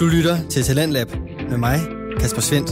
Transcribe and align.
Du 0.00 0.06
lytter 0.06 0.48
til 0.48 0.62
Talentlab 0.62 1.10
med 1.50 1.58
mig, 1.58 1.80
Kasper 2.20 2.40
Svendt. 2.40 2.70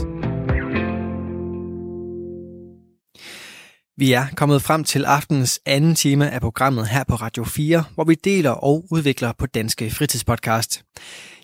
Vi 3.97 4.13
er 4.13 4.25
kommet 4.35 4.61
frem 4.61 4.83
til 4.83 5.05
aftenens 5.05 5.59
anden 5.65 5.95
time 5.95 6.31
af 6.31 6.41
programmet 6.41 6.87
her 6.87 7.03
på 7.03 7.15
Radio 7.15 7.43
4, 7.43 7.83
hvor 7.95 8.03
vi 8.03 8.15
deler 8.15 8.51
og 8.51 8.85
udvikler 8.91 9.31
på 9.37 9.45
Danske 9.45 9.91
Fritidspodcast. 9.91 10.83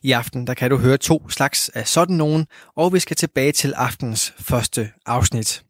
I 0.03 0.11
aften 0.11 0.47
der 0.47 0.53
kan 0.53 0.69
du 0.69 0.77
høre 0.77 0.97
to 0.97 1.29
slags 1.29 1.69
af 1.69 1.87
sådan 1.87 2.15
nogen, 2.15 2.47
og 2.75 2.93
vi 2.93 2.99
skal 2.99 3.15
tilbage 3.15 3.51
til 3.51 3.73
aftens 3.73 4.33
første 4.39 4.89
afsnit. 5.05 5.63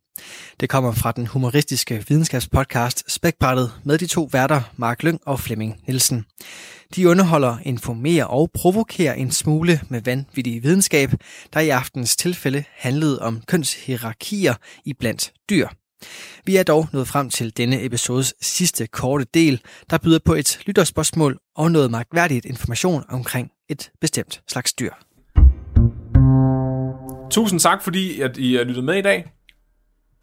Det 0.59 0.69
kommer 0.69 0.91
fra 0.91 1.11
den 1.11 1.27
humoristiske 1.27 2.03
videnskabspodcast 2.07 3.11
Spækbrættet 3.11 3.71
med 3.83 3.97
de 3.97 4.07
to 4.07 4.29
værter 4.31 4.61
Mark 4.75 5.03
Lyng 5.03 5.19
og 5.25 5.39
Flemming 5.39 5.81
Nielsen. 5.87 6.25
De 6.95 7.09
underholder, 7.09 7.57
informerer 7.63 8.25
og 8.25 8.51
provokerer 8.53 9.13
en 9.13 9.31
smule 9.31 9.81
med 9.89 10.01
vanvittig 10.01 10.63
videnskab, 10.63 11.09
der 11.53 11.59
i 11.59 11.69
aftens 11.69 12.15
tilfælde 12.15 12.63
handlede 12.75 13.21
om 13.21 13.41
kønshierarkier 13.47 14.53
i 14.85 14.93
blandt 14.93 15.33
dyr. 15.49 15.67
Vi 16.45 16.55
er 16.55 16.63
dog 16.63 16.87
nået 16.93 17.07
frem 17.07 17.29
til 17.29 17.57
denne 17.57 17.83
episodes 17.83 18.33
sidste 18.41 18.87
korte 18.87 19.25
del, 19.33 19.61
der 19.89 19.97
byder 19.97 20.19
på 20.25 20.33
et 20.33 20.59
lytterspørgsmål 20.65 21.39
og 21.55 21.71
noget 21.71 21.91
magtværdigt 21.91 22.45
information 22.45 23.03
omkring 23.09 23.51
et 23.69 23.91
bestemt 24.01 24.41
slags 24.47 24.73
dyr. 24.73 24.91
Tusind 27.31 27.59
tak, 27.59 27.83
fordi 27.83 28.21
at 28.21 28.37
I 28.37 28.55
har 28.55 28.63
lyttet 28.63 28.83
med 28.83 28.95
i 28.95 29.01
dag. 29.01 29.34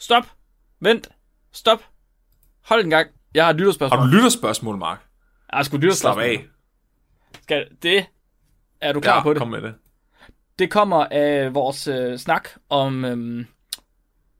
Stop. 0.02 0.24
Vent. 0.80 1.09
Stop. 1.52 1.79
Hold 2.65 2.84
en 2.84 2.91
gang. 2.91 3.09
Jeg 3.34 3.45
har 3.45 3.51
et 3.51 3.56
lytterspørgsmål. 3.56 3.98
Har 4.01 4.06
du 4.06 4.12
lytterspørgsmål, 4.12 4.77
Mark? 4.78 4.98
Jeg 5.52 5.56
har 5.56 5.62
sgu 5.62 5.77
et 5.77 5.80
Slap 5.80 5.83
lytterspørgsmål. 5.83 6.25
af. 6.25 6.47
Skal 7.42 7.69
det... 7.83 8.06
Er 8.80 8.92
du 8.92 9.01
klar 9.01 9.16
Ja, 9.16 9.23
på 9.23 9.30
det? 9.33 9.38
kom 9.38 9.48
med 9.48 9.62
det. 9.62 9.75
Det 10.59 10.70
kommer 10.70 11.05
af 11.11 11.55
vores 11.55 11.89
øh, 11.89 12.19
snak 12.19 12.48
om... 12.69 13.05
Øh, 13.05 13.44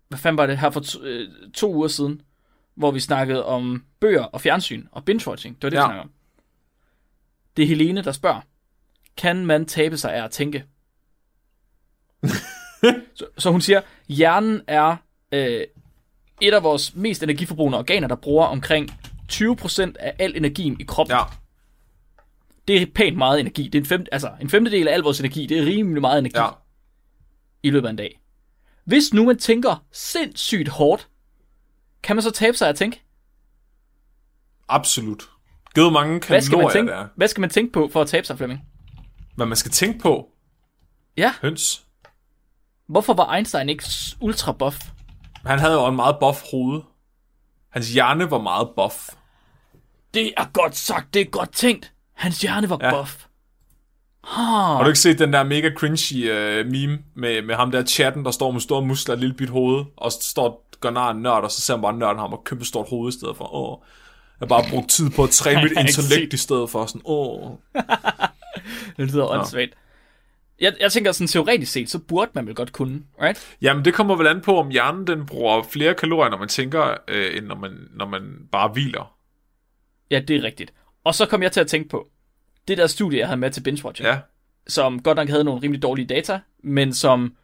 hvad 0.09 0.19
fanden 0.19 0.37
var 0.39 0.47
det 0.47 0.59
her 0.59 0.71
for 0.71 0.81
to, 0.81 1.03
øh, 1.03 1.31
to 1.55 1.75
uger 1.75 1.89
siden? 1.89 2.23
Hvor 2.75 2.91
vi 2.91 3.01
snakkede 3.01 3.45
om 3.45 3.85
bøger 4.01 4.25
og 4.25 4.41
fjernsyn 4.41 4.87
og 4.93 5.03
binge-watching. 5.11 5.55
Det 5.55 5.63
var 5.63 5.71
det, 5.71 5.77
Ja. 5.77 5.81
vi 5.83 5.87
snakkede 5.87 6.03
om. 6.03 6.13
Det 7.57 7.63
er 7.63 7.67
Helene, 7.67 8.03
der 8.03 8.13
spørger. 8.13 8.41
Kan 9.17 9.47
man 9.47 9.67
tabe 9.67 9.97
sig 9.97 10.15
af 10.15 10.25
at 10.25 10.31
tænke? 10.31 10.65
så, 13.15 13.27
så 13.39 13.51
hun 13.51 13.61
siger, 13.61 13.81
hjernen 14.09 14.61
er 14.67 14.97
øh, 15.33 15.65
et 16.41 16.55
af 16.55 16.63
vores 16.63 16.95
mest 16.95 17.23
energiforbrugende 17.23 17.79
organer, 17.79 18.09
der 18.09 18.17
bruger 18.17 18.47
omkring 18.47 18.91
20% 19.33 19.93
af 20.01 20.15
al 20.19 20.37
energien 20.37 20.81
i 20.81 20.85
kroppen. 20.85 21.17
Ja. 21.17 21.23
Det 22.69 22.83
er 22.83 22.87
pænt 22.95 23.17
meget 23.17 23.41
energi. 23.41 23.63
Det 23.65 23.75
er 23.75 23.79
en, 23.83 23.87
fem, 23.87 24.07
altså, 24.13 24.31
en 24.41 24.51
femtedel 24.51 24.89
af 24.89 24.93
al 24.95 25.01
vores 25.01 25.21
energi. 25.21 25.47
Det 25.47 25.59
er 25.59 25.65
rimelig 25.67 26.01
meget 26.01 26.19
energi 26.19 26.39
Ja. 26.39 26.49
i 27.63 27.71
løbet 27.71 27.87
af 27.87 27.91
en 27.91 27.97
dag. 27.97 28.21
Hvis 28.85 29.15
nu 29.15 29.25
man 29.25 29.39
tænker 29.39 29.85
sindssygt 29.93 30.69
hårdt, 30.69 31.09
kan 32.03 32.17
man 32.17 32.23
så 32.23 32.31
tabe 32.31 32.57
sig 32.57 32.69
at 32.69 32.77
tænke? 32.77 33.03
Absolut. 34.69 35.23
Gud, 35.75 35.93
mange 35.93 36.21
Hvad 36.27 36.41
skal, 36.41 36.57
man 36.57 36.61
kalorier 36.61 36.73
tænke, 36.73 36.93
der 36.93 36.99
er. 36.99 37.09
hvad 37.17 37.29
skal 37.29 37.41
man 37.41 37.51
tænke 37.51 37.73
på 37.73 37.89
for 37.93 38.01
at 38.03 38.09
tabe 38.09 38.27
sig, 38.27 38.37
Flemming? 38.37 38.61
Hvad 39.37 39.47
man 39.47 39.57
skal 39.57 39.71
tænke 39.71 39.99
på. 39.99 40.29
Ja, 41.17 41.35
Høns. 41.43 41.85
hvorfor 42.87 43.15
var 43.15 43.35
Einstein 43.35 43.69
ikke 43.69 43.85
ultra 44.21 44.53
buff? 44.53 44.81
Han 45.47 45.59
havde 45.59 45.75
jo 45.75 45.87
en 45.87 45.97
meget 45.97 46.17
buff 46.21 46.39
hoved. 46.51 46.81
Hans 47.71 47.93
hjerne 47.93 48.31
var 48.31 48.39
meget 48.39 48.69
buff. 48.77 49.09
Det 50.15 50.33
er 50.37 50.45
godt 50.53 50.77
sagt, 50.77 51.15
det 51.15 51.21
er 51.21 51.25
godt 51.31 51.53
tænkt. 51.53 51.93
Hans 52.15 52.41
hjerne 52.41 52.71
var 52.71 52.79
Ja. 52.83 52.91
buff. 52.97 53.25
Har 54.25 54.83
du 54.83 54.87
ikke 54.89 54.99
set 54.99 55.19
den 55.19 55.33
der 55.33 55.43
mega 55.43 55.71
cringy 55.77 56.31
uh, 56.31 56.71
meme 56.71 56.99
med, 57.15 57.43
med 57.43 57.55
ham 57.55 57.71
der 57.71 57.85
chatten, 57.85 58.25
der 58.25 58.31
står 58.31 58.51
med 58.51 58.61
store 58.61 58.83
muskler 58.83 59.13
og 59.13 59.17
et 59.17 59.21
lille 59.21 59.35
bit 59.37 59.51
hoved, 59.51 59.85
og 59.97 60.13
står 60.13 60.69
gør 60.81 60.91
nar 60.91 61.11
en 61.11 61.23
nørd, 61.23 61.45
og 61.45 61.51
så 61.51 61.61
ser 61.61 61.77
man 61.77 61.83
bare 61.83 61.93
nørden 61.97 62.19
ham 62.19 62.33
og 62.33 62.45
kæmpe 62.45 62.65
stort 62.65 62.89
hoved 62.89 63.13
i 63.13 63.19
stedet 63.19 63.37
for. 63.37 63.55
Åh, 63.55 63.79
jeg 64.41 64.49
har 64.49 64.61
bare 64.61 64.71
brugt 64.71 64.91
tid 64.91 65.11
på 65.11 65.23
at 65.25 65.31
træne 65.31 65.63
mit 65.65 65.73
intellekt 65.79 66.33
i 66.33 66.37
stedet 66.37 66.71
for 66.71 66.87
sådan, 66.87 67.01
åh. 67.05 67.51
Det 68.97 69.13
lyder 69.13 69.27
åndssvagt. 69.27 69.73
Jeg, 70.63 70.75
jeg 70.81 70.93
tænker 70.93 71.13
sådan 71.13 71.27
teoretisk 71.27 71.73
set, 71.73 71.91
så 71.91 71.99
burde 71.99 72.31
man 72.35 72.47
vel 72.47 72.55
godt 72.55 72.73
kunne, 72.73 73.03
right? 73.23 73.57
Jamen, 73.63 73.85
det 73.85 73.95
kommer 73.95 74.17
vel 74.17 74.27
an 74.27 74.41
på, 74.41 74.59
om 74.59 74.69
hjernen 74.69 75.07
den 75.07 75.27
bruger 75.27 75.63
flere 75.63 75.95
kalorier, 75.95 76.31
når 76.31 76.39
man 76.39 76.49
tænker, 76.49 76.97
øh, 77.09 77.37
end 77.37 77.47
når 77.47 77.55
man, 77.55 77.89
når 77.91 78.07
man 78.07 78.49
bare 78.53 78.69
hviler. 78.69 79.17
Ja, 80.11 80.21
det 80.21 80.37
er 80.37 80.43
rigtigt. 80.43 80.73
Og 81.05 81.15
så 81.15 81.27
kom 81.27 81.43
jeg 81.43 81.53
til 81.53 81.61
at 81.61 81.67
tænke 81.67 81.89
på, 81.89 82.09
det 82.69 82.79
der 82.79 82.87
studie, 82.87 83.19
jeg 83.19 83.27
havde 83.27 83.41
med 83.41 83.51
til 83.51 83.61
binge-watching, 83.61 84.07
Ja, 84.07 84.19
som 84.67 85.03
godt 85.03 85.17
nok 85.17 85.29
havde 85.29 85.45
nogle 85.45 85.63
rimelig 85.63 85.83
dårlige 85.83 86.07
data, 86.07 86.41
men 86.63 86.95
som 86.95 87.37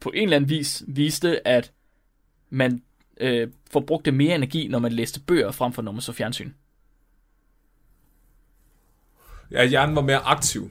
på 0.00 0.10
en 0.14 0.22
eller 0.22 0.36
anden 0.36 0.50
vis 0.50 0.82
viste, 0.86 1.48
at 1.48 1.72
man 2.50 2.82
øh, 3.20 3.48
forbrugte 3.70 4.12
mere 4.12 4.34
energi, 4.34 4.68
når 4.68 4.78
man 4.78 4.92
læste 4.92 5.20
bøger, 5.20 5.52
frem 5.52 5.72
for 5.72 5.82
når 5.82 5.92
man 5.92 6.00
så 6.00 6.12
fjernsyn. 6.12 6.52
ja 9.50 9.66
hjernen 9.66 9.96
var 9.96 10.02
mere 10.02 10.18
aktiv. 10.18 10.70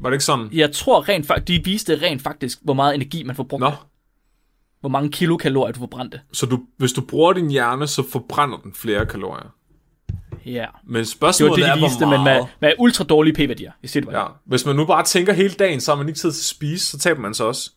Var 0.00 0.10
det 0.10 0.14
ikke 0.14 0.24
sådan? 0.24 0.48
Jeg 0.52 0.72
tror 0.72 1.08
rent 1.08 1.26
faktisk, 1.26 1.48
de 1.48 1.64
viste 1.64 2.02
rent 2.02 2.22
faktisk, 2.22 2.58
hvor 2.62 2.74
meget 2.74 2.94
energi 2.94 3.22
man 3.22 3.36
forbrugte. 3.36 3.64
Nå, 3.64 3.72
Hvor 4.80 4.88
mange 4.88 5.10
kilokalorier 5.10 5.72
du 5.72 5.78
forbrændte. 5.78 6.20
så 6.32 6.46
du, 6.46 6.60
hvis 6.76 6.92
du 6.92 7.00
bruger 7.00 7.32
din 7.32 7.50
hjerne, 7.50 7.86
så 7.86 8.08
forbrænder 8.12 8.58
den 8.58 8.74
flere 8.74 9.06
kalorier. 9.06 9.54
Ja. 10.46 10.66
Men 10.84 10.94
Det 10.94 10.98
var 11.00 11.04
spørgsmålet 11.04 11.56
det, 11.56 11.68
er, 11.68 11.72
de 11.74 11.78
hvor 11.78 11.88
viste, 11.88 12.06
men 12.06 12.22
meget... 12.22 12.48
med, 12.60 12.68
med 12.68 12.74
ultra 12.78 13.04
dårlige 13.04 13.34
p-værdier. 13.34 13.72
Jeg 13.82 13.90
siger 13.90 14.00
det 14.00 14.10
bare. 14.12 14.22
Ja, 14.22 14.26
hvis 14.44 14.66
man 14.66 14.76
nu 14.76 14.86
bare 14.86 15.04
tænker 15.04 15.32
hele 15.32 15.54
dagen, 15.54 15.80
så 15.80 15.90
har 15.90 15.96
man 15.96 16.08
ikke 16.08 16.18
tid 16.18 16.32
til 16.32 16.40
at 16.40 16.44
spise, 16.44 16.86
så 16.86 16.98
taber 16.98 17.20
man 17.20 17.34
sig 17.34 17.46
også. 17.46 17.70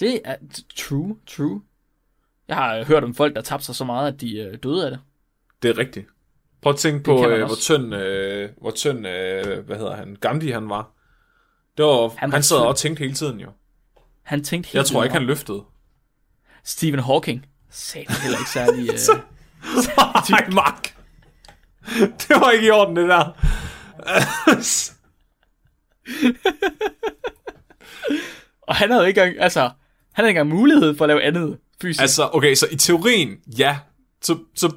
Det 0.00 0.20
er 0.24 0.34
true, 0.76 1.16
true. 1.26 1.62
Jeg 2.48 2.56
har 2.56 2.84
hørt 2.84 3.04
om 3.04 3.14
folk, 3.14 3.34
der 3.34 3.40
tabte 3.42 3.66
sig 3.66 3.74
så 3.74 3.84
meget, 3.84 4.12
at 4.12 4.20
de 4.20 4.38
øh, 4.38 4.58
døde 4.62 4.84
af 4.84 4.90
det. 4.90 5.00
Det 5.62 5.70
er 5.70 5.78
rigtigt. 5.78 6.06
Prøv 6.62 6.72
at 6.72 6.78
tænke 6.78 7.04
på, 7.04 7.28
øh, 7.28 7.46
hvor 7.46 7.54
tynd, 7.60 7.94
øh, 7.94 8.48
hvor 8.60 8.70
tynd 8.70 9.06
øh, 9.06 9.58
hvad 9.66 9.76
hedder 9.76 9.96
han, 9.96 10.16
Gandhi 10.20 10.50
han 10.50 10.68
var. 10.68 10.90
Det 11.76 11.84
var, 11.84 12.14
han, 12.16 12.32
Han 12.32 12.42
sad 12.42 12.56
og 12.56 12.76
tænkte 12.76 13.00
hele 13.00 13.14
tiden 13.14 13.40
jo. 13.40 13.48
Han 14.22 14.44
tænkte 14.44 14.66
helt 14.68 14.74
Jeg 14.74 14.86
tror 14.86 15.04
ikke, 15.04 15.12
han 15.14 15.22
løftede. 15.22 15.62
Stephen 16.64 17.00
Hawking 17.00 17.46
sagde 17.70 18.06
heller 18.22 18.38
ikke 18.38 18.50
særlig... 18.50 18.90
Øh... 18.90 18.98
Nej, 20.30 20.48
Mark. 20.52 20.96
Det 21.98 22.30
var 22.30 22.50
ikke 22.50 22.66
i 22.66 22.70
orden, 22.70 22.96
det 22.96 23.08
der. 23.08 23.24
Og 28.62 28.74
han 28.74 28.90
havde 28.90 29.08
ikke 29.08 29.20
engang, 29.20 29.42
altså, 29.42 29.60
han 29.60 29.70
havde 30.14 30.28
ikke 30.28 30.40
engang 30.40 30.58
mulighed 30.58 30.96
for 30.96 31.04
at 31.04 31.08
lave 31.08 31.22
andet 31.22 31.58
fysisk. 31.82 32.00
Altså, 32.00 32.30
okay, 32.32 32.54
så 32.54 32.66
i 32.70 32.76
teorien, 32.76 33.36
ja, 33.58 33.78
så, 34.22 34.38
så 34.54 34.72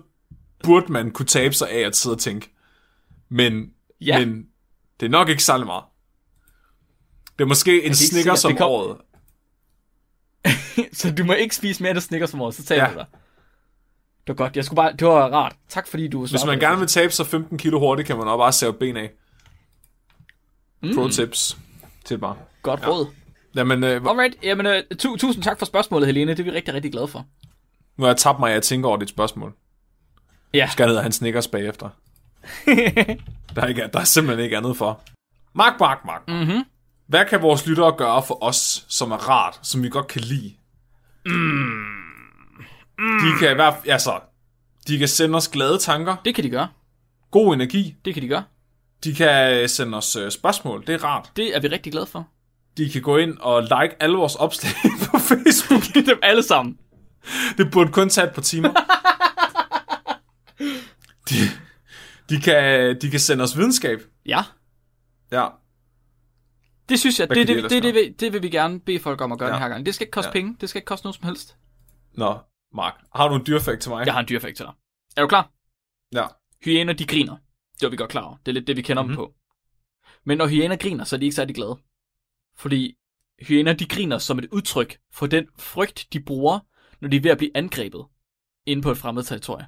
burde 0.64 0.92
man 0.92 1.12
kunne 1.12 1.26
tabe 1.26 1.54
sig 1.54 1.70
af 1.70 1.80
at 1.88 1.96
sidde 1.96 2.14
og 2.16 2.20
tænke. 2.20 2.50
Men, 3.30 3.70
Ja. 4.02 4.26
men 4.26 4.46
det 5.00 5.06
er 5.06 5.10
nok 5.10 5.30
ikke 5.30 5.44
særlig 5.44 5.66
meget. 5.66 5.84
Det 7.38 7.44
er 7.44 7.48
måske 7.48 7.78
en 7.78 7.84
ikke 7.84 7.96
snikker 7.98 8.36
som 8.36 8.56
kom- 8.56 8.70
året. 8.72 8.98
så 11.00 11.12
du 11.12 11.24
må 11.24 11.34
ikke 11.34 11.56
spise 11.56 11.84
mere 11.84 11.92
end 11.92 12.00
Snickers 12.00 12.34
om 12.34 12.42
året, 12.42 12.56
så 12.56 12.64
tager 12.64 12.82
Ja. 12.84 12.88
ja. 12.90 12.94
du 12.94 12.98
dig. 13.00 13.06
Det 14.28 14.38
var 14.40 14.46
godt, 14.46 14.56
jeg 14.56 14.66
skulle 14.66 14.76
bare, 14.76 14.92
det 14.94 15.08
var 15.08 15.30
rart. 15.30 15.56
Tak 15.70 15.88
fordi 15.88 16.08
du 16.08 16.26
Hvis 16.26 16.46
man 16.46 16.60
gerne 16.60 16.80
vil 16.80 16.88
tabe 16.88 17.14
sig 17.14 17.28
15 17.28 17.58
kilo 17.58 17.80
hurtigt, 17.80 18.08
kan 18.08 18.18
man 18.18 18.28
også 18.28 18.38
bare 18.38 18.52
save 18.52 18.74
ben 18.74 18.98
af. 18.98 19.12
Mm. 20.84 20.96
Pro 20.96 21.08
tips 21.08 21.58
til 22.06 22.18
bare. 22.18 22.36
Godt 22.62 22.88
råd. 22.88 23.08
Jamen, 23.56 23.84
øh, 23.84 24.02
hvor- 24.02 24.12
Alright, 24.12 24.36
jamen, 24.44 24.66
øh, 24.66 24.84
tu- 24.94 25.18
tusind 25.18 25.44
tak 25.44 25.60
for 25.60 25.66
spørgsmålet, 25.66 26.08
Helene. 26.08 26.32
Det 26.32 26.40
er 26.40 26.44
vi 26.44 26.52
rigtig, 26.52 26.74
rigtig 26.74 26.92
glade 26.92 27.08
for. 27.08 27.26
nu 27.98 28.04
har 28.04 28.08
jeg 28.10 28.18
tabt 28.18 28.40
mig, 28.40 28.50
at 28.50 28.54
jeg 28.54 28.64
tænker 28.64 28.90
over 28.90 28.98
dit 28.98 29.10
spørgsmål. 29.10 29.54
Ja. 30.54 30.70
Skal 30.72 30.88
hedder 30.88 31.02
han 31.02 31.12
Snickers 31.12 31.48
bagefter. 31.48 31.90
der, 33.56 33.62
er 33.62 33.66
ikke, 33.68 33.90
der 33.94 34.00
er 34.00 34.04
simpelthen 34.04 34.44
ikke 34.44 34.58
andet 34.58 34.78
for. 34.78 35.02
Mark, 35.54 35.80
Mark, 35.80 36.06
Mark. 36.06 36.22
Mm-hmm. 36.28 36.64
Hvad 37.08 37.26
kan 37.26 37.42
vores 37.42 37.66
lyttere 37.68 37.92
gøre 37.98 38.24
for 38.24 38.44
os, 38.44 38.86
som 38.90 39.12
er 39.12 39.30
rart, 39.30 39.60
som 39.64 39.84
vi 39.84 39.90
godt 39.90 40.08
kan 40.08 40.22
lide? 40.22 40.54
Mm. 41.26 41.84
De 42.98 43.40
kan 43.40 43.52
i 43.52 43.56
hvert 43.56 43.74
fald, 43.74 43.92
altså, 43.92 44.20
de 44.88 44.98
kan 44.98 45.08
sende 45.08 45.36
os 45.36 45.48
glade 45.48 45.78
tanker, 45.78 46.16
Det 46.26 46.36
kan 46.36 46.44
de 46.44 46.50
gøre. 46.50 46.68
god 47.32 47.54
energi. 47.54 47.96
Det 48.06 48.14
kan 48.14 48.24
de 48.24 48.28
gøre. 48.28 48.44
De 49.04 49.14
kan 49.16 49.70
sende 49.70 49.98
os 49.98 50.16
øh, 50.16 50.32
spørgsmål, 50.32 50.84
det 50.88 50.96
er 50.96 51.04
rart. 51.04 51.32
Det 51.36 51.56
er 51.56 51.60
vi 51.60 51.68
rigtig 51.68 51.92
glade 51.92 52.06
for. 52.06 52.28
De 52.78 52.90
kan 52.90 53.02
gå 53.02 53.18
ind 53.18 53.38
og 53.38 53.62
like 53.62 53.96
alle 54.00 54.18
vores 54.18 54.36
opslag 54.36 54.72
på 55.12 55.18
Facebook. 55.20 55.84
Dem 56.08 56.20
alle 56.22 56.44
sammen. 56.44 56.78
Det 57.58 57.72
burde 57.72 57.92
kun 57.92 58.10
tage 58.10 58.28
et 58.28 58.34
par 58.34 58.42
timer. 58.42 58.70
De, 61.30 61.36
de, 62.30 62.42
kan, 62.42 62.98
de 63.02 63.10
kan 63.10 63.20
sende 63.20 63.44
os 63.44 63.58
videnskab. 63.58 64.00
Ja. 64.26 64.44
Ja. 65.32 65.48
Det 66.90 67.00
synes 67.00 67.20
jeg, 67.20 67.30
det, 67.30 67.38
det, 67.38 67.48
det, 67.48 67.72
det, 67.72 67.84
gøre? 67.84 67.94
vil, 67.94 68.20
det 68.20 68.34
vil 68.34 68.44
vi 68.44 68.50
gerne 68.50 68.80
bede 68.80 69.00
folk 69.00 69.22
om 69.22 69.32
at 69.32 69.40
gøre 69.40 69.50
Ja. 69.50 69.54
den 69.54 69.62
her 69.62 69.70
gang. 69.70 69.86
Det 69.86 69.96
skal 69.96 70.06
ikke 70.06 70.12
koste 70.12 70.30
Ja. 70.30 70.34
penge. 70.34 70.58
Det 70.62 70.70
skal 70.70 70.80
ikke 70.80 70.86
koste 70.86 71.06
noget 71.06 71.16
som 71.16 71.26
helst. 71.26 71.58
Nå, 72.14 72.40
Mark. 72.74 72.94
Har 73.16 73.28
du 73.28 73.36
en 73.36 73.46
dyrfakt 73.48 73.82
til 73.82 73.92
mig? 73.92 74.06
Jeg 74.06 74.14
har 74.14 74.20
en 74.20 74.28
dyrefakt 74.30 74.58
til 74.58 74.66
dig. 74.66 74.74
Er 75.18 75.22
du 75.22 75.28
klar? 75.28 75.52
Ja. 76.14 76.26
Hyæner, 76.66 76.94
de 76.94 77.06
griner. 77.06 77.38
Det 77.74 77.82
var 77.82 77.90
vi 77.90 77.98
godt 77.98 78.10
klar 78.10 78.22
over. 78.22 78.38
Det 78.38 78.48
er 78.48 78.54
lidt 78.54 78.68
det, 78.68 78.78
vi 78.78 78.82
kender 78.82 79.04
mm-hmm. 79.04 79.18
dem 79.18 79.26
på. 79.26 79.34
Men 80.26 80.38
når 80.38 80.48
hyæner 80.48 80.76
griner, 80.76 81.04
så 81.04 81.16
er 81.16 81.20
de 81.20 81.26
ikke 81.26 81.36
særlig 81.36 81.56
glade. 81.56 81.78
Fordi 82.58 82.96
hyæner, 83.42 83.74
de 83.74 83.88
griner 83.88 84.18
som 84.18 84.40
et 84.40 84.46
udtryk 84.52 84.98
for 85.14 85.28
den 85.28 85.48
frygt, 85.60 86.08
de 86.14 86.20
bruger, 86.20 86.60
når 87.02 87.10
de 87.10 87.18
er 87.18 87.22
ved 87.22 87.32
at 87.32 87.38
blive 87.38 87.58
angrebet 87.58 88.06
inde 88.66 88.82
på 88.82 88.92
et 88.92 88.98
fremmed 88.98 89.24
territorie. 89.24 89.68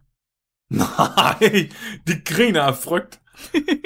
Nej, 0.70 1.70
de 2.08 2.14
griner 2.26 2.62
af 2.62 2.76
frygt. 2.76 3.22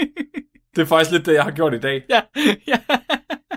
det 0.76 0.82
er 0.82 0.86
faktisk 0.86 1.12
lidt 1.12 1.26
det, 1.26 1.34
jeg 1.34 1.44
har 1.44 1.52
gjort 1.52 1.74
i 1.74 1.80
dag. 1.80 2.06
Ja, 2.10 2.22
ja. 2.72 2.80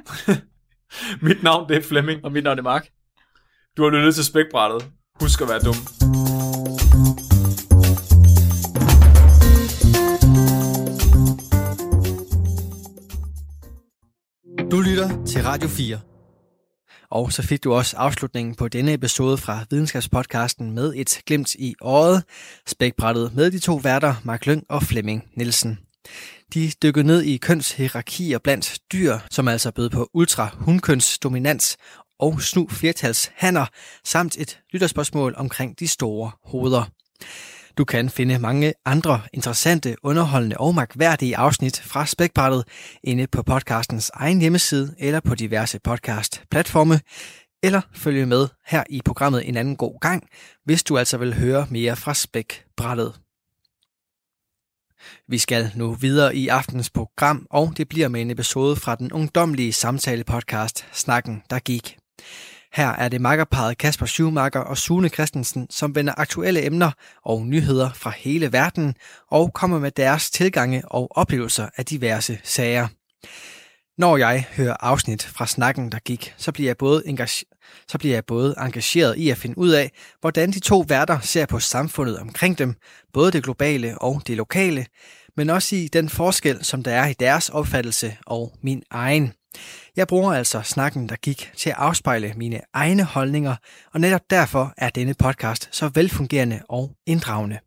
Mit 1.26 1.42
navn, 1.42 1.68
det 1.68 1.76
er 1.76 1.82
Flemming. 1.82 2.24
Og 2.24 2.32
mit 2.32 2.44
navn 2.44 2.58
er 2.58 2.62
Mark. 2.62 2.88
Du 3.76 3.82
har 3.82 3.90
lyttet 3.90 4.14
til 4.14 4.24
spækbrættet. 4.24 4.90
Husk 5.20 5.40
at 5.40 5.48
være 5.48 5.60
dum. 5.60 5.76
Du 14.70 14.80
lytter 14.80 15.24
til 15.26 15.42
Radio 15.42 15.68
4. 15.68 16.00
Og 17.10 17.32
så 17.32 17.42
fik 17.42 17.64
du 17.64 17.74
også 17.74 17.96
afslutningen 17.96 18.54
på 18.54 18.68
denne 18.68 18.92
episode 18.92 19.38
fra 19.38 19.64
Videnskabspodcasten 19.70 20.74
med 20.74 20.92
et 20.96 21.20
glimt 21.26 21.54
i 21.54 21.74
året, 21.80 22.24
spækbrættet 22.66 23.34
med 23.34 23.50
de 23.50 23.58
to 23.58 23.74
værter, 23.74 24.14
Mark 24.24 24.46
Lyng 24.46 24.64
og 24.68 24.82
Flemming 24.82 25.24
Nielsen. 25.36 25.78
De 26.54 26.72
dykkede 26.82 27.06
ned 27.06 27.22
i 27.22 27.36
kønshierarkier 27.36 28.38
blandt 28.38 28.78
dyr, 28.92 29.18
som 29.30 29.48
altså 29.48 29.72
bød 29.72 29.90
på 29.90 30.10
ultra 30.14 30.56
dominans 31.22 31.76
og 32.18 32.42
snu 32.42 32.68
flertals 32.70 33.30
hanner, 33.34 33.66
samt 34.04 34.36
et 34.38 34.60
lytterspørgsmål 34.72 35.34
omkring 35.36 35.78
de 35.78 35.88
store 35.88 36.30
hoveder. 36.44 36.84
Du 37.78 37.84
kan 37.84 38.10
finde 38.10 38.38
mange 38.38 38.74
andre 38.84 39.20
interessante, 39.32 39.96
underholdende 40.02 40.56
og 40.56 40.74
magværdige 40.74 41.36
afsnit 41.36 41.80
fra 41.80 42.06
Spækbrættet 42.06 42.64
inde 43.04 43.26
på 43.26 43.42
podcastens 43.42 44.10
egen 44.14 44.40
hjemmeside 44.40 44.94
eller 44.98 45.20
på 45.20 45.34
diverse 45.34 45.78
podcast-platforme, 45.84 47.00
eller 47.62 47.80
følge 47.94 48.26
med 48.26 48.48
her 48.66 48.84
i 48.90 49.00
programmet 49.04 49.48
en 49.48 49.56
anden 49.56 49.76
god 49.76 50.00
gang, 50.00 50.28
hvis 50.64 50.82
du 50.82 50.98
altså 50.98 51.18
vil 51.18 51.34
høre 51.34 51.66
mere 51.70 51.96
fra 51.96 52.14
Spækbrættet. 52.14 53.25
Vi 55.28 55.38
skal 55.38 55.72
nu 55.74 55.94
videre 55.94 56.36
i 56.36 56.48
aftens 56.48 56.90
program, 56.90 57.46
og 57.50 57.72
det 57.76 57.88
bliver 57.88 58.08
med 58.08 58.20
en 58.20 58.30
episode 58.30 58.76
fra 58.76 58.94
den 58.94 59.12
ungdomlige 59.12 59.72
samtale-podcast 59.72 60.86
Snakken, 60.92 61.42
der 61.50 61.58
gik. 61.58 61.96
Her 62.72 62.88
er 62.88 63.08
det 63.08 63.20
makkerparet 63.20 63.78
Kasper 63.78 64.06
Schumacher 64.06 64.60
og 64.60 64.78
Sune 64.78 65.08
Christensen, 65.08 65.66
som 65.70 65.94
vender 65.94 66.14
aktuelle 66.16 66.66
emner 66.66 66.90
og 67.24 67.46
nyheder 67.46 67.90
fra 67.92 68.12
hele 68.16 68.52
verden 68.52 68.94
og 69.30 69.52
kommer 69.52 69.78
med 69.78 69.90
deres 69.90 70.30
tilgange 70.30 70.82
og 70.88 71.16
oplevelser 71.16 71.68
af 71.76 71.84
diverse 71.84 72.38
sager. 72.44 72.88
Når 73.98 74.16
jeg 74.16 74.46
hører 74.56 74.76
afsnit 74.80 75.22
fra 75.22 75.46
snakken, 75.46 75.92
der 75.92 75.98
gik, 75.98 76.34
så 76.36 76.52
bliver 76.52 76.68
jeg 76.68 76.76
både, 76.76 77.02
engage- 77.06 77.55
så 77.88 77.98
bliver 77.98 78.14
jeg 78.14 78.24
både 78.24 78.54
engageret 78.58 79.16
i 79.16 79.30
at 79.30 79.38
finde 79.38 79.58
ud 79.58 79.70
af, 79.70 79.92
hvordan 80.20 80.50
de 80.50 80.60
to 80.60 80.84
værter 80.88 81.20
ser 81.20 81.46
på 81.46 81.60
samfundet 81.60 82.18
omkring 82.18 82.58
dem, 82.58 82.74
både 83.12 83.32
det 83.32 83.44
globale 83.44 83.98
og 83.98 84.22
det 84.26 84.36
lokale, 84.36 84.86
men 85.36 85.50
også 85.50 85.76
i 85.76 85.88
den 85.88 86.08
forskel, 86.08 86.64
som 86.64 86.82
der 86.82 86.92
er 86.92 87.06
i 87.06 87.12
deres 87.12 87.48
opfattelse 87.48 88.16
og 88.26 88.52
min 88.62 88.82
egen. 88.90 89.32
Jeg 89.96 90.06
bruger 90.06 90.32
altså 90.32 90.62
snakken, 90.62 91.08
der 91.08 91.16
gik 91.16 91.52
til 91.56 91.70
at 91.70 91.76
afspejle 91.78 92.32
mine 92.36 92.60
egne 92.72 93.04
holdninger, 93.04 93.56
og 93.92 94.00
netop 94.00 94.30
derfor 94.30 94.74
er 94.76 94.90
denne 94.90 95.14
podcast 95.14 95.68
så 95.72 95.90
velfungerende 95.94 96.60
og 96.68 96.92
inddragende. 97.06 97.58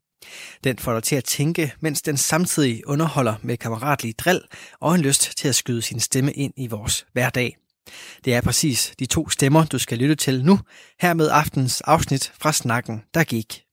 Den 0.63 0.78
får 0.78 0.94
dig 0.94 1.04
til 1.04 1.16
at 1.16 1.24
tænke, 1.24 1.74
mens 1.80 2.01
den 2.01 2.18
samtidig 2.18 2.88
underholder 2.88 3.36
med 3.42 3.57
kammeratlig 3.57 4.19
drill 4.19 4.42
og 4.80 4.96
en 4.96 5.01
lyst 5.01 5.38
til 5.38 5.48
at 5.48 5.56
skyde 5.56 5.81
sin 5.81 6.00
stemme 6.00 6.34
ind 6.34 6.54
i 6.57 6.68
vores 6.68 7.06
hverdag. 7.13 7.57
Det 8.25 8.33
er 8.33 8.41
præcis 8.41 8.94
de 9.00 9.06
to 9.06 9.30
stemmer, 9.30 9.65
du 9.65 9.80
skal 9.80 9.97
lytte 9.97 10.15
til 10.15 10.45
nu, 10.45 10.59
her 11.01 11.13
med 11.13 11.30
aftens 11.31 11.81
afsnit 11.81 12.31
fra 12.41 12.53
snakken, 12.53 13.01
der 13.13 13.24
gik. 13.24 13.63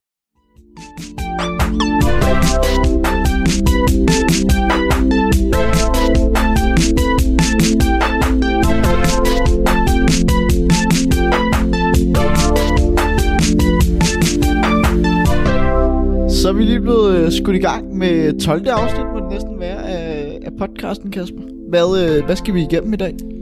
Så 16.29 16.49
er 16.49 16.53
vi 16.53 16.63
lige 16.63 16.81
blevet 16.81 17.17
øh, 17.17 17.31
skudt 17.31 17.55
i 17.55 17.59
gang 17.59 17.97
med 17.97 18.39
12. 18.39 18.67
afsnit, 18.67 19.05
må 19.13 19.19
det 19.19 19.29
næsten 19.29 19.59
være, 19.59 19.89
af, 19.89 20.39
af 20.45 20.51
podcasten, 20.59 21.11
Kasper. 21.11 21.41
Hvad, 21.69 22.17
øh, 22.17 22.25
hvad 22.25 22.35
skal 22.35 22.53
vi 22.53 22.61
igennem 22.61 22.93
i 22.93 22.97
dag? 22.97 23.36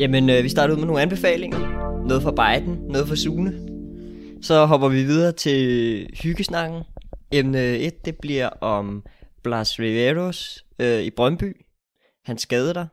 Jamen, 0.00 0.30
øh, 0.30 0.44
vi 0.44 0.48
starter 0.48 0.74
ud 0.74 0.78
med 0.78 0.86
nogle 0.86 1.02
anbefalinger. 1.02 1.58
Noget 2.06 2.22
fra 2.22 2.30
Biden, 2.30 2.74
noget 2.74 3.08
fra 3.08 3.16
Sune. 3.16 3.52
Så 4.42 4.66
hopper 4.66 4.88
vi 4.88 5.02
videre 5.02 5.32
til 5.32 6.06
hyggesnakken. 6.22 6.82
Emne 7.32 7.78
1, 7.78 8.04
det 8.04 8.16
bliver 8.22 8.48
om 8.48 9.04
Blas 9.42 9.78
Riveros 9.78 10.64
øh, 10.78 11.02
i 11.02 11.10
Brøndby. 11.10 11.66
Han 12.24 12.38
skadede 12.38 12.74
der. 12.74 12.86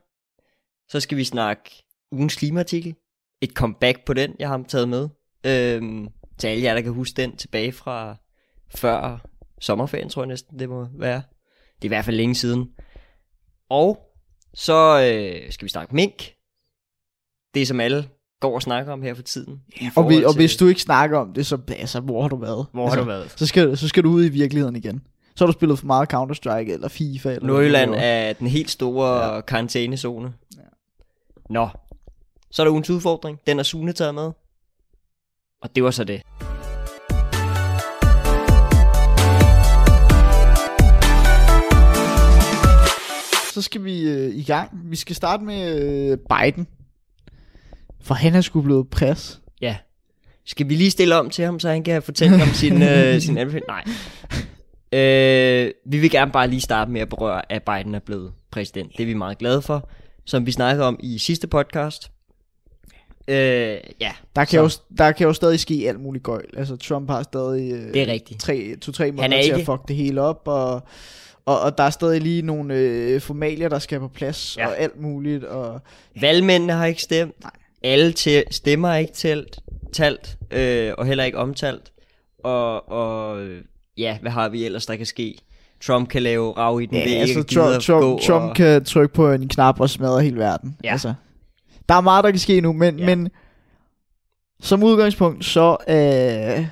Så 0.88 1.00
skal 1.00 1.18
vi 1.18 1.24
snakke 1.24 1.70
ugens 2.12 2.36
klimaartikel. 2.36 2.94
Et 3.40 3.50
comeback 3.50 4.04
på 4.04 4.14
den, 4.14 4.34
jeg 4.38 4.48
har 4.48 4.64
taget 4.68 4.88
med. 4.88 5.08
Øhm, 5.46 6.08
til 6.38 6.48
alle 6.48 6.64
jer, 6.64 6.74
der 6.74 6.80
kan 6.80 6.92
huske 6.92 7.22
den 7.22 7.36
tilbage 7.36 7.72
fra 7.72 8.16
før 8.74 9.26
sommerferien, 9.60 10.08
tror 10.08 10.22
jeg 10.22 10.28
næsten, 10.28 10.58
det 10.58 10.68
må 10.68 10.86
være. 10.98 11.22
Det 11.76 11.82
er 11.82 11.86
i 11.86 11.88
hvert 11.88 12.04
fald 12.04 12.16
længe 12.16 12.34
siden. 12.34 12.68
Og 13.68 13.98
så 14.54 15.00
øh, 15.00 15.52
skal 15.52 15.64
vi 15.64 15.70
snakke 15.70 15.94
mink. 15.94 16.37
Det 17.58 17.68
som 17.68 17.80
alle 17.80 18.08
går 18.40 18.54
og 18.54 18.62
snakker 18.62 18.92
om 18.92 19.02
her 19.02 19.14
for 19.14 19.22
tiden. 19.22 19.60
I 19.76 19.88
Og, 19.96 20.08
vi, 20.08 20.24
og 20.24 20.34
hvis 20.34 20.56
du 20.56 20.66
ikke 20.66 20.80
snakker 20.82 21.18
om 21.18 21.32
det, 21.32 21.46
så 21.46 21.58
altså, 21.68 22.00
hvor 22.00 22.22
har 22.22 22.28
du 22.28 22.36
været? 22.36 22.66
Hvor 22.72 22.82
har 22.82 22.90
altså, 22.90 23.00
du 23.00 23.06
været? 23.06 23.32
Så 23.36 23.46
skal, 23.46 23.76
så 23.76 23.88
skal 23.88 24.04
du 24.04 24.10
ud 24.10 24.24
i 24.24 24.28
virkeligheden 24.28 24.76
igen. 24.76 25.02
Så 25.36 25.44
har 25.44 25.46
du 25.46 25.52
spillet 25.52 25.78
for 25.78 25.86
meget 25.86 26.12
Counter-Strike 26.14 26.72
eller 26.72 26.88
FIFA. 26.88 27.30
Eller 27.30 27.46
Nordjylland 27.46 27.94
er 27.96 28.32
den 28.32 28.46
helt 28.46 28.70
store 28.70 29.08
Ja. 29.26 29.34
ja. 29.34 29.40
karantænezone. 29.40 30.32
Ja. 30.56 30.62
Nå, 31.50 31.68
så 32.50 32.62
er 32.62 32.64
der 32.66 32.70
ugens 32.72 32.90
udfordring. 32.90 33.38
Den 33.46 33.58
er 33.58 33.62
Sune 33.62 33.92
taget 33.92 34.14
med. 34.14 34.30
Og 35.62 35.76
det 35.76 35.84
var 35.84 35.90
så 35.90 36.04
det. 36.04 36.22
Så 43.54 43.62
skal 43.62 43.84
vi 43.84 44.08
øh, 44.08 44.34
i 44.34 44.42
gang. 44.42 44.70
Vi 44.84 44.96
skal 44.96 45.16
starte 45.16 45.44
med 45.44 45.82
øh, 45.82 46.18
Biden. 46.18 46.66
For 48.00 48.14
han 48.14 48.34
er 48.34 48.40
sgu 48.40 48.60
blevet 48.62 48.90
pres. 48.90 49.40
Ja. 49.60 49.76
Skal 50.46 50.68
vi 50.68 50.74
lige 50.74 50.90
stille 50.90 51.16
om 51.16 51.30
til 51.30 51.44
ham, 51.44 51.60
så 51.60 51.68
han 51.68 51.82
kan 51.84 52.02
fortælle 52.02 52.42
om 52.42 52.48
sin, 52.48 52.82
øh, 52.92 53.20
sin 53.20 53.38
anbefaling? 53.38 53.66
Nej. 53.68 53.84
Øh, 54.92 55.70
vi 55.86 55.98
vil 55.98 56.10
gerne 56.10 56.32
bare 56.32 56.48
lige 56.48 56.60
starte 56.60 56.90
med 56.90 57.00
at 57.00 57.08
berøre, 57.08 57.52
at 57.52 57.62
Biden 57.62 57.94
er 57.94 57.98
blevet 57.98 58.32
præsident. 58.50 58.92
Det 58.96 59.02
er 59.02 59.06
vi 59.06 59.14
meget 59.14 59.38
glade 59.38 59.62
for. 59.62 59.88
Som 60.24 60.46
vi 60.46 60.52
snakkede 60.52 60.86
om 60.86 61.00
i 61.02 61.18
sidste 61.18 61.46
podcast. 61.46 62.10
Øh, 63.28 63.36
ja, 64.00 64.12
Der 64.36 64.44
kan, 64.44 64.70
Så- 64.70 64.80
jo, 64.90 64.94
der 64.98 65.12
kan 65.12 65.26
jo 65.26 65.32
stadig 65.32 65.60
ske 65.60 65.84
alt 65.88 66.00
muligt 66.00 66.24
gøjl. 66.24 66.44
Altså 66.56 66.76
Trump 66.76 67.10
har 67.10 67.22
stadig 67.22 67.72
øh, 67.72 67.94
det 67.94 68.02
er 68.02 68.06
rigtigt. 68.12 68.40
tre, 68.40 68.76
to-tre 68.80 69.12
måneder 69.12 69.36
er 69.38 69.42
til 69.42 69.50
at 69.50 69.66
fuck 69.66 69.88
det 69.88 69.96
hele 69.96 70.20
op, 70.22 70.42
og, 70.44 70.82
og, 71.46 71.60
og 71.60 71.78
der 71.78 71.84
er 71.84 71.90
stadig 71.90 72.20
lige 72.20 72.42
nogle 72.42 72.74
øh, 72.74 73.20
formalier, 73.20 73.68
der 73.68 73.78
skal 73.78 74.00
på 74.00 74.08
plads, 74.08 74.56
ja. 74.56 74.62
Ja. 74.62 74.68
og 74.68 74.78
alt 74.78 75.00
muligt, 75.00 75.44
og 75.44 75.80
Valgmændene 76.20 76.72
har 76.72 76.86
ikke 76.86 77.02
stemt. 77.02 77.40
Nej. 77.42 77.50
Alle 77.82 78.12
til, 78.12 78.44
stemmer 78.50 78.88
er 78.88 78.96
ikke 78.96 79.12
talt, 79.12 79.58
talt 79.92 80.38
øh, 80.50 80.92
og 80.98 81.06
heller 81.06 81.24
ikke 81.24 81.38
omtalt. 81.38 81.92
Og, 82.44 82.88
og 82.92 83.46
ja, 83.96 84.18
hvad 84.20 84.30
har 84.30 84.48
vi 84.48 84.64
ellers, 84.64 84.86
der 84.86 84.96
kan 84.96 85.06
ske? 85.06 85.38
Trump 85.80 86.08
kan 86.08 86.22
lave 86.22 86.52
rav 86.52 86.80
i 86.82 86.86
den 86.86 86.96
ja, 86.96 87.04
ved 87.04 87.16
altså 87.16 87.40
at 87.40 87.46
Trump, 87.46 87.66
gå, 87.66 87.80
Trump, 87.80 88.20
Trump 88.20 88.50
og, 88.50 88.56
kan 88.56 88.84
trykke 88.84 89.14
på 89.14 89.32
en 89.32 89.48
knap 89.48 89.80
og 89.80 89.90
smadre 89.90 90.22
hele 90.22 90.36
verden. 90.38 90.76
Ja. 90.84 90.92
Altså, 90.92 91.14
der 91.88 91.94
er 91.94 92.00
meget, 92.00 92.24
der 92.24 92.30
kan 92.30 92.38
ske 92.40 92.60
nu, 92.60 92.72
men, 92.72 92.98
ja. 92.98 93.06
Men 93.06 93.28
som 94.62 94.82
udgangspunkt, 94.82 95.44
så, 95.44 95.76
øh, 95.88 95.94
ja. 95.96 96.68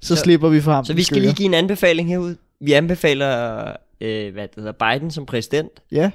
så, 0.00 0.16
Så- 0.16 0.16
slipper 0.16 0.48
vi 0.48 0.60
for 0.60 0.72
ham. 0.72 0.84
Så 0.84 0.94
vi 0.94 1.02
skal 1.02 1.22
lige 1.22 1.34
give 1.34 1.46
en 1.46 1.54
anbefaling 1.54 2.08
herud. 2.08 2.36
Vi 2.60 2.72
anbefaler, 2.72 3.62
øh, 4.00 4.32
hvad 4.32 4.48
det 4.48 4.54
hedder, 4.56 4.72
Biden 4.72 5.10
som 5.10 5.26
præsident. 5.26 5.70
Ja, 5.92 6.10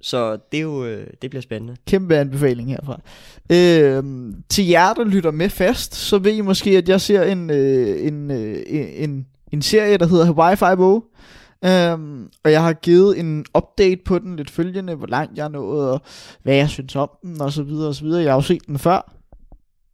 så 0.00 0.38
det, 0.52 0.58
er 0.58 0.62
jo, 0.62 0.84
øh, 0.84 1.06
det 1.22 1.30
bliver 1.30 1.42
spændende. 1.42 1.76
kæmpe 1.86 2.16
anbefaling 2.16 2.68
herfra. 2.70 3.00
Øh, 3.52 4.04
til 4.48 4.66
jer, 4.66 4.92
der 4.94 5.04
lytter 5.04 5.30
med 5.30 5.48
fast, 5.48 5.94
så 5.94 6.18
ved 6.18 6.32
I 6.32 6.40
måske, 6.40 6.70
at 6.70 6.88
jeg 6.88 7.00
ser 7.00 7.22
en, 7.22 7.50
øh, 7.50 8.06
en, 8.06 8.30
øh, 8.30 8.62
en, 8.96 9.26
en 9.52 9.62
serie, 9.62 9.96
der 9.96 10.06
hedder 10.06 10.24
Hawaii 10.24 10.56
5 10.56 11.02
Um, 11.62 11.70
øhm, 11.70 12.28
og 12.44 12.52
jeg 12.52 12.62
har 12.62 12.72
givet 12.72 13.20
en 13.20 13.44
update 13.56 14.00
på 14.04 14.18
den 14.18 14.36
lidt 14.36 14.50
følgende, 14.50 14.94
hvor 14.94 15.06
langt 15.06 15.38
jeg 15.38 15.44
er 15.44 15.48
nået, 15.48 15.90
og 15.90 16.00
hvad 16.42 16.54
jeg 16.54 16.68
synes 16.68 16.96
om 16.96 17.10
den, 17.22 17.40
og 17.40 17.52
så 17.52 17.62
videre, 17.62 17.88
og 17.88 17.94
så 17.94 18.04
videre. 18.04 18.22
Jeg 18.22 18.30
har 18.30 18.36
jo 18.36 18.42
set 18.42 18.66
den 18.66 18.78
før, 18.78 19.14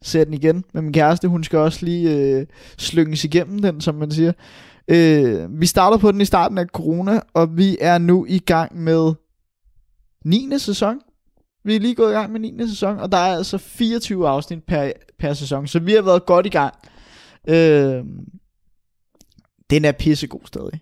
ser 0.03 0.25
den 0.25 0.35
igen 0.35 0.65
med 0.75 0.83
min 0.83 0.93
kæreste, 0.93 1.29
hun 1.29 1.45
skal 1.45 1.59
også 1.59 1.85
lige 1.85 2.17
øh, 2.17 2.47
slynges 2.79 3.25
igennem 3.25 3.59
den, 3.59 3.81
som 3.81 3.95
man 3.95 4.11
siger. 4.11 4.33
Øh, 4.89 5.61
vi 5.61 5.67
starter 5.67 5.97
på 5.97 6.13
den 6.13 6.21
i 6.21 6.25
starten 6.25 6.59
af 6.59 6.67
corona, 6.67 7.21
og 7.35 7.57
vi 7.57 7.77
er 7.81 7.99
nu 7.99 8.27
i 8.29 8.39
gang 8.39 8.83
med 8.83 9.13
9. 10.25 10.59
sæson. 10.59 11.01
Vi 11.65 11.77
er 11.77 11.81
lige 11.81 11.95
gået 11.95 12.11
i 12.11 12.15
gang 12.15 12.33
med 12.33 12.41
9. 12.41 12.69
sæson, 12.69 12.99
og 12.99 13.13
der 13.13 13.19
er 13.19 13.37
altså 13.37 13.59
24 13.59 14.29
afsnit 14.29 14.65
per, 14.65 14.93
per 15.19 15.33
sæson, 15.35 15.67
så 15.67 15.79
vi 15.79 15.93
har 15.93 16.03
været 16.03 16.27
godt 16.27 16.47
i 16.47 16.49
gang. 16.49 16.75
Øh, 17.49 18.05
den 19.71 19.85
er 19.85 19.93
pissegod 19.93 20.41
stadig. 20.45 20.81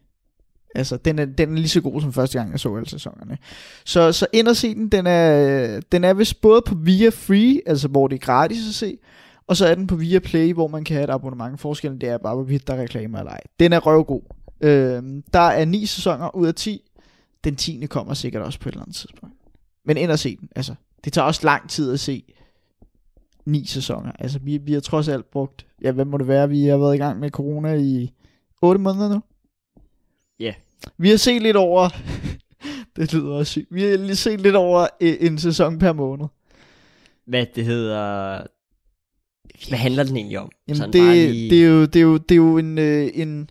Altså, 0.75 0.97
den 0.97 1.19
er, 1.19 1.25
den 1.25 1.51
er 1.51 1.55
lige 1.55 1.69
så 1.69 1.81
god 1.81 2.01
som 2.01 2.13
første 2.13 2.39
gang, 2.39 2.53
jeg 2.53 2.61
så 2.61 2.77
alle 2.77 2.89
sæsonerne. 2.89 3.39
Så, 3.85 4.13
så 4.13 4.27
ind 4.33 4.49
og 4.49 4.57
se 4.57 4.75
den, 4.75 4.89
den 4.89 5.07
er, 5.07 5.81
den 5.93 6.05
er 6.05 6.15
vist 6.15 6.41
både 6.41 6.63
på 6.67 6.75
Via 6.75 7.09
Free, 7.09 7.61
altså 7.67 7.89
hvor 7.89 8.09
det 8.09 8.17
er 8.17 8.27
gratis 8.27 8.69
at 8.69 8.75
se, 8.75 8.99
og 9.47 9.57
så 9.57 9.67
er 9.67 9.75
den 9.75 9.87
på 9.87 9.97
Via 9.97 10.19
Play, 10.19 10.53
hvor 10.53 10.69
man 10.69 10.85
kan 10.85 10.95
have 10.95 11.05
et 11.05 11.11
abonnement. 11.11 11.61
Forskellen 11.61 12.01
det 12.01 12.09
er 12.09 12.19
bare, 12.19 12.35
hvorvidt 12.35 12.67
der 12.67 12.75
er 12.75 12.83
reklamer 12.83 13.19
eller 13.19 13.33
ej. 13.33 13.41
Den 13.61 13.73
er 13.73 13.79
røvgod. 13.79 14.23
Øh, 14.61 15.03
der 15.33 15.41
er 15.41 15.65
ni 15.65 15.87
sæsoner 15.87 16.37
ud 16.37 16.47
af 16.47 16.55
10. 16.55 16.81
Den 17.45 17.57
10. 17.57 17.87
kommer 17.91 18.15
sikkert 18.15 18.43
også 18.43 18.59
på 18.61 18.69
et 18.69 18.73
eller 18.73 18.83
andet 18.83 18.97
tidspunkt. 18.97 19.35
Men 19.85 19.97
ind 19.97 20.11
og 20.11 20.19
se 20.19 20.37
den. 20.37 20.49
Altså, 20.57 20.75
det 21.05 21.13
tager 21.13 21.27
også 21.27 21.41
lang 21.45 21.71
tid 21.71 21.93
at 21.93 22.01
se 22.01 22.25
ni 23.47 23.67
sæsoner. 23.67 24.13
Altså, 24.19 24.39
vi, 24.39 24.57
vi 24.57 24.73
har 24.73 24.81
trods 24.81 25.09
alt 25.09 25.31
brugt, 25.31 25.67
ja, 25.83 25.93
hvad 25.93 26.05
må 26.05 26.19
det 26.19 26.29
være, 26.29 26.49
vi 26.49 26.65
har 26.65 26.77
været 26.77 26.95
i 26.95 26.99
gang 26.99 27.21
med 27.21 27.31
corona 27.31 27.75
i 27.75 28.13
8 28.63 28.81
måneder 28.81 29.09
nu. 29.09 29.21
Ja. 30.41 30.55
Vi 30.99 31.11
har 31.11 31.17
set 31.17 31.43
lidt 31.43 31.57
over, 31.57 31.89
det 32.97 33.13
lyder 33.15 33.31
også 33.35 33.51
sygt, 33.51 33.67
vi 33.75 33.83
har 33.83 33.97
lige 33.97 34.17
set 34.17 34.41
lidt 34.41 34.57
over 34.57 34.87
en, 35.01 35.17
en 35.21 35.39
sæson 35.39 35.79
per 35.79 35.93
måned. 35.93 36.27
Hvad 37.27 37.47
det 37.55 37.65
hedder... 37.65 38.43
Hvad 39.69 39.79
handler 39.79 40.03
den 40.05 40.17
egentlig 40.17 40.39
om? 40.39 40.51
Jamen 40.69 40.77
Sådan 40.77 40.93
det, 40.93 41.31
lige- 41.31 41.51
det, 41.51 41.65
er 41.65 41.69
jo, 41.69 41.85
det, 41.85 41.97
er 41.97 42.01
jo, 42.03 42.17
det 42.17 42.31
er 42.31 42.37
jo 42.37 42.59
en, 42.59 42.79
øh, 42.79 43.11
en, 43.15 43.51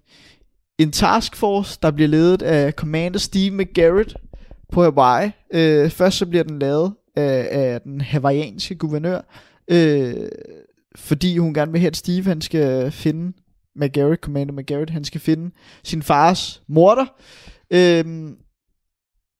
en 0.81 0.91
taskforce, 0.91 1.79
der 1.81 1.91
bliver 1.91 2.07
ledet 2.07 2.41
af 2.41 2.71
Commander 2.73 3.19
Steve 3.19 3.55
McGarrett 3.55 4.15
på 4.71 4.83
Hawaii. 4.83 5.31
Øh, 5.53 5.89
først 5.89 6.17
så 6.17 6.25
bliver 6.25 6.43
den 6.43 6.59
lavet 6.59 6.93
af, 7.15 7.47
af 7.51 7.81
den 7.81 8.01
hawaiianske 8.01 8.75
guvernør, 8.75 9.21
øh, 9.67 10.13
fordi 10.95 11.37
hun 11.37 11.53
gerne 11.53 11.71
vil 11.71 11.81
have, 11.81 11.87
at 11.87 11.97
Steve 11.97 12.23
han 12.23 12.41
skal 12.41 12.91
finde 12.91 13.33
McGarrett, 13.75 14.21
Commander 14.21 14.53
McGarrett, 14.53 14.89
han 14.89 15.03
skal 15.03 15.21
finde 15.21 15.51
sin 15.83 16.03
fars 16.03 16.61
morter. 16.67 17.05
Øh, 17.71 18.31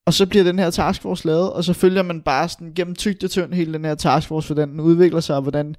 og 0.06 0.14
så 0.14 0.26
bliver 0.26 0.44
den 0.44 0.60
her 0.60 0.70
taskforce 0.70 1.28
lavet, 1.28 1.54
og 1.54 1.64
så 1.64 1.74
følger 1.74 2.04
man 2.04 2.22
bare 2.22 2.50
sådan 2.50 2.74
gennem 2.76 2.96
tygt 2.96 3.24
og 3.24 3.30
tyndt 3.30 3.56
hele 3.56 3.74
den 3.74 3.86
her 3.86 3.96
taskforce, 3.96 4.48
hvordan 4.48 4.70
den 4.70 4.80
udvikler 4.80 5.20
sig, 5.20 5.36
og 5.36 5.42
hvordan 5.42 5.76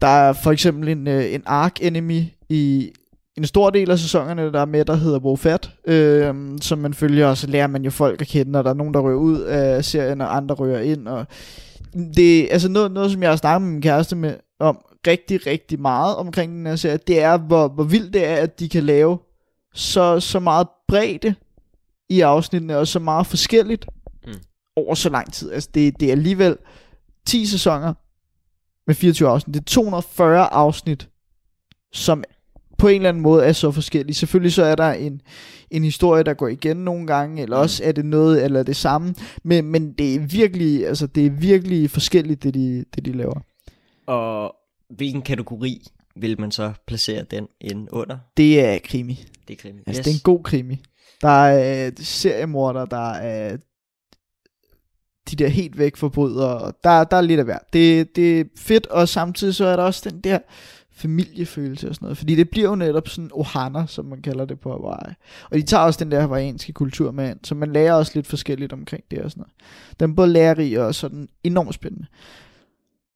der 0.00 0.06
er 0.06 0.32
for 0.32 0.50
eksempel 0.50 0.88
en, 0.88 1.08
øh, 1.08 1.34
en 1.34 1.42
arc 1.46 1.72
enemy 1.80 2.22
i 2.48 2.92
en 3.36 3.46
stor 3.46 3.70
del 3.70 3.90
af 3.90 3.98
sæsonerne, 3.98 4.52
der 4.52 4.60
er 4.60 4.64
med, 4.64 4.84
der 4.84 4.94
hedder 4.94 5.18
Wofat, 5.18 5.70
øh, 5.86 6.34
som 6.60 6.78
man 6.78 6.94
følger, 6.94 7.26
og 7.26 7.36
så 7.36 7.46
lærer 7.46 7.66
man 7.66 7.84
jo 7.84 7.90
folk 7.90 8.20
at 8.20 8.26
kende, 8.26 8.58
og 8.58 8.64
der 8.64 8.70
er 8.70 8.74
nogen, 8.74 8.94
der 8.94 9.00
rører 9.00 9.16
ud 9.16 9.40
af 9.40 9.84
serien, 9.84 10.20
og 10.20 10.36
andre 10.36 10.54
rører 10.54 10.80
ind, 10.80 11.08
og 11.08 11.26
det 12.16 12.40
er 12.40 12.48
altså 12.52 12.68
noget, 12.68 12.92
noget, 12.92 13.12
som 13.12 13.22
jeg 13.22 13.30
har 13.30 13.36
snakket 13.36 13.62
med 13.62 13.72
min 13.72 13.82
kæreste 13.82 14.16
med, 14.16 14.34
om 14.60 14.78
rigtig, 15.06 15.46
rigtig 15.46 15.80
meget 15.80 16.16
omkring 16.16 16.52
den 16.52 16.66
her 16.66 16.76
serie, 16.76 16.98
det 17.06 17.22
er, 17.22 17.36
hvor, 17.36 17.68
hvor 17.68 17.84
vildt 17.84 18.12
det 18.14 18.26
er, 18.26 18.34
at 18.36 18.60
de 18.60 18.68
kan 18.68 18.84
lave 18.84 19.18
så, 19.74 20.20
så 20.20 20.40
meget 20.40 20.66
bredde 20.88 21.34
i 22.08 22.20
afsnittene, 22.20 22.78
og 22.78 22.86
så 22.86 22.98
meget 22.98 23.26
forskelligt 23.26 23.86
Mm. 24.26 24.32
over 24.76 24.94
så 24.94 25.08
lang 25.08 25.32
tid. 25.32 25.52
Altså, 25.52 25.68
det, 25.74 26.00
det 26.00 26.08
er 26.08 26.12
alligevel 26.12 26.56
10 27.26 27.46
sæsoner 27.46 27.94
med 28.86 28.94
24 28.94 29.28
afsnit. 29.28 29.54
Det 29.54 29.60
er 29.60 29.64
240 29.64 30.52
afsnit, 30.52 31.08
som 31.92 32.24
på 32.78 32.88
en 32.88 32.94
eller 32.96 33.08
anden 33.08 33.22
måde 33.22 33.44
er 33.44 33.52
så 33.52 33.70
forskellige. 33.70 34.14
Selvfølgelig 34.14 34.52
så 34.52 34.64
er 34.64 34.74
der 34.74 34.92
en, 34.92 35.20
en 35.70 35.84
historie, 35.84 36.22
der 36.22 36.34
går 36.34 36.48
igen 36.48 36.76
nogle 36.76 37.06
gange, 37.06 37.42
eller 37.42 37.56
også 37.56 37.84
er 37.84 37.92
det 37.92 38.04
noget 38.04 38.44
eller 38.44 38.62
det 38.62 38.76
samme, 38.76 39.14
men, 39.42 39.64
men 39.64 39.92
det 39.92 40.14
er 40.14 40.20
virkelig, 40.20 40.86
altså 40.86 41.06
det 41.06 41.26
er 41.26 41.30
virkelig 41.30 41.90
forskelligt, 41.90 42.42
det 42.42 42.54
de, 42.54 42.84
det 42.94 43.04
de 43.04 43.12
laver. 43.12 43.40
Og 44.06 44.54
hvilken 44.96 45.22
kategori 45.22 45.82
vil 46.16 46.40
man 46.40 46.50
så 46.50 46.72
placere 46.86 47.24
den 47.30 47.46
ind 47.60 47.88
under? 47.92 48.18
Det 48.36 48.60
er 48.64 48.78
krimi. 48.84 49.24
Det 49.48 49.54
er 49.54 49.58
krimi. 49.62 49.80
Altså 49.86 50.00
yes. 50.00 50.04
det 50.04 50.10
er 50.10 50.14
en 50.14 50.36
god 50.36 50.42
krimi. 50.44 50.82
Der 51.22 51.28
er 51.28 51.86
øh, 51.86 51.92
seriemorder, 51.98 52.84
der 52.84 53.10
er 53.10 53.56
de 55.30 55.36
der 55.36 55.48
helt 55.48 55.78
væk 55.78 55.96
forbrydere, 55.96 56.58
og 56.58 56.74
der, 56.84 57.04
der 57.04 57.16
er 57.16 57.20
lidt 57.20 57.38
af 57.38 57.44
hver. 57.44 57.58
Det, 57.72 58.16
det 58.16 58.40
er 58.40 58.44
fedt, 58.58 58.86
og 58.86 59.08
samtidig 59.08 59.54
så 59.54 59.64
er 59.64 59.76
der 59.76 59.82
også 59.82 60.10
den 60.10 60.20
der 60.20 60.38
familiefølelse 60.94 61.88
og 61.88 61.94
sådan 61.94 62.06
noget, 62.06 62.18
fordi 62.18 62.34
det 62.34 62.50
bliver 62.50 62.68
jo 62.68 62.74
netop 62.74 63.08
sådan 63.08 63.30
ohana, 63.32 63.86
som 63.86 64.04
man 64.04 64.22
kalder 64.22 64.44
det 64.44 64.60
på 64.60 64.70
Hawaii. 64.70 65.14
Og 65.50 65.56
de 65.56 65.62
tager 65.62 65.82
også 65.82 66.04
den 66.04 66.10
der 66.10 66.20
hawaiianske 66.20 66.72
kultur 66.72 67.10
med 67.10 67.30
ind, 67.30 67.38
så 67.44 67.54
man 67.54 67.72
lærer 67.72 67.92
også 67.92 68.12
lidt 68.14 68.26
forskelligt 68.26 68.72
omkring 68.72 69.04
det 69.10 69.18
og 69.18 69.30
sådan 69.30 69.40
noget. 69.40 69.52
Den 70.00 70.10
er 70.10 70.14
både 70.14 70.28
lærerig 70.28 70.80
og 70.80 70.94
sådan 70.94 71.28
enormt 71.44 71.74
spændende. 71.74 72.06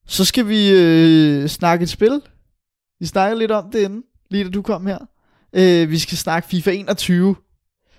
Så 0.06 0.24
skal 0.24 0.48
vi 0.48 0.70
øh, 0.72 1.48
snakke 1.48 1.82
et 1.82 1.88
spil. 1.88 2.20
Vi 3.00 3.06
snakkede 3.06 3.38
lidt 3.38 3.50
om 3.50 3.70
det 3.70 3.78
inden, 3.78 4.02
lige 4.30 4.44
da 4.44 4.50
du 4.50 4.62
kom 4.62 4.86
her. 4.86 4.98
Øh, 5.52 5.90
vi 5.90 5.98
skal 5.98 6.18
snakke 6.18 6.48
FIFA 6.48 6.70
21, 6.70 7.36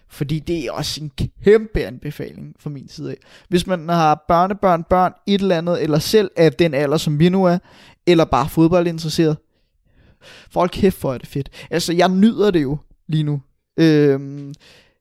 fordi 0.10 0.40
det 0.40 0.66
er 0.66 0.72
også 0.72 1.04
en 1.04 1.12
kæmpe 1.44 1.80
anbefaling 1.80 2.56
fra 2.60 2.70
min 2.70 2.88
side 2.88 3.12
af. 3.12 3.18
Hvis 3.50 3.68
man 3.68 3.90
har 3.90 4.26
børnebørn, 4.28 4.84
børn, 4.84 5.14
et 5.28 5.42
eller 5.42 5.58
andet, 5.58 5.84
eller 5.84 6.00
selv 6.00 6.32
er 6.36 6.50
den 6.50 6.74
alder, 6.74 6.98
som 6.98 7.20
vi 7.20 7.30
nu 7.30 7.46
er, 7.46 7.58
eller 8.08 8.26
bare 8.26 8.50
fodboldinteresseret, 8.50 9.38
folk 10.52 10.72
kæft 10.74 10.98
for 10.98 11.14
er 11.14 11.18
det 11.18 11.28
fedt. 11.28 11.50
Altså, 11.70 11.94
jeg 11.94 12.10
nyder 12.10 12.52
det 12.52 12.62
jo 12.62 12.78
lige 13.08 13.24
nu. 13.24 13.42
Øhm, 13.80 14.54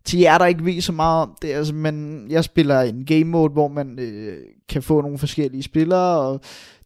til 0.04 0.20
jer, 0.20 0.38
der 0.38 0.46
ikke 0.46 0.64
ved 0.64 0.80
så 0.80 0.92
meget 0.92 1.22
om 1.22 1.36
det, 1.42 1.48
altså, 1.48 1.74
man, 1.74 2.26
jeg 2.30 2.44
spiller 2.44 2.80
en 2.80 3.04
game 3.04 3.24
mode, 3.24 3.52
hvor 3.52 3.68
man 3.68 3.98
øh, 3.98 4.38
kan 4.68 4.82
få 4.82 5.00
nogle 5.00 5.18
forskellige 5.18 5.62
spillere, 5.62 6.20
og 6.20 6.40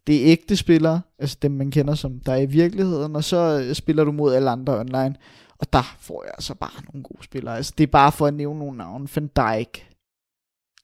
det 0.07 0.15
er 0.15 0.31
ægte 0.31 0.55
spillere, 0.55 1.01
altså 1.19 1.37
dem 1.41 1.51
man 1.51 1.71
kender 1.71 1.95
som 1.95 2.19
der 2.19 2.33
er 2.33 2.41
i 2.41 2.45
virkeligheden, 2.45 3.15
og 3.15 3.23
så 3.23 3.63
øh, 3.67 3.75
spiller 3.75 4.03
du 4.03 4.11
mod 4.11 4.33
alle 4.33 4.49
andre 4.49 4.79
online. 4.79 5.15
Og 5.59 5.73
der 5.73 5.95
får 5.99 6.23
jeg 6.23 6.31
altså 6.37 6.55
bare 6.55 6.83
nogle 6.93 7.03
gode 7.03 7.23
spillere. 7.23 7.55
Altså, 7.55 7.73
det 7.77 7.83
er 7.83 7.87
bare 7.87 8.11
for 8.11 8.27
at 8.27 8.33
nævne 8.33 8.59
nogle 8.59 8.77
navne. 8.77 9.07
Van 9.15 9.27
Dijk, 9.27 9.89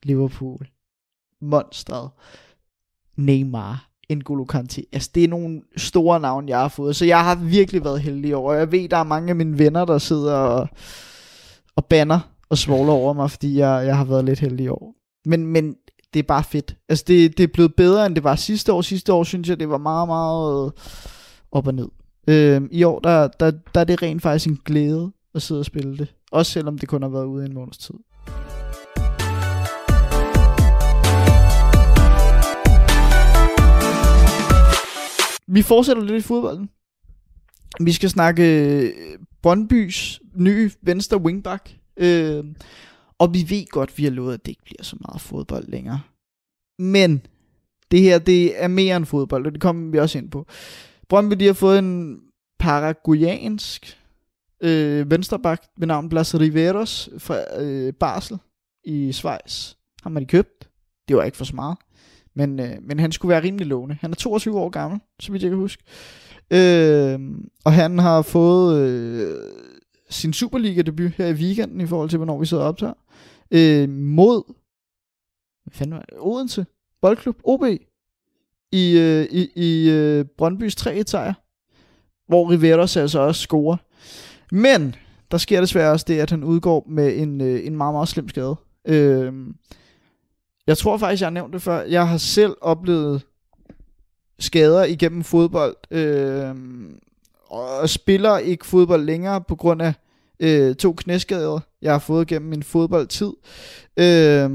Liverpool, 0.04 0.68
Monstret, 1.42 2.10
Neymar, 3.16 3.89
N'Golo 4.18 4.46
Kante. 4.46 4.86
Altså, 4.94 5.10
det 5.16 5.24
er 5.24 5.28
nogle 5.28 5.62
store 5.78 6.20
navne, 6.20 6.50
jeg 6.50 6.60
har 6.60 6.68
fået. 6.68 6.96
Så 6.96 7.06
jeg 7.06 7.24
har 7.24 7.36
virkelig 7.36 7.84
været 7.84 8.02
heldig 8.02 8.36
over. 8.36 8.54
Jeg 8.54 8.72
ved, 8.72 8.90
der 8.90 8.98
er 8.98 9.04
mange 9.04 9.30
af 9.30 9.36
mine 9.36 9.60
venner, 9.60 9.86
der 9.86 9.98
sidder 9.98 10.34
og, 10.34 10.68
og 11.76 11.86
banner 11.86 12.20
og 12.50 12.58
svogler 12.58 12.94
over 12.94 13.14
mig, 13.14 13.32
fordi 13.32 13.58
jeg, 13.58 13.86
jeg 13.86 13.98
har 13.98 14.04
været 14.04 14.26
lidt 14.26 14.40
heldig 14.40 14.72
over. 14.72 14.92
Men, 15.26 15.46
men 15.46 15.76
det 16.14 16.20
er 16.20 16.24
bare 16.24 16.44
fedt. 16.44 16.76
Altså, 16.90 17.06
det, 17.08 17.38
det 17.38 17.44
er 17.44 17.48
blevet 17.54 17.76
bedre, 17.76 18.06
end 18.06 18.16
det 18.16 18.24
var 18.24 18.36
sidste 18.36 18.74
år. 18.74 18.82
Sidste 18.82 19.14
år, 19.14 19.24
synes 19.24 19.50
jeg, 19.50 19.60
det 19.60 19.70
var 19.70 19.78
meget, 19.78 20.08
meget 20.08 20.66
øh, 20.66 20.72
op 21.52 21.68
og 21.68 21.74
ned. 21.74 21.88
Øh, 22.28 22.62
I 22.72 22.84
år, 22.84 23.00
der, 23.00 23.28
der, 23.28 23.52
der 23.74 23.80
er 23.80 23.86
det 23.86 24.02
rent 24.02 24.22
faktisk 24.22 24.48
en 24.50 24.60
glæde 24.66 25.12
at 25.36 25.42
sidde 25.42 25.60
og 25.60 25.66
spille 25.66 25.98
det. 25.98 26.16
Også 26.32 26.52
selvom 26.52 26.78
det 26.78 26.90
kun 26.90 27.02
har 27.02 27.10
været 27.10 27.26
ude 27.26 27.46
i 27.46 27.50
en 27.50 27.54
måneds 27.54 27.78
tid. 27.78 27.96
Vi 35.52 35.62
fortsætter 35.62 36.04
lidt 36.04 36.24
i 36.24 36.28
fodbolden. 36.28 36.70
Vi 37.80 37.92
skal 37.92 38.10
snakke 38.10 38.44
øh, 38.66 38.94
Brøndbys 39.42 40.22
nye 40.36 40.72
venstre 40.82 41.18
wingback. 41.18 41.78
Øh, 41.98 42.44
og 43.20 43.34
vi 43.34 43.46
ved 43.50 43.66
godt, 43.70 43.98
vi 43.98 44.04
har 44.04 44.12
lovet, 44.12 44.34
at 44.34 44.46
det 44.46 44.52
ikke 44.52 44.64
bliver 44.64 44.84
så 44.84 44.98
meget 45.08 45.22
fodbold 45.22 45.68
længere. 45.68 46.02
Men 46.80 47.26
det 47.92 48.02
her, 48.02 48.20
det 48.20 48.64
er 48.64 48.68
mere 48.68 48.98
end 48.98 49.06
fodbold, 49.06 49.46
og 49.46 49.52
det 49.52 49.62
kommer 49.62 49.92
vi 49.92 50.00
også 50.00 50.18
ind 50.18 50.32
på. 50.32 50.46
Brøndby, 51.10 51.36
de 51.36 51.46
har 51.46 51.54
fået 51.54 51.80
en 51.80 52.20
paraguayansk 52.60 53.98
øh, 54.62 55.12
vensterbak 55.12 55.64
ved 55.78 55.88
navn 55.88 56.10
Blas 56.10 56.40
Riveros 56.40 57.10
fra 57.18 57.62
øh, 57.62 57.94
Basel 57.94 58.38
i 58.84 59.12
Schweiz. 59.12 59.74
Ham 60.04 60.16
har 60.16 60.20
de 60.20 60.26
købt. 60.26 60.70
Det 61.08 61.16
var 61.16 61.24
ikke 61.24 61.38
for 61.38 61.46
så 61.46 61.56
meget. 61.56 61.78
Men, 62.40 62.60
øh, 62.60 62.76
men 62.82 63.00
han 63.00 63.12
skulle 63.12 63.30
være 63.30 63.44
rimelig 63.44 63.68
lovende. 63.68 63.98
Han 64.02 64.12
er 64.12 64.16
22 64.16 64.60
år 64.60 64.70
gammel, 64.70 65.00
så 65.20 65.32
vidt 65.32 65.44
jeg 65.44 65.52
kan 65.52 65.60
huske. 65.60 65.84
Øh, 66.52 67.20
og 67.66 67.74
han 67.74 68.00
har 68.00 68.22
fået 68.22 68.90
øh, 68.90 69.36
sin 70.10 70.34
Superliga-debut 70.34 71.12
her 71.12 71.28
i 71.28 71.34
weekenden, 71.34 71.82
i 71.82 71.86
forhold 71.86 72.10
til, 72.10 72.18
hvornår 72.18 72.40
vi 72.40 72.46
sidder 72.46 72.64
og 72.64 72.70
optager. 72.70 72.94
Øh, 73.52 73.90
mod 73.90 74.44
hvad 75.64 75.72
fanden 75.72 75.96
var 75.96 76.02
det? 76.02 76.18
Odense 76.20 76.66
Boldklub, 77.02 77.38
OB, 77.44 77.64
i, 78.72 78.98
øh, 78.98 79.28
i, 79.32 79.50
i 79.56 79.90
øh, 79.90 80.26
Brøndbys 80.38 80.76
3 80.76 81.04
sejr 81.08 81.34
hvor 82.30 82.52
Riveros 82.52 82.98
altså 82.98 83.20
også 83.20 83.42
scorer. 83.42 83.78
Men 84.52 84.96
der 85.32 85.38
sker 85.38 85.62
desværre 85.62 85.92
også 85.92 86.06
det, 86.08 86.20
at 86.20 86.30
han 86.30 86.44
udgår 86.44 86.86
med 86.90 87.18
en, 87.18 87.42
øh, 87.42 87.66
en 87.66 87.78
meget, 87.78 87.94
meget 87.94 88.08
slem 88.08 88.30
skade. 88.30 88.56
Øh, 88.88 89.34
jeg 90.70 90.78
tror 90.78 90.98
faktisk, 90.98 91.22
jeg 91.22 91.26
har 91.26 91.32
nævnt 91.32 91.54
det 91.54 91.62
før. 91.62 91.82
Jeg 91.82 92.08
har 92.08 92.18
selv 92.18 92.56
oplevet 92.62 93.22
skader 94.40 94.84
igennem 94.84 95.24
fodbold, 95.24 95.76
øh, 95.92 96.56
og 97.48 97.90
spiller 97.90 98.38
ikke 98.38 98.66
fodbold 98.66 99.04
længere 99.04 99.42
på 99.42 99.56
grund 99.56 99.82
af 99.82 99.94
øh, 100.40 100.76
to 100.76 100.94
knæskader, 100.94 101.60
jeg 101.82 101.92
har 101.92 102.00
fået 102.00 102.28
gennem 102.28 102.50
min 102.50 102.64
fodboldtid. 102.64 103.34
Øh, 103.98 104.50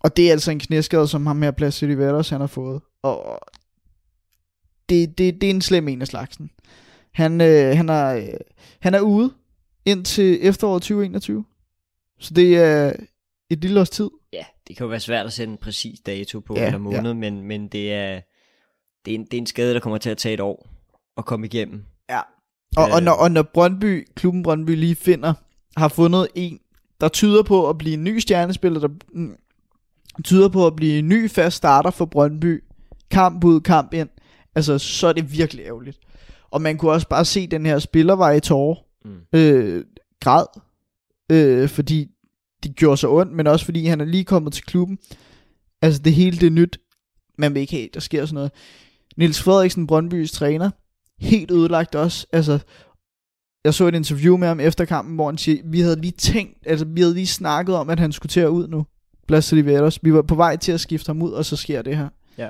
og 0.00 0.16
det 0.16 0.28
er 0.28 0.32
altså 0.32 0.50
en 0.50 0.58
knæskade, 0.58 1.08
som 1.08 1.26
ham 1.26 1.42
her 1.42 1.50
Blas 1.50 1.82
Oliveros, 1.82 2.28
han 2.28 2.40
har 2.40 2.46
fået. 2.46 2.80
Og 3.02 3.38
det, 4.88 5.18
det, 5.18 5.40
det 5.40 5.46
er 5.46 5.54
en 5.54 5.62
slem 5.62 5.88
en 5.88 6.02
af 6.02 6.08
slagsen. 6.08 6.50
Han, 7.12 7.40
øh, 7.40 7.76
han, 7.76 7.88
er, 7.88 8.16
øh, 8.16 8.28
han 8.80 8.94
er 8.94 9.00
ude 9.00 9.32
indtil 9.84 10.38
efteråret 10.42 10.82
2021. 10.82 11.44
Så 12.18 12.34
det 12.34 12.58
er 12.58 12.92
et 13.50 13.58
lille 13.60 13.80
års 13.80 13.90
tid. 13.90 14.10
Ja, 14.32 14.44
det 14.68 14.76
kan 14.76 14.84
jo 14.84 14.88
være 14.90 15.00
svært 15.00 15.26
at 15.26 15.32
sætte 15.32 15.50
en 15.52 15.58
præcis 15.58 16.00
dato 16.00 16.40
på 16.40 16.54
Ja, 16.56 16.66
eller 16.66 16.78
måned, 16.78 17.00
ja. 17.00 17.12
men, 17.12 17.42
men 17.42 17.68
det, 17.68 17.92
er, 17.92 18.20
det, 19.04 19.10
er 19.10 19.14
en, 19.14 19.24
det 19.24 19.34
er 19.34 19.38
en 19.38 19.46
skade, 19.46 19.74
der 19.74 19.80
kommer 19.80 19.98
til 19.98 20.10
at 20.10 20.18
tage 20.18 20.34
et 20.34 20.40
år 20.40 20.68
at 21.16 21.24
komme 21.24 21.46
igennem. 21.46 21.84
Ja. 22.10 22.20
Og, 22.76 22.84
og, 22.84 22.98
Øh. 22.98 23.04
når, 23.04 23.12
og 23.12 23.30
når 23.30 23.42
Brøndby, 23.42 24.08
klubben 24.14 24.42
Brøndby 24.42 24.70
lige 24.70 24.96
finder, 24.96 25.34
har 25.76 25.88
fundet 25.88 26.28
en, 26.34 26.58
der 27.00 27.08
tyder 27.08 27.42
på 27.42 27.68
at 27.68 27.78
blive 27.78 27.94
en 27.94 28.04
ny 28.04 28.18
stjernespiller, 28.18 28.80
der 28.80 28.88
mm, 29.12 29.36
tyder 30.24 30.48
på 30.48 30.66
at 30.66 30.76
blive 30.76 30.98
en 30.98 31.08
ny 31.08 31.30
fast 31.30 31.56
starter 31.56 31.90
for 31.90 32.04
Brøndby, 32.04 32.64
kamp 33.10 33.44
ud, 33.44 33.60
kamp 33.60 33.94
ind, 33.94 34.08
altså 34.54 34.78
så 34.78 35.06
er 35.06 35.12
det 35.12 35.32
virkelig 35.32 35.64
ærgerligt. 35.64 35.98
Og 36.50 36.62
man 36.62 36.78
kunne 36.78 36.92
også 36.92 37.08
bare 37.08 37.24
se 37.24 37.46
den 37.46 37.66
her 37.66 37.78
spiller 37.78 38.14
var 38.14 38.30
i 38.32 38.40
tårer, 38.40 38.76
Mm. 39.04 39.16
øh, 39.32 39.84
græd, 40.20 40.46
øh, 41.32 41.68
fordi 41.68 42.10
det 42.66 42.76
gjorde 42.76 42.96
så 42.96 43.10
ondt, 43.10 43.32
men 43.32 43.46
også 43.46 43.64
fordi 43.64 43.86
han 43.86 44.00
er 44.00 44.04
lige 44.04 44.24
kommet 44.24 44.52
til 44.52 44.64
klubben. 44.64 44.98
Altså 45.82 46.02
det 46.02 46.12
hele 46.12 46.38
det 46.38 46.46
er 46.46 46.50
nyt. 46.50 46.78
Man 47.38 47.54
vil 47.54 47.60
ikke 47.60 47.76
have, 47.76 47.88
der 47.94 48.00
sker 48.00 48.26
sådan 48.26 48.34
noget. 48.34 48.52
Nils 49.16 49.42
Frederiksen, 49.42 49.86
Brøndbys 49.86 50.32
træner, 50.32 50.70
helt 51.18 51.50
ødelagt 51.50 51.94
også. 51.94 52.26
Altså, 52.32 52.58
jeg 53.64 53.74
så 53.74 53.86
et 53.86 53.94
interview 53.94 54.36
med 54.36 54.48
ham 54.48 54.60
efter 54.60 54.84
kampen, 54.84 55.14
hvor 55.14 55.26
han 55.26 55.38
siger, 55.38 55.62
vi 55.64 55.80
havde 55.80 56.00
lige 56.00 56.12
tænkt, 56.12 56.58
altså 56.66 56.84
vi 56.84 57.00
havde 57.00 57.14
lige 57.14 57.26
snakket 57.26 57.74
om, 57.74 57.90
at 57.90 58.00
han 58.00 58.12
skulle 58.12 58.30
til 58.30 58.40
at 58.40 58.48
ud 58.48 58.68
nu. 58.68 58.86
Blas 59.26 59.52
Oliveros. 59.52 60.04
Vi 60.04 60.12
var 60.12 60.22
på 60.22 60.34
vej 60.34 60.56
til 60.56 60.72
at 60.72 60.80
skifte 60.80 61.08
ham 61.08 61.22
ud, 61.22 61.30
og 61.30 61.44
så 61.44 61.56
sker 61.56 61.82
det 61.82 61.96
her. 61.96 62.08
Ja. 62.38 62.48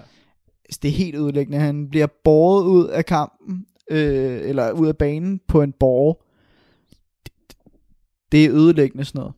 Altså, 0.65 0.81
det 0.83 0.89
er 0.89 0.93
helt 0.93 1.17
ødelæggende. 1.17 1.59
Han 1.59 1.89
bliver 1.89 2.07
båret 2.25 2.65
ud 2.65 2.87
af 2.87 3.07
kampen, 3.07 3.67
øh, 3.91 4.41
eller 4.49 4.73
ud 4.73 4.89
af 4.89 4.97
banen 4.97 5.41
på 5.49 5.63
en 5.63 5.73
borger. 5.81 6.15
Det, 7.25 7.57
det 8.33 8.45
er 8.45 8.53
ødelæggende 8.53 9.05
sådan 9.05 9.19
noget. 9.19 9.35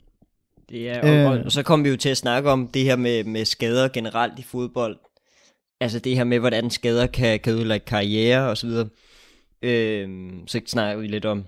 Det 0.68 0.88
er, 0.88 1.00
og, 1.02 1.08
Øh. 1.08 1.26
og, 1.30 1.44
og 1.44 1.52
så 1.52 1.62
kommer 1.62 1.84
vi 1.84 1.90
jo 1.90 1.96
til 1.96 2.08
at 2.08 2.16
snakke 2.16 2.50
om 2.50 2.68
det 2.68 2.84
her 2.84 2.96
med, 2.96 3.24
med 3.24 3.44
skader 3.44 3.88
generelt 3.88 4.38
i 4.38 4.42
fodbold. 4.42 4.98
Altså 5.80 5.98
det 5.98 6.16
her 6.16 6.24
med, 6.24 6.38
hvordan 6.38 6.70
skader 6.70 7.06
kan, 7.06 7.40
kan 7.40 7.52
ødelægge 7.52 7.86
karriere 7.86 8.50
og 8.50 8.56
så 8.56 8.66
videre. 8.66 8.88
Øhm, 9.62 10.46
så 10.46 10.60
snakker 10.66 11.00
vi 11.00 11.06
lidt 11.06 11.24
om 11.24 11.44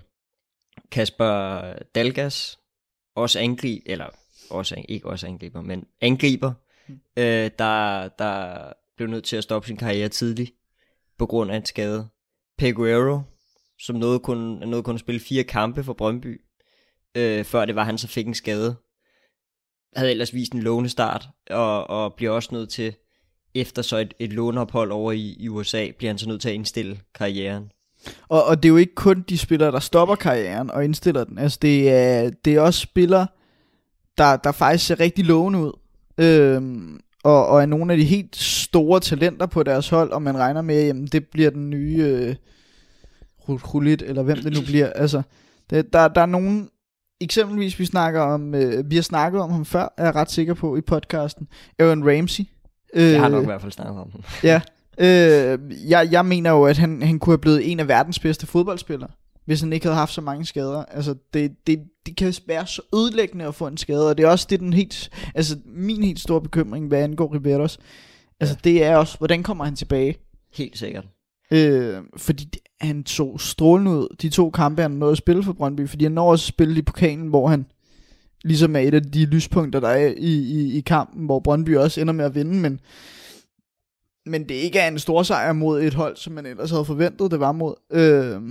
Kasper 0.91 1.61
Dalgas, 1.95 2.59
også 3.15 3.39
angrib, 3.39 3.83
eller 3.85 4.05
også, 4.49 4.83
ikke 4.89 5.07
også 5.07 5.27
angriber, 5.27 5.61
men 5.61 5.85
angriber, 6.01 6.53
øh, 7.17 7.51
der, 7.59 8.07
der 8.07 8.57
blev 8.97 9.07
nødt 9.09 9.23
til 9.23 9.35
at 9.35 9.43
stoppe 9.43 9.67
sin 9.67 9.77
karriere 9.77 10.09
tidligt 10.09 10.51
på 11.17 11.25
grund 11.25 11.51
af 11.51 11.55
en 11.55 11.65
skade. 11.65 12.07
Peguero, 12.57 13.21
som 13.79 13.95
nåede 13.95 14.19
kun, 14.19 14.37
nåede 14.37 14.83
kun 14.83 14.95
at 14.95 14.99
spille 14.99 15.21
fire 15.21 15.43
kampe 15.43 15.83
for 15.83 15.93
Brøndby, 15.93 16.41
øh, 17.17 17.45
før 17.45 17.65
det 17.65 17.75
var 17.75 17.83
han 17.83 17.97
så 17.97 18.07
fik 18.07 18.27
en 18.27 18.33
skade. 18.33 18.75
Havde 19.95 20.11
ellers 20.11 20.33
vist 20.33 20.53
en 20.53 20.61
lovende 20.61 20.89
start, 20.89 21.29
og, 21.49 21.89
og 21.89 22.13
bliver 22.13 22.31
også 22.31 22.49
nødt 22.51 22.69
til, 22.69 22.93
efter 23.55 23.81
så 23.81 23.97
et, 23.97 24.13
et 24.19 24.33
låneophold 24.33 24.91
over 24.91 25.11
i, 25.11 25.35
i 25.39 25.49
USA, 25.49 25.87
bliver 25.97 26.11
han 26.11 26.17
så 26.17 26.29
nødt 26.29 26.41
til 26.41 26.49
at 26.49 26.55
indstille 26.55 26.99
karrieren. 27.15 27.71
Og, 28.29 28.45
og 28.45 28.63
det 28.63 28.69
er 28.69 28.71
jo 28.71 28.77
ikke 28.77 28.95
kun 28.95 29.25
de 29.29 29.37
spillere, 29.37 29.71
der 29.71 29.79
stopper 29.79 30.15
karrieren 30.15 30.71
og 30.71 30.85
indstiller 30.85 31.23
den. 31.23 31.37
Altså 31.37 31.59
det 31.61 31.91
er, 31.91 32.29
det 32.45 32.55
er 32.55 32.61
også 32.61 32.79
spillere, 32.79 33.27
der, 34.17 34.37
der 34.37 34.51
faktisk 34.51 34.85
ser 34.85 34.99
rigtig 34.99 35.25
lovende 35.25 35.59
ud. 35.59 35.71
Øhm, 36.17 36.99
og, 37.23 37.47
og 37.47 37.61
er 37.61 37.65
nogle 37.65 37.93
af 37.93 37.99
de 37.99 38.05
helt 38.05 38.35
store 38.35 38.99
talenter 38.99 39.45
på 39.45 39.63
deres 39.63 39.89
hold, 39.89 40.11
og 40.11 40.21
man 40.21 40.37
regner 40.37 40.61
med, 40.61 40.75
at 40.75 41.11
det 41.11 41.27
bliver 41.27 41.49
den 41.49 41.69
nye 41.69 42.03
øh, 42.03 42.35
Rulit, 43.49 44.01
eller 44.01 44.23
hvem 44.23 44.37
det 44.37 44.53
nu 44.53 44.61
bliver. 44.61 44.89
Altså, 44.89 45.21
det, 45.69 45.93
der, 45.93 46.07
der 46.07 46.21
er 46.21 46.25
nogen, 46.25 46.69
eksempelvis 47.21 47.79
vi 47.79 47.85
snakker 47.85 48.21
om, 48.21 48.55
øh, 48.55 48.89
vi 48.91 48.95
har 48.95 49.03
snakket 49.03 49.41
om 49.41 49.51
ham 49.51 49.65
før, 49.65 49.93
er 49.97 50.05
jeg 50.05 50.15
ret 50.15 50.31
sikker 50.31 50.53
på 50.53 50.77
i 50.77 50.81
podcasten, 50.81 51.47
Aaron 51.79 52.09
Ramsey. 52.17 52.43
Øh, 52.93 53.03
Jeg 53.11 53.21
har 53.21 53.29
nok 53.29 53.43
i 53.43 53.45
hvert 53.45 53.61
fald 53.61 53.71
snakket 53.71 53.99
om 54.01 54.11
den. 54.11 54.23
Ja, 54.43 54.61
øh, 54.99 55.59
jeg, 55.89 56.07
jeg 56.11 56.25
mener 56.25 56.51
jo, 56.51 56.63
at 56.65 56.77
han, 56.77 57.01
han 57.01 57.19
kunne 57.19 57.31
have 57.33 57.37
blevet 57.41 57.71
en 57.71 57.79
af 57.79 57.87
verdens 57.87 58.19
bedste 58.19 58.47
fodboldspillere, 58.47 59.09
hvis 59.45 59.61
han 59.61 59.73
ikke 59.73 59.85
havde 59.85 59.95
haft 59.97 60.13
så 60.13 60.21
mange 60.21 60.45
skader. 60.45 60.83
Altså, 60.85 61.15
det, 61.33 61.51
det, 61.67 61.79
det 62.05 62.17
kan 62.17 62.33
være 62.47 62.67
så 62.67 62.81
ødelæggende 62.95 63.45
at 63.45 63.55
få 63.55 63.67
en 63.67 63.77
skade, 63.77 64.09
og 64.09 64.17
det 64.17 64.25
er 64.25 64.29
også 64.29 64.47
det, 64.49 64.59
den 64.59 64.73
helt, 64.73 65.09
altså, 65.35 65.57
min 65.65 66.03
helt 66.03 66.19
store 66.19 66.41
bekymring, 66.41 66.87
hvad 66.87 66.99
angår 67.03 67.33
Riveros. 67.35 67.79
Altså, 68.39 68.55
det 68.63 68.83
er 68.83 68.95
også, 68.95 69.17
hvordan 69.17 69.43
kommer 69.43 69.63
han 69.65 69.75
tilbage? 69.75 70.15
Helt 70.53 70.77
sikkert. 70.77 71.05
Øh, 71.51 71.97
fordi 72.17 72.43
det- 72.43 72.61
han 72.81 73.05
så 73.05 73.37
strålende 73.37 73.91
ud, 73.91 74.15
de 74.21 74.29
to 74.29 74.49
kampe, 74.49 74.81
han 74.81 74.91
nåede 74.91 75.11
at 75.11 75.17
spille 75.17 75.43
for 75.43 75.53
Brøndby, 75.53 75.89
fordi 75.89 76.05
han 76.05 76.11
når 76.11 76.31
også 76.31 76.43
at 76.43 76.47
spille 76.47 76.79
i 76.79 76.81
pokalen, 76.81 77.27
hvor 77.27 77.47
han 77.47 77.65
ligesom 78.43 78.75
er 78.75 78.79
et 78.79 78.93
af 78.93 79.03
de 79.03 79.25
lyspunkter, 79.25 79.79
der 79.79 79.87
er 79.87 80.13
i, 80.17 80.33
i, 80.33 80.77
i 80.77 80.81
kampen, 80.81 81.25
hvor 81.25 81.39
Brøndby 81.39 81.77
også 81.77 82.01
ender 82.01 82.13
med 82.13 82.25
at 82.25 82.35
vinde, 82.35 82.53
men, 82.53 82.79
men 84.25 84.43
det 84.49 84.55
ikke 84.55 84.79
er 84.79 84.87
en 84.87 84.99
stor 84.99 85.23
sejr 85.23 85.53
mod 85.53 85.81
et 85.81 85.93
hold, 85.93 86.17
som 86.17 86.33
man 86.33 86.45
ellers 86.45 86.69
havde 86.69 86.85
forventet, 86.85 87.31
det 87.31 87.39
var 87.39 87.51
mod. 87.51 87.73
Øh, 87.91 88.41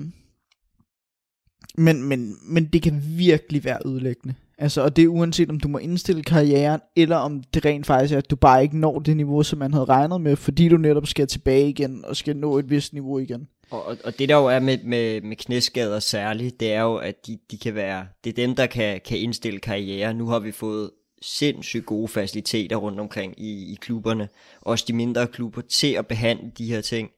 men, 1.78 2.02
men, 2.02 2.36
men 2.42 2.64
det 2.64 2.82
kan 2.82 3.02
virkelig 3.04 3.64
være 3.64 3.78
ødelæggende. 3.86 4.34
Altså, 4.58 4.82
og 4.82 4.96
det 4.96 5.04
er 5.04 5.08
uanset 5.08 5.50
om 5.50 5.60
du 5.60 5.68
må 5.68 5.78
indstille 5.78 6.22
karrieren, 6.22 6.80
eller 6.96 7.16
om 7.16 7.42
det 7.54 7.64
rent 7.64 7.86
faktisk 7.86 8.14
er, 8.14 8.18
at 8.18 8.30
du 8.30 8.36
bare 8.36 8.62
ikke 8.62 8.78
når 8.78 8.98
det 8.98 9.16
niveau, 9.16 9.42
som 9.42 9.58
man 9.58 9.72
havde 9.72 9.84
regnet 9.84 10.20
med, 10.20 10.36
fordi 10.36 10.68
du 10.68 10.76
netop 10.76 11.06
skal 11.06 11.26
tilbage 11.26 11.68
igen, 11.68 12.04
og 12.04 12.16
skal 12.16 12.36
nå 12.36 12.58
et 12.58 12.70
vist 12.70 12.92
niveau 12.92 13.18
igen. 13.18 13.48
Og, 13.70 13.96
og, 14.04 14.18
det 14.18 14.28
der 14.28 14.36
jo 14.36 14.46
er 14.46 14.58
med, 14.58 14.78
med, 14.84 15.20
med 15.20 15.36
knæskader 15.36 15.98
særligt, 15.98 16.60
det 16.60 16.72
er 16.72 16.82
jo, 16.82 16.96
at 16.96 17.26
de, 17.26 17.38
de 17.50 17.58
kan 17.58 17.74
være, 17.74 18.08
det 18.24 18.30
er 18.30 18.46
dem, 18.46 18.54
der 18.54 18.66
kan, 18.66 19.00
kan 19.00 19.18
indstille 19.18 19.60
karriere. 19.60 20.14
Nu 20.14 20.26
har 20.26 20.38
vi 20.38 20.52
fået 20.52 20.90
sindssygt 21.22 21.86
gode 21.86 22.08
faciliteter 22.08 22.76
rundt 22.76 23.00
omkring 23.00 23.40
i, 23.40 23.72
i 23.72 23.74
klubberne, 23.80 24.28
også 24.60 24.84
de 24.88 24.92
mindre 24.92 25.26
klubber, 25.26 25.60
til 25.60 25.92
at 25.92 26.06
behandle 26.06 26.52
de 26.58 26.66
her 26.66 26.80
ting. 26.80 27.10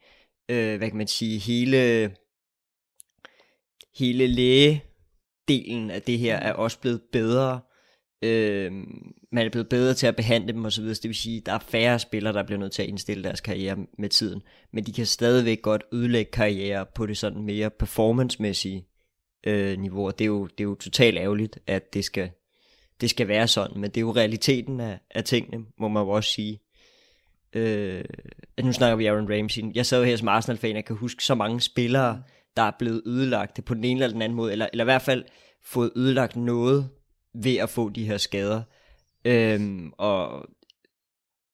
Øh, 0.48 0.78
hvad 0.78 0.88
kan 0.88 0.98
man 0.98 1.06
sige, 1.06 1.38
hele, 1.38 2.14
hele 3.98 4.26
lægedelen 4.26 5.90
af 5.90 6.02
det 6.02 6.18
her 6.18 6.36
er 6.36 6.52
også 6.52 6.78
blevet 6.78 7.02
bedre. 7.12 7.60
Øh, 8.22 8.72
man 9.32 9.46
er 9.46 9.50
blevet 9.50 9.68
bedre 9.68 9.94
til 9.94 10.06
at 10.06 10.16
behandle 10.16 10.52
dem 10.52 10.64
osv., 10.64 10.94
så 10.94 11.00
det 11.02 11.08
vil 11.08 11.14
sige, 11.14 11.36
at 11.36 11.46
der 11.46 11.52
er 11.52 11.58
færre 11.58 11.98
spillere, 11.98 12.32
der 12.32 12.42
bliver 12.42 12.58
nødt 12.58 12.72
til 12.72 12.82
at 12.82 12.88
indstille 12.88 13.24
deres 13.24 13.40
karriere 13.40 13.76
med 13.98 14.08
tiden 14.08 14.42
men 14.72 14.84
de 14.84 14.92
kan 14.92 15.06
stadigvæk 15.06 15.62
godt 15.62 15.82
ødelægge 15.92 16.30
karriere 16.30 16.86
på 16.94 17.06
det 17.06 17.18
sådan 17.18 17.42
mere 17.42 17.70
performancemæssige 17.70 18.86
øh, 19.46 19.78
niveau, 19.78 20.06
og 20.06 20.18
det 20.18 20.24
er, 20.24 20.28
jo, 20.28 20.46
det 20.46 20.60
er 20.60 20.68
jo 20.68 20.74
totalt 20.74 21.18
ærgerligt, 21.18 21.58
at 21.66 21.94
det 21.94 22.04
skal, 22.04 22.30
det 23.00 23.10
skal 23.10 23.28
være 23.28 23.48
sådan, 23.48 23.80
men 23.80 23.90
det 23.90 23.96
er 23.96 24.00
jo 24.00 24.12
realiteten 24.12 24.80
af, 24.80 24.98
af 25.10 25.24
tingene, 25.24 25.64
må 25.78 25.88
man 25.88 26.02
jo 26.02 26.08
også 26.08 26.30
sige. 26.30 26.60
Øh, 27.52 28.04
nu 28.62 28.72
snakker 28.72 28.96
vi 28.96 29.06
Aaron 29.06 29.32
Ramsey. 29.32 29.62
Jeg 29.74 29.86
sad 29.86 29.98
jo 29.98 30.04
her 30.04 30.16
som 30.16 30.28
Arsenal-fan, 30.28 30.76
jeg 30.76 30.84
kan 30.84 30.96
huske 30.96 31.24
så 31.24 31.34
mange 31.34 31.60
spillere, 31.60 32.22
der 32.56 32.62
er 32.62 32.72
blevet 32.78 33.02
ødelagt 33.06 33.64
på 33.64 33.74
den 33.74 33.84
ene 33.84 34.00
eller 34.02 34.12
den 34.12 34.22
anden 34.22 34.36
måde, 34.36 34.52
eller, 34.52 34.66
eller 34.72 34.84
i 34.84 34.90
hvert 34.92 35.02
fald 35.02 35.24
fået 35.64 35.92
ødelagt 35.96 36.36
noget 36.36 36.88
ved 37.34 37.56
at 37.56 37.70
få 37.70 37.88
de 37.88 38.04
her 38.04 38.18
skader. 38.18 38.62
Øhm, 39.24 39.92
og 39.98 40.46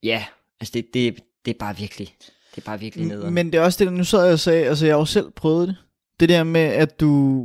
ja, 0.02 0.24
altså 0.60 0.72
det, 0.74 0.86
det, 0.94 1.20
det 1.44 1.54
er 1.54 1.58
bare 1.58 1.76
virkelig, 1.76 2.14
det 2.54 2.62
er 2.62 2.66
bare 2.66 2.80
virkelig 2.80 3.06
nederen. 3.06 3.34
Men 3.34 3.52
det 3.52 3.58
er 3.58 3.62
også 3.62 3.78
det, 3.78 3.86
der 3.86 3.98
nu 3.98 4.04
sad 4.04 4.24
jeg 4.24 4.32
og 4.32 4.40
sagde, 4.40 4.66
altså 4.66 4.86
jeg 4.86 4.94
har 4.94 4.98
jo 4.98 5.04
selv 5.04 5.30
prøvet 5.30 5.68
det. 5.68 5.76
Det 6.20 6.28
der 6.28 6.44
med, 6.44 6.60
at 6.60 7.00
du 7.00 7.44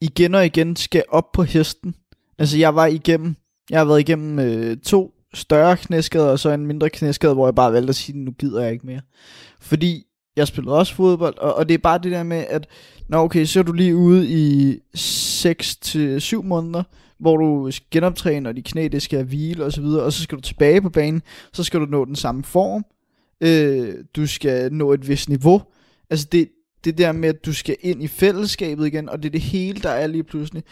igen 0.00 0.34
og 0.34 0.46
igen 0.46 0.76
skal 0.76 1.04
op 1.08 1.32
på 1.32 1.42
hesten. 1.42 1.94
Altså 2.38 2.58
jeg 2.58 2.74
var 2.74 2.86
igennem, 2.86 3.36
jeg 3.70 3.80
har 3.80 3.84
været 3.84 4.00
igennem 4.00 4.38
øh, 4.38 4.76
to 4.76 5.14
større 5.34 5.76
knæskader, 5.76 6.30
og 6.30 6.38
så 6.38 6.50
en 6.50 6.66
mindre 6.66 6.90
knæskade, 6.90 7.34
hvor 7.34 7.46
jeg 7.46 7.54
bare 7.54 7.72
valgte 7.72 7.88
at 7.88 7.96
sige, 7.96 8.18
nu 8.18 8.30
gider 8.30 8.62
jeg 8.62 8.72
ikke 8.72 8.86
mere. 8.86 9.00
Fordi 9.60 10.06
jeg 10.36 10.48
spillede 10.48 10.78
også 10.78 10.94
fodbold, 10.94 11.38
og, 11.38 11.54
og 11.54 11.68
det 11.68 11.74
er 11.74 11.78
bare 11.78 11.98
det 11.98 12.12
der 12.12 12.22
med, 12.22 12.44
at 12.48 12.68
Nå 13.12 13.18
okay, 13.18 13.44
så 13.44 13.58
er 13.58 13.62
du 13.62 13.72
lige 13.72 13.96
ude 13.96 14.28
i 14.28 14.78
6-7 14.96 16.42
måneder, 16.42 16.82
hvor 17.22 17.36
du 17.36 17.70
skal 17.70 17.86
genoptræne, 17.90 18.48
og 18.48 18.56
de 18.56 18.62
knæ 18.62 18.88
det 18.92 19.02
skal 19.02 19.24
hvile 19.24 19.64
og 19.64 19.72
så 19.72 19.80
videre, 19.80 20.02
og 20.02 20.12
så 20.12 20.22
skal 20.22 20.36
du 20.36 20.42
tilbage 20.42 20.82
på 20.82 20.90
banen, 20.90 21.22
så 21.52 21.64
skal 21.64 21.80
du 21.80 21.84
nå 21.84 22.04
den 22.04 22.16
samme 22.16 22.44
form, 22.44 22.84
øh, 23.40 23.94
du 24.16 24.26
skal 24.26 24.72
nå 24.72 24.92
et 24.92 25.08
vist 25.08 25.28
niveau. 25.28 25.62
Altså 26.10 26.28
det, 26.32 26.48
det 26.84 26.98
der 26.98 27.12
med, 27.12 27.28
at 27.28 27.44
du 27.46 27.52
skal 27.52 27.76
ind 27.80 28.02
i 28.02 28.06
fællesskabet 28.06 28.86
igen, 28.86 29.08
og 29.08 29.22
det 29.22 29.28
er 29.28 29.32
det 29.32 29.40
hele, 29.40 29.80
der 29.80 29.90
er 29.90 30.06
lige 30.06 30.24
pludselig. 30.24 30.62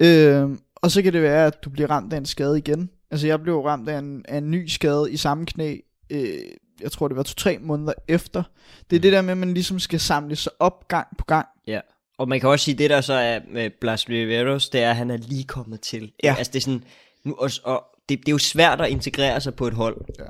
Øh, 0.00 0.50
og 0.76 0.90
så 0.90 1.02
kan 1.02 1.12
det 1.12 1.22
være, 1.22 1.46
at 1.46 1.64
du 1.64 1.70
bliver 1.70 1.90
ramt 1.90 2.12
af 2.12 2.16
en 2.16 2.26
skade 2.26 2.58
igen. 2.58 2.90
Altså 3.10 3.26
jeg 3.26 3.42
blev 3.42 3.60
ramt 3.60 3.88
af 3.88 3.98
en, 3.98 4.24
af 4.28 4.38
en 4.38 4.50
ny 4.50 4.66
skade 4.66 5.12
i 5.12 5.16
samme 5.16 5.46
knæ, 5.46 5.76
øh, 6.10 6.38
jeg 6.80 6.92
tror 6.92 7.08
det 7.08 7.16
var 7.16 7.22
to-tre 7.22 7.58
måneder 7.60 7.92
efter. 8.08 8.42
Det 8.90 8.96
er 8.96 9.00
det 9.00 9.12
der 9.12 9.22
med, 9.22 9.30
at 9.30 9.38
man 9.38 9.54
ligesom 9.54 9.78
skal 9.78 10.00
samle 10.00 10.36
sig 10.36 10.52
op 10.58 10.88
gang 10.88 11.06
på 11.18 11.24
gang. 11.24 11.46
Ja. 11.66 11.80
Og 12.18 12.28
man 12.28 12.40
kan 12.40 12.48
også 12.48 12.64
sige, 12.64 12.74
det 12.74 12.90
der 12.90 13.00
så 13.00 13.12
er 13.12 13.40
med 13.50 13.70
Blas 13.80 14.08
Riveros, 14.08 14.68
det 14.68 14.82
er, 14.82 14.90
at 14.90 14.96
han 14.96 15.10
er 15.10 15.16
lige 15.16 15.44
kommet 15.44 15.80
til. 15.80 16.12
Ja. 16.22 16.34
Altså 16.38 16.52
det 16.52 16.58
er 16.58 16.62
sådan, 16.62 16.84
nu, 17.24 17.34
og, 17.38 17.50
og 17.64 17.84
det, 18.08 18.18
det 18.18 18.28
er 18.28 18.32
jo 18.32 18.38
svært 18.38 18.80
at 18.80 18.90
integrere 18.90 19.40
sig 19.40 19.54
på 19.54 19.66
et 19.66 19.74
hold. 19.74 20.04
Ja. 20.18 20.24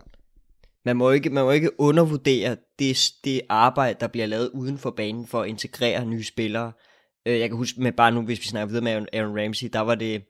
Man 0.85 0.97
må 0.97 1.11
ikke, 1.11 1.31
man 1.31 1.45
må 1.45 1.51
ikke 1.51 1.81
undervurdere 1.81 2.57
det, 2.79 3.13
det 3.25 3.41
arbejde, 3.49 3.97
der 4.01 4.07
bliver 4.07 4.27
lavet 4.27 4.49
uden 4.49 4.79
for 4.79 4.91
banen 4.91 5.27
for 5.27 5.43
at 5.43 5.49
integrere 5.49 6.07
nye 6.07 6.25
spillere. 6.25 6.73
Øh, 7.27 7.41
Jeg 7.41 7.49
kan 7.49 7.57
huske 7.57 7.81
med 7.81 7.93
bare 7.93 8.13
nu, 8.13 8.23
hvis 8.23 8.41
vi 8.41 8.45
snakker 8.45 8.67
videre 8.67 8.85
med 8.85 9.07
Aaron- 9.15 9.43
Ramsey, 9.45 9.69
der 9.73 9.81
var 9.81 9.95
det 9.95 10.23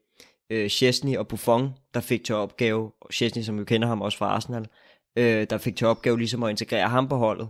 øh, 0.51 0.69
Chesney 0.69 1.17
og 1.17 1.29
Buffon, 1.29 1.71
der 1.95 2.01
fik 2.01 2.25
til 2.25 2.35
opgave, 2.35 2.91
Chesney, 3.13 3.43
som 3.43 3.59
vi 3.59 3.65
kender 3.65 3.89
ham 3.89 4.03
også 4.03 4.19
fra 4.19 4.27
Arsenal, 4.27 4.67
øh, 5.17 5.47
der 5.51 5.59
fik 5.59 5.77
til 5.77 5.87
opgave 5.87 6.19
ligesom 6.19 6.43
at 6.43 6.51
integrere 6.51 6.89
ham 6.89 7.09
på 7.09 7.17
holdet. 7.17 7.49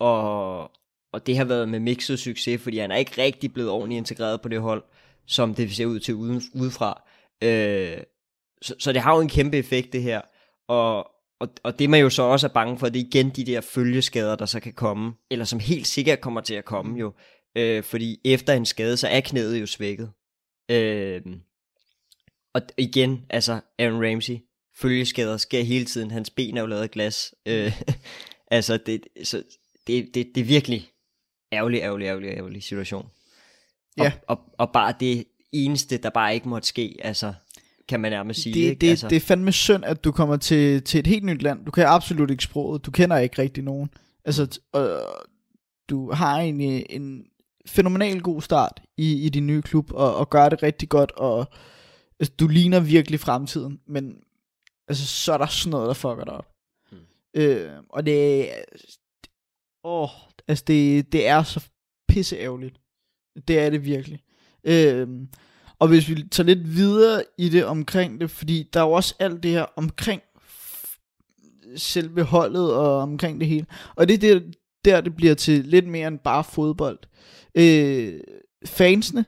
Og, 0.00 0.70
og 1.12 1.26
det 1.26 1.36
har 1.36 1.44
været 1.44 1.68
med 1.68 1.80
mixet 1.80 2.18
succes, 2.18 2.62
fordi 2.62 2.78
han 2.78 2.90
er 2.90 2.96
ikke 2.96 3.22
rigtig 3.22 3.52
blevet 3.52 3.70
ordentligt 3.70 3.98
integreret 3.98 4.40
på 4.40 4.48
det 4.48 4.60
hold, 4.60 4.84
som 5.26 5.54
det 5.54 5.72
ser 5.72 5.86
ud 5.86 6.00
til 6.00 6.14
uden, 6.14 6.42
udefra. 6.54 7.02
Øh, 7.42 7.98
så, 8.62 8.74
så 8.78 8.92
det 8.92 9.02
har 9.02 9.14
jo 9.14 9.20
en 9.20 9.28
kæmpe 9.28 9.56
effekt, 9.56 9.92
det 9.92 10.02
her. 10.02 10.20
Og, 10.68 10.98
og, 11.40 11.48
og 11.62 11.78
det 11.78 11.90
man 11.90 12.00
jo 12.00 12.10
så 12.10 12.22
også 12.22 12.46
er 12.46 12.52
bange 12.52 12.78
for, 12.78 12.88
det 12.88 13.00
er 13.00 13.06
igen 13.06 13.30
de 13.30 13.44
der 13.44 13.60
følgeskader, 13.60 14.36
der 14.36 14.46
så 14.46 14.60
kan 14.60 14.72
komme, 14.72 15.12
eller 15.30 15.44
som 15.44 15.58
helt 15.58 15.86
sikkert 15.86 16.20
kommer 16.20 16.40
til 16.40 16.54
at 16.54 16.64
komme 16.64 16.98
jo. 16.98 17.12
Øh, 17.56 17.82
fordi 17.82 18.20
efter 18.24 18.52
en 18.52 18.66
skade, 18.66 18.96
så 18.96 19.08
er 19.08 19.20
knæet 19.20 19.60
jo 19.60 19.66
svækket. 19.66 20.12
Øh, 20.70 21.20
og 22.54 22.62
igen, 22.78 23.26
altså 23.30 23.60
Aaron 23.78 24.06
Ramsey, 24.06 24.38
følgeskader 24.76 25.36
sker 25.36 25.62
hele 25.62 25.84
tiden, 25.84 26.10
hans 26.10 26.30
ben 26.30 26.56
er 26.56 26.60
jo 26.60 26.66
lavet 26.66 26.82
af 26.82 26.90
glas. 26.90 27.34
Øh, 27.46 27.80
altså, 28.50 28.76
det, 28.76 29.00
så 29.24 29.42
det, 29.86 30.14
det, 30.14 30.30
det 30.34 30.40
er 30.40 30.44
virkelig 30.44 30.90
ærgerlig, 31.52 31.80
ærgerlig, 31.80 32.06
ærgerlig, 32.06 32.30
ærgerlig 32.30 32.62
situation. 32.62 33.06
Ja. 33.98 34.12
Og, 34.26 34.40
og, 34.58 34.72
bare 34.72 34.94
det 35.00 35.24
eneste, 35.52 35.96
der 35.96 36.10
bare 36.10 36.34
ikke 36.34 36.48
måtte 36.48 36.68
ske, 36.68 36.96
altså, 37.00 37.34
kan 37.88 38.00
man 38.00 38.12
nærmest 38.12 38.42
sige. 38.42 38.54
Det, 38.54 38.60
ikke? 38.60 38.80
det, 38.80 38.90
altså, 38.90 39.08
det 39.08 39.16
er 39.16 39.20
fandme 39.20 39.52
synd, 39.52 39.84
at 39.84 40.04
du 40.04 40.12
kommer 40.12 40.36
til, 40.36 40.82
til 40.82 41.00
et 41.00 41.06
helt 41.06 41.24
nyt 41.24 41.42
land. 41.42 41.64
Du 41.64 41.70
kan 41.70 41.86
absolut 41.86 42.30
ikke 42.30 42.44
sproget. 42.44 42.86
Du 42.86 42.90
kender 42.90 43.18
ikke 43.18 43.42
rigtig 43.42 43.64
nogen. 43.64 43.90
Altså, 44.24 44.60
øh, 44.76 44.82
du 45.88 46.12
har 46.12 46.38
egentlig 46.40 46.86
en 46.90 47.24
fænomenal 47.66 48.20
god 48.20 48.42
start 48.42 48.82
i, 48.96 49.26
i 49.26 49.28
din 49.28 49.46
nye 49.46 49.62
klub, 49.62 49.92
og, 49.92 50.16
og 50.16 50.30
gør 50.30 50.48
det 50.48 50.62
rigtig 50.62 50.88
godt, 50.88 51.12
og 51.12 51.46
altså, 52.20 52.34
du 52.40 52.48
ligner 52.48 52.80
virkelig 52.80 53.20
fremtiden, 53.20 53.80
men 53.86 54.16
altså, 54.88 55.06
så 55.06 55.32
er 55.32 55.38
der 55.38 55.46
sådan 55.46 55.70
noget, 55.70 55.88
der 55.88 55.94
fucker 55.94 56.24
dig 56.24 56.34
op. 56.34 56.48
Hmm. 56.90 57.00
Øh, 57.34 57.70
og 57.88 58.06
det 58.06 58.50
er, 58.50 58.62
åh, 59.84 60.08
altså 60.50 60.64
det, 60.66 61.12
det 61.12 61.26
er 61.26 61.42
så 61.42 61.68
pisse 62.08 62.36
ærgerligt. 62.36 62.80
Det 63.48 63.58
er 63.58 63.70
det 63.70 63.84
virkelig. 63.84 64.20
Øhm, 64.64 65.28
og 65.78 65.88
hvis 65.88 66.08
vi 66.08 66.22
tager 66.30 66.46
lidt 66.46 66.76
videre 66.76 67.22
i 67.38 67.48
det 67.48 67.64
omkring 67.64 68.20
det, 68.20 68.30
fordi 68.30 68.68
der 68.72 68.80
er 68.80 68.84
jo 68.84 68.92
også 68.92 69.14
alt 69.18 69.42
det 69.42 69.50
her 69.50 69.66
omkring 69.76 70.22
selve 71.76 72.22
holdet 72.22 72.74
og 72.74 72.98
omkring 72.98 73.40
det 73.40 73.48
hele. 73.48 73.66
Og 73.94 74.08
det 74.08 74.14
er 74.14 74.18
der, 74.18 74.40
der 74.84 75.00
det 75.00 75.16
bliver 75.16 75.34
til 75.34 75.64
lidt 75.64 75.86
mere 75.86 76.08
end 76.08 76.18
bare 76.18 76.44
fodbold. 76.44 76.98
Øh, 77.54 78.20
fansene, 78.64 79.24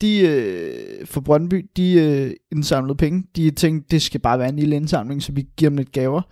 de 0.00 0.20
øh, 0.20 1.06
for 1.06 1.20
Brøndby, 1.20 1.70
de 1.76 1.92
øh, 1.92 2.32
indsamlede 2.52 2.96
penge. 2.96 3.24
De 3.36 3.50
tænkte, 3.50 3.88
det 3.90 4.02
skal 4.02 4.20
bare 4.20 4.38
være 4.38 4.48
en 4.48 4.56
lille 4.56 4.76
indsamling, 4.76 5.22
så 5.22 5.32
vi 5.32 5.46
giver 5.56 5.70
dem 5.70 5.76
lidt 5.76 5.92
gaver. 5.92 6.22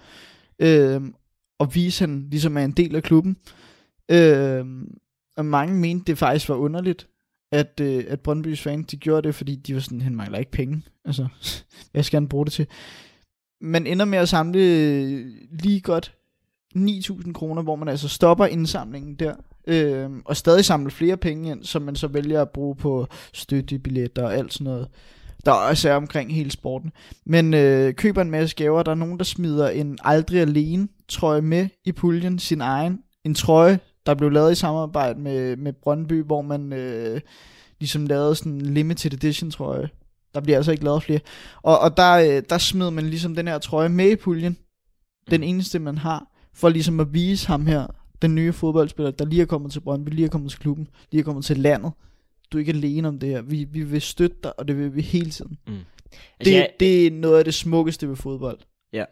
Øh, 0.59 1.01
og 1.59 1.75
vise, 1.75 2.03
han 2.03 2.27
ligesom 2.31 2.57
er 2.57 2.65
en 2.65 2.73
del 2.73 2.97
af 2.97 3.03
klubben. 3.03 3.37
Øh, 3.41 3.68
Øhm, 4.11 4.99
og 5.37 5.45
mange 5.47 5.75
mente, 5.75 6.05
det 6.05 6.19
faktisk 6.19 6.49
var 6.49 6.55
underligt, 6.55 7.09
at, 7.53 7.81
øh, 7.81 8.05
at 8.09 8.21
Brøndbys 8.21 8.61
fans, 8.63 8.87
de 8.87 8.97
gjorde 8.97 9.27
det, 9.27 9.35
fordi 9.35 9.57
de 9.57 9.75
var 9.75 9.81
sådan, 9.81 10.01
han 10.01 10.17
mangler 10.17 10.39
ikke 10.39 10.51
penge. 10.51 10.83
Altså, 11.05 11.29
hvad 11.93 12.03
skal 12.03 12.21
han 12.21 12.29
bruge 12.29 12.45
det 12.45 12.53
til? 12.53 12.67
Man 13.61 13.87
ender 13.87 14.05
med 14.05 14.19
at 14.19 14.29
samle 14.29 14.59
øh, 14.59 15.27
lige 15.51 15.81
godt 15.81 16.15
9.000 16.77 17.33
kroner, 17.33 17.63
hvor 17.63 17.77
man 17.77 17.89
altså 17.89 18.09
stopper 18.09 18.47
indsamlingen 18.47 19.15
der, 19.15 19.35
øh, 19.67 20.11
og 20.25 20.37
stadig 20.37 20.65
samle 20.65 20.91
flere 20.91 21.17
penge 21.17 21.51
ind, 21.51 21.65
som 21.65 21.83
man 21.83 21.97
så 21.97 22.07
vælger 22.07 22.43
at 22.43 22.51
bruge 22.51 22.77
på 22.77 23.07
støttebilletter 23.33 24.23
og 24.23 24.35
alt 24.35 24.53
sådan 24.53 24.65
noget, 24.65 24.89
der 25.45 25.53
også 25.53 25.89
er 25.89 25.95
omkring 25.95 26.35
hele 26.35 26.51
sporten. 26.51 26.93
Men 27.27 27.55
øh, 27.55 27.95
køber 27.95 28.23
en 28.23 28.31
masse 28.31 28.57
gaver, 28.57 28.83
der 28.83 28.91
er 28.91 28.95
nogen, 28.95 29.19
der 29.19 29.25
smider 29.25 29.69
en 29.69 29.99
aldrig 30.05 30.41
alene 30.41 30.89
trøje 31.09 31.43
med 31.43 31.69
i 31.85 31.93
puljen, 31.93 32.39
sin 32.39 32.61
egen, 32.61 32.99
en 33.25 33.35
trøje, 33.35 33.79
der 34.09 34.15
blev 34.15 34.31
lavet 34.31 34.53
i 34.53 34.55
samarbejde 34.55 35.21
med, 35.21 35.57
med 35.57 35.73
Brøndby, 35.73 36.23
hvor 36.23 36.43
man 36.43 36.73
øh, 36.73 37.21
ligesom 37.81 38.07
lavede 38.07 38.35
sådan 38.35 38.53
en 38.53 38.61
limited 38.61 39.13
edition 39.13 39.51
trøje. 39.51 39.89
Der 40.35 40.41
bliver 40.41 40.57
altså 40.57 40.73
ikke 40.73 40.85
lavet 40.85 41.03
flere. 41.03 41.21
Og, 41.63 41.79
og 41.79 41.97
der, 41.97 42.13
øh, 42.15 42.43
der 42.51 42.59
smed 42.59 42.91
man 42.91 43.07
ligesom 43.07 43.35
den 43.35 43.49
her 43.49 43.59
trøje 43.59 43.89
med 43.89 44.11
i 44.11 44.17
puljen. 44.17 44.57
Den 45.31 45.43
eneste, 45.43 45.79
man 45.79 45.99
har, 45.99 46.27
for 46.55 46.69
ligesom 46.69 47.01
at 47.01 47.13
vise 47.13 47.47
ham 47.47 47.67
her, 47.67 47.87
den 48.23 48.35
nye 48.35 48.53
fodboldspiller, 48.53 49.11
der 49.11 49.25
lige 49.25 49.43
er 49.43 49.47
kommet 49.47 49.73
til 49.73 49.81
Brøndby, 49.81 50.11
lige 50.11 50.25
er 50.25 50.31
kommet 50.31 50.51
til 50.51 50.61
klubben, 50.61 50.89
lige 51.13 51.21
er 51.21 51.25
kommet 51.25 51.45
til 51.45 51.59
landet. 51.59 51.93
Du 52.53 52.59
er 52.59 52.61
ikke 52.61 52.73
alene 52.73 53.09
om 53.09 53.19
det 53.19 53.29
her. 53.29 53.43
Vi, 53.43 53.65
vi 53.65 53.83
vil 53.83 54.01
støtte 54.01 54.37
dig, 54.43 54.59
og 54.59 54.69
det 54.69 54.79
vil 54.79 54.95
vi 54.95 55.01
hele 55.03 55.31
tiden. 55.31 55.59
altså, 55.69 55.83
Det, 56.45 56.53
jeg, 56.53 56.69
det 56.81 57.07
er 57.07 57.11
noget 57.11 57.39
af 57.39 57.45
det 57.45 57.55
smukkeste 57.55 58.09
ved 58.09 58.17
fodbold. 58.17 58.59
Ja. 58.93 59.05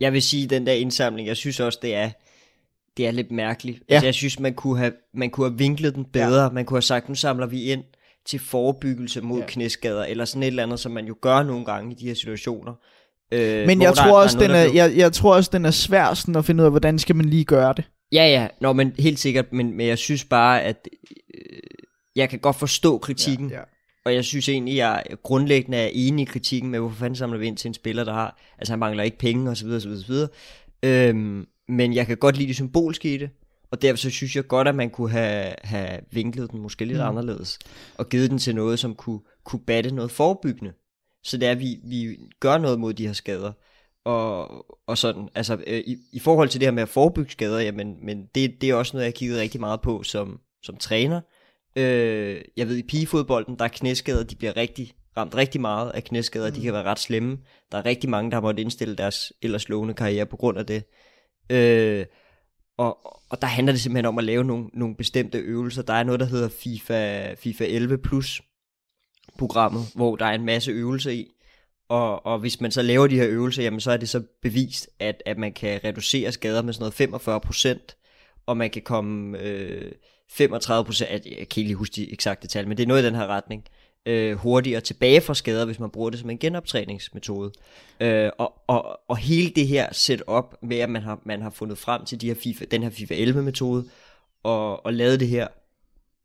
Jeg 0.00 0.12
vil 0.12 0.22
sige, 0.22 0.46
den 0.46 0.66
der 0.66 0.72
indsamling, 0.72 1.28
jeg 1.28 1.36
synes 1.36 1.60
også, 1.60 1.78
det 1.82 1.94
er, 1.94 2.10
det 3.00 3.06
er 3.08 3.10
lidt 3.12 3.30
mærkeligt. 3.30 3.82
Ja. 3.88 3.94
Altså, 3.94 4.06
jeg 4.06 4.14
synes, 4.14 4.40
man 4.40 4.54
kunne, 4.54 4.78
have, 4.78 4.92
man 5.14 5.30
kunne 5.30 5.48
have 5.50 5.58
vinklet 5.58 5.94
den 5.94 6.04
bedre. 6.04 6.42
Ja. 6.42 6.50
Man 6.50 6.64
kunne 6.64 6.76
have 6.76 6.82
sagt, 6.82 7.08
nu 7.08 7.14
samler 7.14 7.46
vi 7.46 7.62
ind 7.64 7.82
til 8.26 8.38
forebyggelse 8.40 9.20
mod 9.20 9.38
Ja. 9.40 9.46
knæskader, 9.48 10.04
eller 10.04 10.24
sådan 10.24 10.42
et 10.42 10.46
eller 10.46 10.62
andet, 10.62 10.80
som 10.80 10.92
man 10.92 11.06
jo 11.06 11.16
gør 11.20 11.42
nogle 11.42 11.64
gange 11.64 11.92
i 11.92 11.94
de 11.94 12.06
her 12.06 12.14
situationer. 12.14 12.72
Øh, 13.32 13.66
Men 13.66 13.82
jeg 13.82 13.94
tror, 13.94 14.04
der 14.06 14.12
også, 14.14 14.38
den 14.38 14.50
der 14.50 14.56
er, 14.56 14.64
blev- 14.68 14.74
jeg, 14.76 14.96
jeg 14.96 15.12
tror 15.12 15.34
også, 15.34 15.50
den 15.52 15.64
er 15.64 15.70
svær 15.70 16.14
sådan 16.14 16.36
at 16.36 16.44
finde 16.44 16.62
ud 16.62 16.64
af, 16.64 16.72
hvordan 16.72 16.98
skal 16.98 17.16
man 17.16 17.26
lige 17.26 17.44
gøre 17.44 17.72
det. 17.76 17.84
Ja, 18.12 18.24
ja, 18.26 18.48
Nå, 18.60 18.72
men 18.72 18.92
helt 18.98 19.18
sikkert, 19.18 19.52
men, 19.52 19.76
men 19.76 19.86
jeg 19.86 19.98
synes 19.98 20.24
bare, 20.24 20.62
at 20.62 20.88
øh, 21.34 21.58
jeg 22.16 22.28
kan 22.30 22.38
godt 22.38 22.56
forstå 22.56 22.98
kritikken, 22.98 23.50
Ja, 23.50 23.56
ja. 23.56 23.62
og 24.04 24.14
jeg 24.14 24.24
synes 24.24 24.48
egentlig, 24.48 24.76
jeg 24.76 25.02
grundlæggende 25.22 25.78
er 25.78 25.88
enig 25.92 26.22
i 26.22 26.26
kritikken 26.26 26.70
med, 26.70 26.78
hvorfor 26.78 26.96
fanden 26.96 27.16
samler 27.16 27.38
vi 27.38 27.46
ind 27.46 27.56
til 27.56 27.68
en 27.68 27.74
spiller, 27.74 28.04
der 28.04 28.12
har, 28.12 28.38
altså 28.58 28.72
han 28.72 28.78
mangler 28.78 29.02
ikke 29.04 29.18
penge, 29.18 29.50
og 29.50 29.56
så 29.56 29.64
videre, 29.64 29.80
så 29.80 29.88
videre, 29.88 30.02
så 30.02 30.12
videre. 30.12 30.28
Øhm, 30.82 31.46
men 31.70 31.94
jeg 31.94 32.06
kan 32.06 32.16
godt 32.16 32.36
lide 32.36 32.48
det 32.48 32.56
symbolske 32.56 33.14
i 33.14 33.18
det, 33.18 33.30
og 33.70 33.82
derfor 33.82 33.96
så 33.96 34.10
synes 34.10 34.36
jeg 34.36 34.46
godt, 34.46 34.68
at 34.68 34.74
man 34.74 34.90
kunne 34.90 35.10
have, 35.10 35.54
have 35.62 36.00
vinklet 36.10 36.50
den 36.50 36.60
måske 36.60 36.84
lidt 36.84 36.98
Mm. 36.98 37.04
anderledes, 37.04 37.58
og 37.98 38.08
givet 38.08 38.30
den 38.30 38.38
til 38.38 38.54
noget, 38.54 38.78
som 38.78 38.94
kunne, 38.94 39.20
kunne 39.44 39.60
batte 39.66 39.90
noget 39.94 40.10
forebyggende. 40.10 40.72
Så 41.24 41.36
det 41.36 41.46
er, 41.48 41.52
at 41.52 41.60
vi, 41.60 41.78
vi 41.84 42.16
gør 42.40 42.58
noget 42.58 42.80
mod 42.80 42.94
de 42.94 43.06
her 43.06 43.12
skader. 43.12 43.52
Og, 44.04 44.50
og 44.86 44.98
sådan, 44.98 45.28
altså 45.34 45.58
øh, 45.66 45.82
i, 45.86 45.96
i 46.12 46.18
forhold 46.18 46.48
til 46.48 46.60
det 46.60 46.66
her 46.66 46.72
med 46.72 46.82
at 46.82 46.88
forebygge 46.88 47.30
skader, 47.30 47.60
jamen, 47.60 47.96
men 48.02 48.26
det, 48.34 48.60
det 48.60 48.70
er 48.70 48.74
også 48.74 48.96
noget, 48.96 49.04
jeg 49.04 49.08
har 49.08 49.18
kigget 49.18 49.38
rigtig 49.38 49.60
meget 49.60 49.80
på 49.80 50.02
som, 50.02 50.40
som 50.62 50.76
træner. 50.76 51.20
Øh, 51.76 52.40
jeg 52.56 52.68
ved, 52.68 52.76
i 52.76 52.82
pigefodbolden, 52.82 53.58
der 53.58 53.64
er 53.64 53.68
knæskader, 53.68 54.24
de 54.24 54.36
bliver 54.36 54.56
rigtig 54.56 54.92
ramt 55.16 55.34
rigtig 55.34 55.60
meget 55.60 55.90
af 55.90 56.04
knæskader, 56.04 56.48
mm. 56.48 56.54
de 56.54 56.60
kan 56.62 56.72
være 56.72 56.82
ret 56.82 56.98
slemme. 56.98 57.38
Der 57.72 57.78
er 57.78 57.86
rigtig 57.86 58.10
mange, 58.10 58.30
der 58.30 58.36
har 58.36 58.42
måttet 58.42 58.62
indstille 58.62 58.96
deres 58.96 59.32
ellers 59.42 59.68
lovende 59.68 59.94
karriere 59.94 60.26
på 60.26 60.36
grund 60.36 60.58
af 60.58 60.66
det. 60.66 60.84
Øh, 61.50 62.06
og, 62.78 62.98
og 63.30 63.42
der 63.42 63.46
handler 63.46 63.72
det 63.72 63.80
simpelthen 63.80 64.06
om 64.06 64.18
at 64.18 64.24
lave 64.24 64.44
nogle, 64.44 64.66
nogle 64.72 64.96
bestemte 64.96 65.38
øvelser. 65.38 65.82
Der 65.82 65.92
er 65.92 66.04
noget, 66.04 66.20
der 66.20 66.26
hedder 66.26 66.48
FIFA, 66.48 67.34
FIFA 67.34 67.64
11 67.64 67.98
Plus 67.98 68.42
programmet, 69.38 69.82
hvor 69.94 70.16
der 70.16 70.26
er 70.26 70.34
en 70.34 70.44
masse 70.44 70.70
øvelser 70.70 71.10
i. 71.10 71.26
Og, 71.88 72.26
og 72.26 72.38
hvis 72.38 72.60
man 72.60 72.70
så 72.70 72.82
laver 72.82 73.06
de 73.06 73.16
her 73.16 73.28
øvelser, 73.28 73.62
jamen 73.62 73.80
så 73.80 73.92
er 73.92 73.96
det 73.96 74.08
så 74.08 74.22
bevist, 74.42 74.88
at, 74.98 75.22
at 75.26 75.38
man 75.38 75.52
kan 75.52 75.84
reducere 75.84 76.32
skader 76.32 76.62
med 76.62 76.72
sådan 76.72 76.92
noget 77.12 77.76
45% 77.76 78.00
og 78.46 78.56
man 78.56 78.70
kan 78.70 78.82
komme 78.82 79.38
øh, 79.38 79.92
35 80.30 80.84
procent, 80.84 81.10
jeg 81.10 81.20
kan 81.22 81.40
ikke 81.40 81.62
lige 81.62 81.74
huske 81.74 81.96
de 81.96 82.12
eksakte 82.12 82.48
tal, 82.48 82.68
men 82.68 82.76
det 82.76 82.82
er 82.82 82.86
noget 82.86 83.02
i 83.02 83.06
den 83.06 83.14
her 83.14 83.26
retning, 83.26 83.64
øh, 84.06 84.36
hurtigere 84.36 84.80
tilbage 84.80 85.20
fra 85.20 85.34
skader, 85.34 85.64
hvis 85.64 85.78
man 85.78 85.90
bruger 85.90 86.10
det 86.10 86.20
som 86.20 86.30
en 86.30 86.38
genoptræningsmetode. 86.38 87.52
Øh, 88.00 88.30
og, 88.38 88.54
og, 88.66 89.00
og 89.08 89.16
hele 89.16 89.50
det 89.50 89.66
her 89.66 89.92
setup 89.92 90.54
med, 90.62 90.76
at 90.76 90.90
man 90.90 91.02
har, 91.02 91.20
man 91.24 91.42
har 91.42 91.50
fundet 91.50 91.78
frem 91.78 92.04
til 92.04 92.20
de 92.20 92.26
her 92.26 92.34
FIFA, 92.34 92.64
den 92.64 92.82
her 92.82 92.90
FIFA 92.90 93.14
11 93.14 93.42
metode, 93.42 93.84
og, 94.42 94.86
og 94.86 94.94
lavet 94.94 95.20
det 95.20 95.28
her, 95.28 95.46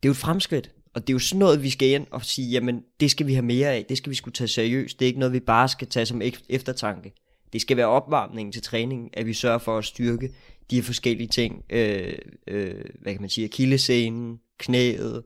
det 0.03 0.07
er 0.07 0.09
jo 0.09 0.11
et 0.11 0.17
fremskridt. 0.17 0.71
Og 0.93 1.01
det 1.01 1.09
er 1.09 1.15
jo 1.15 1.19
sådan 1.19 1.39
noget, 1.39 1.63
vi 1.63 1.69
skal 1.69 1.89
ind 1.89 2.07
og 2.11 2.25
sige, 2.25 2.49
jamen 2.49 2.83
det 2.99 3.11
skal 3.11 3.27
vi 3.27 3.33
have 3.33 3.45
mere 3.45 3.67
af, 3.67 3.85
det 3.89 3.97
skal 3.97 4.09
vi 4.09 4.15
skulle 4.15 4.33
tage 4.33 4.47
seriøst, 4.47 4.99
det 4.99 5.05
er 5.05 5.07
ikke 5.07 5.19
noget, 5.19 5.33
vi 5.33 5.39
bare 5.39 5.67
skal 5.67 5.87
tage 5.87 6.05
som 6.05 6.21
eftertanke. 6.49 7.13
Det 7.53 7.61
skal 7.61 7.77
være 7.77 7.87
opvarmningen 7.87 8.51
til 8.51 8.61
træningen, 8.61 9.09
at 9.13 9.25
vi 9.25 9.33
sørger 9.33 9.57
for 9.57 9.77
at 9.77 9.85
styrke 9.85 10.33
de 10.69 10.75
her 10.75 10.83
forskellige 10.83 11.27
ting, 11.27 11.65
øh, 11.69 12.17
øh, 12.47 12.85
hvad 13.01 13.13
kan 13.13 13.21
man 13.21 13.29
sige, 13.29 13.45
akillescenen, 13.45 14.39
knæet, 14.57 15.23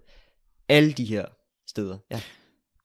alle 0.69 0.91
de 0.91 1.05
her 1.05 1.25
steder. 1.67 1.97
Ja. 2.11 2.21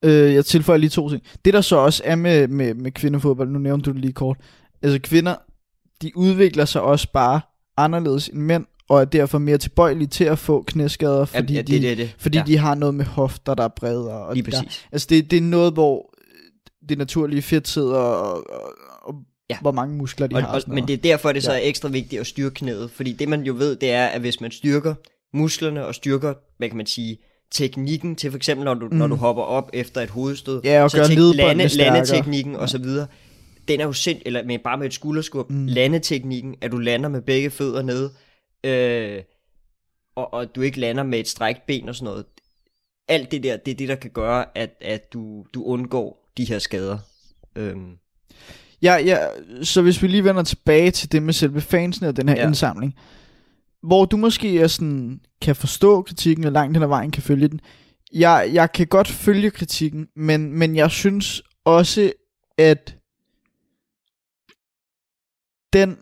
Øh, 0.04 0.34
jeg 0.34 0.44
tilføjer 0.44 0.78
lige 0.78 0.90
to 0.90 1.08
ting. 1.10 1.22
Det 1.44 1.54
der 1.54 1.60
så 1.60 1.76
også 1.76 2.02
er 2.06 2.16
med, 2.16 2.48
med, 2.48 2.74
med 2.74 2.90
kvindefodbold, 2.92 3.48
nu 3.50 3.58
nævnte 3.58 3.90
du 3.90 3.94
det 3.94 4.00
lige 4.00 4.12
kort. 4.12 4.36
Altså 4.82 4.98
kvinder, 5.02 5.34
de 6.02 6.12
udvikler 6.16 6.64
sig 6.64 6.82
også 6.82 7.08
bare 7.12 7.40
anderledes 7.76 8.28
end 8.28 8.38
mænd, 8.38 8.64
og 8.88 9.00
er 9.00 9.04
derfor 9.04 9.38
mere 9.38 9.58
tilbøjelige 9.58 10.06
til 10.08 10.24
at 10.24 10.38
få 10.38 10.62
knæskader, 10.66 11.24
fordi, 11.24 11.54
ja, 11.54 11.62
de, 11.62 11.72
det, 11.72 11.82
det, 11.82 11.98
det. 11.98 12.14
fordi 12.18 12.38
ja. 12.38 12.44
de 12.46 12.58
har 12.58 12.74
noget 12.74 12.94
med 12.94 13.04
hofter, 13.04 13.54
der 13.54 13.64
er 13.64 13.68
bredere. 13.68 14.18
Og 14.26 14.34
Lige 14.34 14.50
der, 14.50 14.62
præcis. 14.62 14.84
altså 14.92 15.06
det, 15.10 15.30
det 15.30 15.36
er 15.36 15.40
noget, 15.40 15.72
hvor 15.72 16.14
det 16.88 16.98
naturlige 16.98 17.42
fedt 17.42 17.68
sidder, 17.68 17.96
og, 17.96 18.34
og, 18.50 18.62
og 19.02 19.14
Ja. 19.50 19.54
ja. 19.54 19.58
hvor 19.60 19.72
mange 19.72 19.96
muskler 19.96 20.26
de 20.26 20.34
og, 20.36 20.42
har. 20.42 20.48
og, 20.48 20.62
og 20.66 20.74
men 20.74 20.86
det 20.88 20.92
er 20.94 20.96
derfor, 20.96 21.32
det 21.32 21.42
så 21.42 21.52
Ja. 21.52 21.58
er 21.58 21.68
ekstra 21.68 21.88
vigtigt 21.88 22.20
at 22.20 22.26
styrke 22.26 22.54
knæet. 22.54 22.90
Fordi 22.90 23.12
det 23.12 23.28
man 23.28 23.42
jo 23.42 23.54
ved, 23.54 23.76
det 23.76 23.90
er, 23.90 24.06
at 24.06 24.20
hvis 24.20 24.40
man 24.40 24.50
styrker 24.50 24.94
musklerne 25.36 25.86
og 25.86 25.94
styrker, 25.94 26.34
hvad 26.58 26.68
kan 26.68 26.76
man 26.76 26.86
sige, 26.86 27.18
teknikken 27.54 28.16
til 28.16 28.30
for 28.30 28.36
eksempel, 28.36 28.64
når 28.64 28.74
du, 28.74 28.88
mm. 28.88 28.96
når 28.96 29.06
du 29.06 29.14
hopper 29.14 29.42
op 29.42 29.70
efter 29.72 30.00
et 30.00 30.10
hovedstød. 30.10 30.60
Ja, 30.64 30.82
og 30.82 30.90
så 30.90 30.96
gør 30.96 31.04
tek- 31.04 31.36
lande, 31.36 31.68
landeteknikken 31.68 32.56
og 32.56 32.68
så 32.68 32.78
videre. 32.78 33.06
Den 33.68 33.80
er 33.80 33.84
jo 33.84 33.92
sind, 33.92 34.18
eller 34.26 34.44
med, 34.44 34.58
bare 34.58 34.78
med 34.78 34.86
et 34.86 34.94
skulderskub. 34.94 35.50
Mm. 35.50 35.66
Landeteknikken, 35.66 36.54
at 36.60 36.72
du 36.72 36.76
lander 36.78 37.08
med 37.08 37.22
begge 37.22 37.50
fødder 37.50 37.82
nede, 37.82 38.12
øh, 38.64 39.22
og, 40.16 40.34
og 40.34 40.54
du 40.56 40.60
ikke 40.60 40.80
lander 40.80 41.02
med 41.02 41.18
et 41.18 41.28
strækt 41.28 41.66
ben 41.66 41.88
og 41.88 41.94
sådan 41.94 42.04
noget. 42.04 42.24
Alt 43.08 43.30
det 43.30 43.42
der, 43.42 43.56
det 43.56 43.70
er 43.70 43.74
det, 43.76 43.88
der 43.88 43.94
kan 43.94 44.10
gøre, 44.10 44.44
at, 44.54 44.70
at 44.80 45.12
du, 45.12 45.44
du 45.54 45.64
undgår 45.64 46.30
de 46.36 46.44
her 46.44 46.58
skader. 46.58 46.98
Øhm, 47.56 47.90
Ja, 48.82 48.94
ja, 48.96 49.18
så 49.62 49.82
hvis 49.82 50.02
vi 50.02 50.06
lige 50.08 50.24
vender 50.24 50.42
tilbage 50.42 50.90
til 50.90 51.12
det 51.12 51.22
med 51.22 51.32
selve 51.32 51.60
fansene 51.60 52.08
og 52.08 52.16
den 52.16 52.28
her 52.28 52.36
Ja. 52.36 52.42
ja. 52.42 52.46
indsamling, 52.48 52.94
hvor 53.86 54.04
du 54.04 54.16
måske 54.16 54.60
er 54.60 54.66
sådan, 54.66 55.20
kan 55.42 55.56
forstå 55.56 56.02
kritikken, 56.02 56.44
og 56.44 56.52
langt 56.52 56.76
hen 56.76 56.82
ad 56.82 56.88
vejen 56.88 57.10
kan 57.10 57.22
følge 57.22 57.48
den. 57.48 57.60
Jeg, 58.12 58.50
jeg 58.52 58.72
kan 58.72 58.86
godt 58.86 59.08
følge 59.08 59.50
kritikken, 59.50 60.08
men, 60.16 60.58
men 60.58 60.76
jeg 60.76 60.90
synes 60.90 61.42
også, 61.64 62.12
at 62.58 62.96
den 65.72 65.96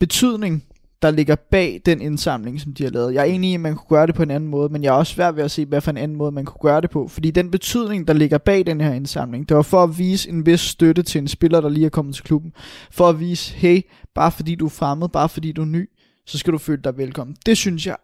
betydning, 0.00 0.64
der 1.02 1.10
ligger 1.10 1.36
bag 1.50 1.80
den 1.86 2.00
indsamling, 2.00 2.60
som 2.60 2.74
de 2.74 2.82
har 2.84 2.90
lavet. 2.90 3.14
Jeg 3.14 3.20
er 3.20 3.32
enig 3.32 3.50
i, 3.50 3.54
at 3.54 3.60
man 3.60 3.76
kunne 3.76 3.96
gøre 3.96 4.06
det 4.06 4.14
på 4.14 4.22
en 4.22 4.30
anden 4.30 4.50
måde, 4.50 4.68
men 4.68 4.82
jeg 4.82 4.88
er 4.88 4.92
også 4.92 5.14
svært 5.14 5.36
ved 5.36 5.44
at 5.44 5.50
se, 5.50 5.66
hvad 5.66 5.80
for 5.80 5.90
en 5.90 5.96
anden 5.96 6.16
måde, 6.16 6.32
man 6.32 6.44
kunne 6.44 6.70
gøre 6.70 6.80
det 6.80 6.90
på. 6.90 7.08
Fordi 7.08 7.30
den 7.30 7.50
betydning, 7.50 8.08
der 8.08 8.14
ligger 8.14 8.38
bag 8.38 8.66
den 8.66 8.80
her 8.80 8.92
indsamling, 8.92 9.48
det 9.48 9.56
var 9.56 9.62
for 9.62 9.82
at 9.82 9.98
vise 9.98 10.30
en 10.30 10.46
vis 10.46 10.60
støtte 10.60 11.02
til 11.02 11.18
en 11.18 11.28
spiller, 11.28 11.60
der 11.60 11.68
lige 11.68 11.86
er 11.86 11.90
kommet 11.90 12.14
til 12.14 12.24
klubben. 12.24 12.52
For 12.90 13.08
at 13.08 13.20
vise, 13.20 13.54
hey, 13.54 13.80
bare 14.14 14.32
fordi 14.32 14.54
du 14.54 14.64
er 14.64 14.70
fremmed, 14.70 15.08
bare 15.08 15.28
fordi 15.28 15.52
du 15.52 15.62
er 15.62 15.66
ny, 15.66 15.88
så 16.26 16.38
skal 16.38 16.52
du 16.52 16.58
føle 16.58 16.82
dig 16.82 16.98
velkommen. 16.98 17.36
Det 17.46 17.56
synes 17.56 17.86
jeg 17.86 17.96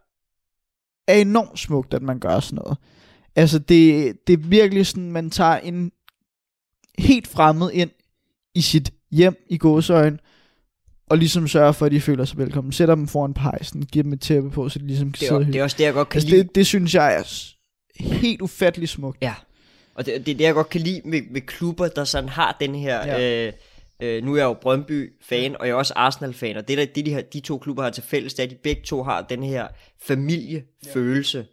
er 1.08 1.14
enormt 1.14 1.58
smukt, 1.58 1.94
at 1.94 2.02
man 2.02 2.18
gør 2.18 2.40
sådan 2.40 2.56
noget. 2.64 2.78
Altså, 3.36 3.58
det, 3.58 4.16
det 4.26 4.32
er 4.32 4.36
virkelig 4.36 4.86
sådan, 4.86 5.12
man 5.12 5.30
tager 5.30 5.56
en 5.56 5.92
helt 6.98 7.26
fremmed 7.26 7.70
ind 7.72 7.90
i 8.54 8.60
sit 8.60 8.92
hjem 9.10 9.46
i 9.50 9.58
gåsøjen, 9.58 10.20
og 11.06 11.18
ligesom 11.18 11.48
sørger 11.48 11.72
for, 11.72 11.86
at 11.86 11.92
de 11.92 12.00
føler 12.00 12.24
sig 12.24 12.38
velkommen. 12.38 12.72
Sætter 12.72 12.94
dem 12.94 13.08
foran 13.08 13.34
pejsen, 13.34 13.86
giver 13.86 14.02
dem 14.02 14.12
et 14.12 14.20
tæppe 14.20 14.50
på, 14.50 14.68
så 14.68 14.78
de 14.78 14.86
ligesom 14.86 15.06
kan 15.12 15.12
det, 15.12 15.28
sidde 15.28 15.34
er, 15.34 15.46
og 15.46 15.46
det 15.46 15.56
er 15.58 15.62
også 15.62 15.76
det, 15.78 15.84
jeg 15.84 15.92
godt 15.94 16.08
kan 16.08 16.16
Altså, 16.16 16.28
lide. 16.28 16.42
det, 16.42 16.54
det 16.54 16.66
synes 16.66 16.94
jeg 16.94 17.14
er 17.14 17.22
helt 18.02 18.42
ufattelig 18.42 18.88
smukt. 18.88 19.18
Ja, 19.22 19.34
og 19.94 20.06
det, 20.06 20.26
det 20.26 20.32
er 20.32 20.36
det, 20.36 20.44
jeg 20.44 20.54
godt 20.54 20.68
kan 20.68 20.80
lide 20.80 21.00
med, 21.04 21.22
med 21.30 21.40
klubber, 21.40 21.88
der 21.88 22.04
sådan 22.04 22.28
har 22.28 22.56
den 22.60 22.74
her... 22.74 23.06
Ja. 23.06 23.46
Øh, 23.46 23.52
øh, 24.02 24.24
nu 24.24 24.32
er 24.32 24.36
jeg 24.36 24.44
jo 24.44 24.52
Brøndby-fan, 24.52 25.56
og 25.60 25.66
jeg 25.66 25.72
er 25.72 25.76
også 25.76 25.92
Arsenal-fan, 25.96 26.56
og 26.56 26.68
det, 26.68 26.78
der, 26.78 26.84
det 26.84 27.06
de, 27.06 27.10
her, 27.10 27.20
de 27.20 27.40
to 27.40 27.58
klubber 27.58 27.82
har 27.82 27.90
til 27.90 28.02
fælles, 28.02 28.34
det 28.34 28.42
er, 28.42 28.46
at 28.46 28.50
de 28.50 28.56
begge 28.62 28.82
to 28.82 29.02
har 29.02 29.22
den 29.22 29.42
her 29.42 29.68
familiefølelse. 30.02 31.46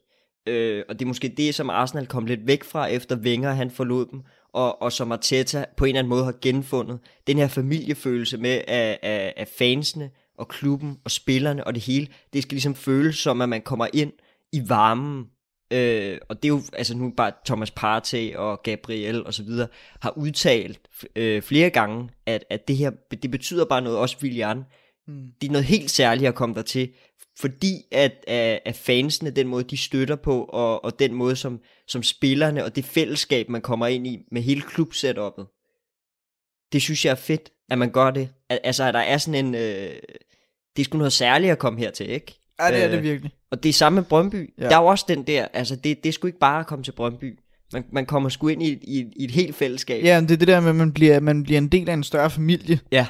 Ja. 0.48 0.52
Øh, 0.52 0.84
og 0.90 1.00
det 1.00 1.06
er 1.06 1.08
måske 1.08 1.28
det, 1.28 1.56
som 1.56 1.70
Arsenal 1.70 2.08
kom 2.08 2.26
lidt 2.26 2.48
væk 2.48 2.64
fra, 2.64 2.88
efter 2.88 3.16
Wenger 3.16 3.52
han 3.52 3.72
forlod 3.72 4.06
dem, 4.12 4.22
og, 4.54 4.82
og 4.82 4.92
som 4.92 5.12
Arteta 5.12 5.66
på 5.78 5.86
en 5.86 5.90
eller 5.90 6.00
anden 6.00 6.10
måde 6.10 6.24
har 6.24 6.36
genfundet. 6.42 7.00
Den 7.28 7.38
her 7.38 7.48
familiefølelse 7.48 8.38
med, 8.38 8.62
at, 8.68 8.98
at, 9.02 9.34
at 9.38 9.48
fansene 9.58 10.10
og 10.38 10.48
klubben 10.48 10.98
og 11.04 11.12
spillerne 11.12 11.68
og 11.68 11.74
det 11.74 11.84
hele, 11.84 12.08
det 12.34 12.44
skal 12.44 12.56
ligesom 12.56 12.76
føles 12.76 13.16
som, 13.18 13.42
at 13.42 13.50
man 13.50 13.62
kommer 13.62 13.88
ind 13.94 14.12
i 14.52 14.62
varmen 14.70 15.26
Øh, 15.76 16.18
og 16.30 16.36
det 16.44 16.46
er 16.46 16.54
jo, 16.54 16.62
altså 16.74 16.98
nu 16.98 17.14
bare 17.18 17.32
Thomas 17.46 17.72
Partey 17.72 18.36
og 18.36 18.64
Gabriel 18.64 19.26
og 19.26 19.34
så 19.34 19.44
videre, 19.44 19.68
har 20.02 20.18
udtalt 20.18 20.80
øh, 21.16 21.42
flere 21.42 21.70
gange, 21.70 22.10
at, 22.26 22.46
at 22.50 22.68
det 22.68 22.78
her, 22.78 22.92
det 23.24 23.32
betyder 23.32 23.66
bare 23.66 23.82
noget, 23.82 23.98
også 23.98 24.18
Willian. 24.22 24.64
Mm. 25.08 25.28
Det 25.42 25.48
er 25.48 25.52
noget 25.52 25.66
helt 25.66 25.92
særligt 25.92 26.28
at 26.28 26.36
komme 26.36 26.56
der 26.56 26.62
til, 26.62 26.90
fordi 27.40 27.74
at, 27.92 28.24
at, 28.28 28.60
at 28.66 28.76
fansene, 28.76 29.30
den 29.30 29.48
måde 29.48 29.64
de 29.64 29.78
støtter 29.78 30.16
på, 30.16 30.44
og, 30.44 30.86
og 30.86 31.00
den 31.00 31.14
måde 31.14 31.36
som, 31.36 31.60
som 31.88 32.04
spillerne, 32.04 32.64
og 32.66 32.76
det 32.76 32.86
fællesskab, 32.86 33.50
man 33.50 33.62
kommer 33.62 33.88
ind 33.88 34.08
i 34.08 34.20
med 34.32 34.42
hele 34.42 34.62
klubsetupet, 34.62 35.46
det 36.74 36.82
synes 36.82 37.06
jeg 37.06 37.12
er 37.12 37.16
fedt, 37.16 37.52
at 37.70 37.78
man 37.78 37.92
gør 37.92 38.12
det. 38.12 38.30
Al- 38.50 38.60
Altså, 38.64 38.84
at 38.84 38.94
der 38.94 39.00
er 39.00 39.18
sådan 39.18 39.46
en, 39.46 39.56
øh, 39.56 39.96
det 40.76 40.82
er 40.82 40.84
sgu 40.84 40.98
noget 40.98 41.14
særligt 41.14 41.52
at 41.52 41.60
komme 41.60 41.80
hertil, 41.80 42.10
ikke? 42.10 42.40
Ja, 42.60 42.68
det 42.68 42.82
er 42.84 42.88
Øh, 42.88 42.92
det 42.92 43.04
virkelig. 43.04 43.32
Og 43.56 43.64
det 43.64 43.70
er 43.70 43.74
samme 43.74 43.96
med 43.96 44.04
Brøndby. 44.04 44.54
Ja. 44.60 44.64
Der 44.70 44.78
er 44.78 44.82
jo 44.82 44.86
også 44.88 45.06
den 45.08 45.24
der, 45.24 45.48
altså 45.54 45.76
det, 45.76 46.04
det 46.04 46.10
er 46.10 46.14
sgu 46.14 46.28
ikke 46.28 46.40
bare 46.40 46.60
at 46.60 46.68
komme 46.68 46.84
til 46.84 46.92
Brøndby. 46.92 47.40
Man, 47.74 47.84
man 47.92 48.06
kommer 48.06 48.30
sgu 48.30 48.48
ind 48.48 48.64
i, 48.64 48.72
et- 48.72 48.80
i, 48.84 49.00
et- 49.00 49.14
i 49.16 49.24
et 49.24 49.32
helt 49.32 49.56
fællesskab. 49.56 50.04
Ja, 50.04 50.22
men 50.22 50.28
det 50.28 50.34
er 50.34 50.38
det 50.38 50.48
der 50.48 50.60
med, 50.60 50.70
at 50.70 50.76
man 50.76 50.92
bliver, 50.92 51.20
man 51.20 51.44
bliver 51.44 51.58
en 51.58 51.68
del 51.68 51.90
af 51.90 51.94
en 51.94 52.04
større 52.04 52.30
familie. 52.30 52.80
ja. 52.92 53.08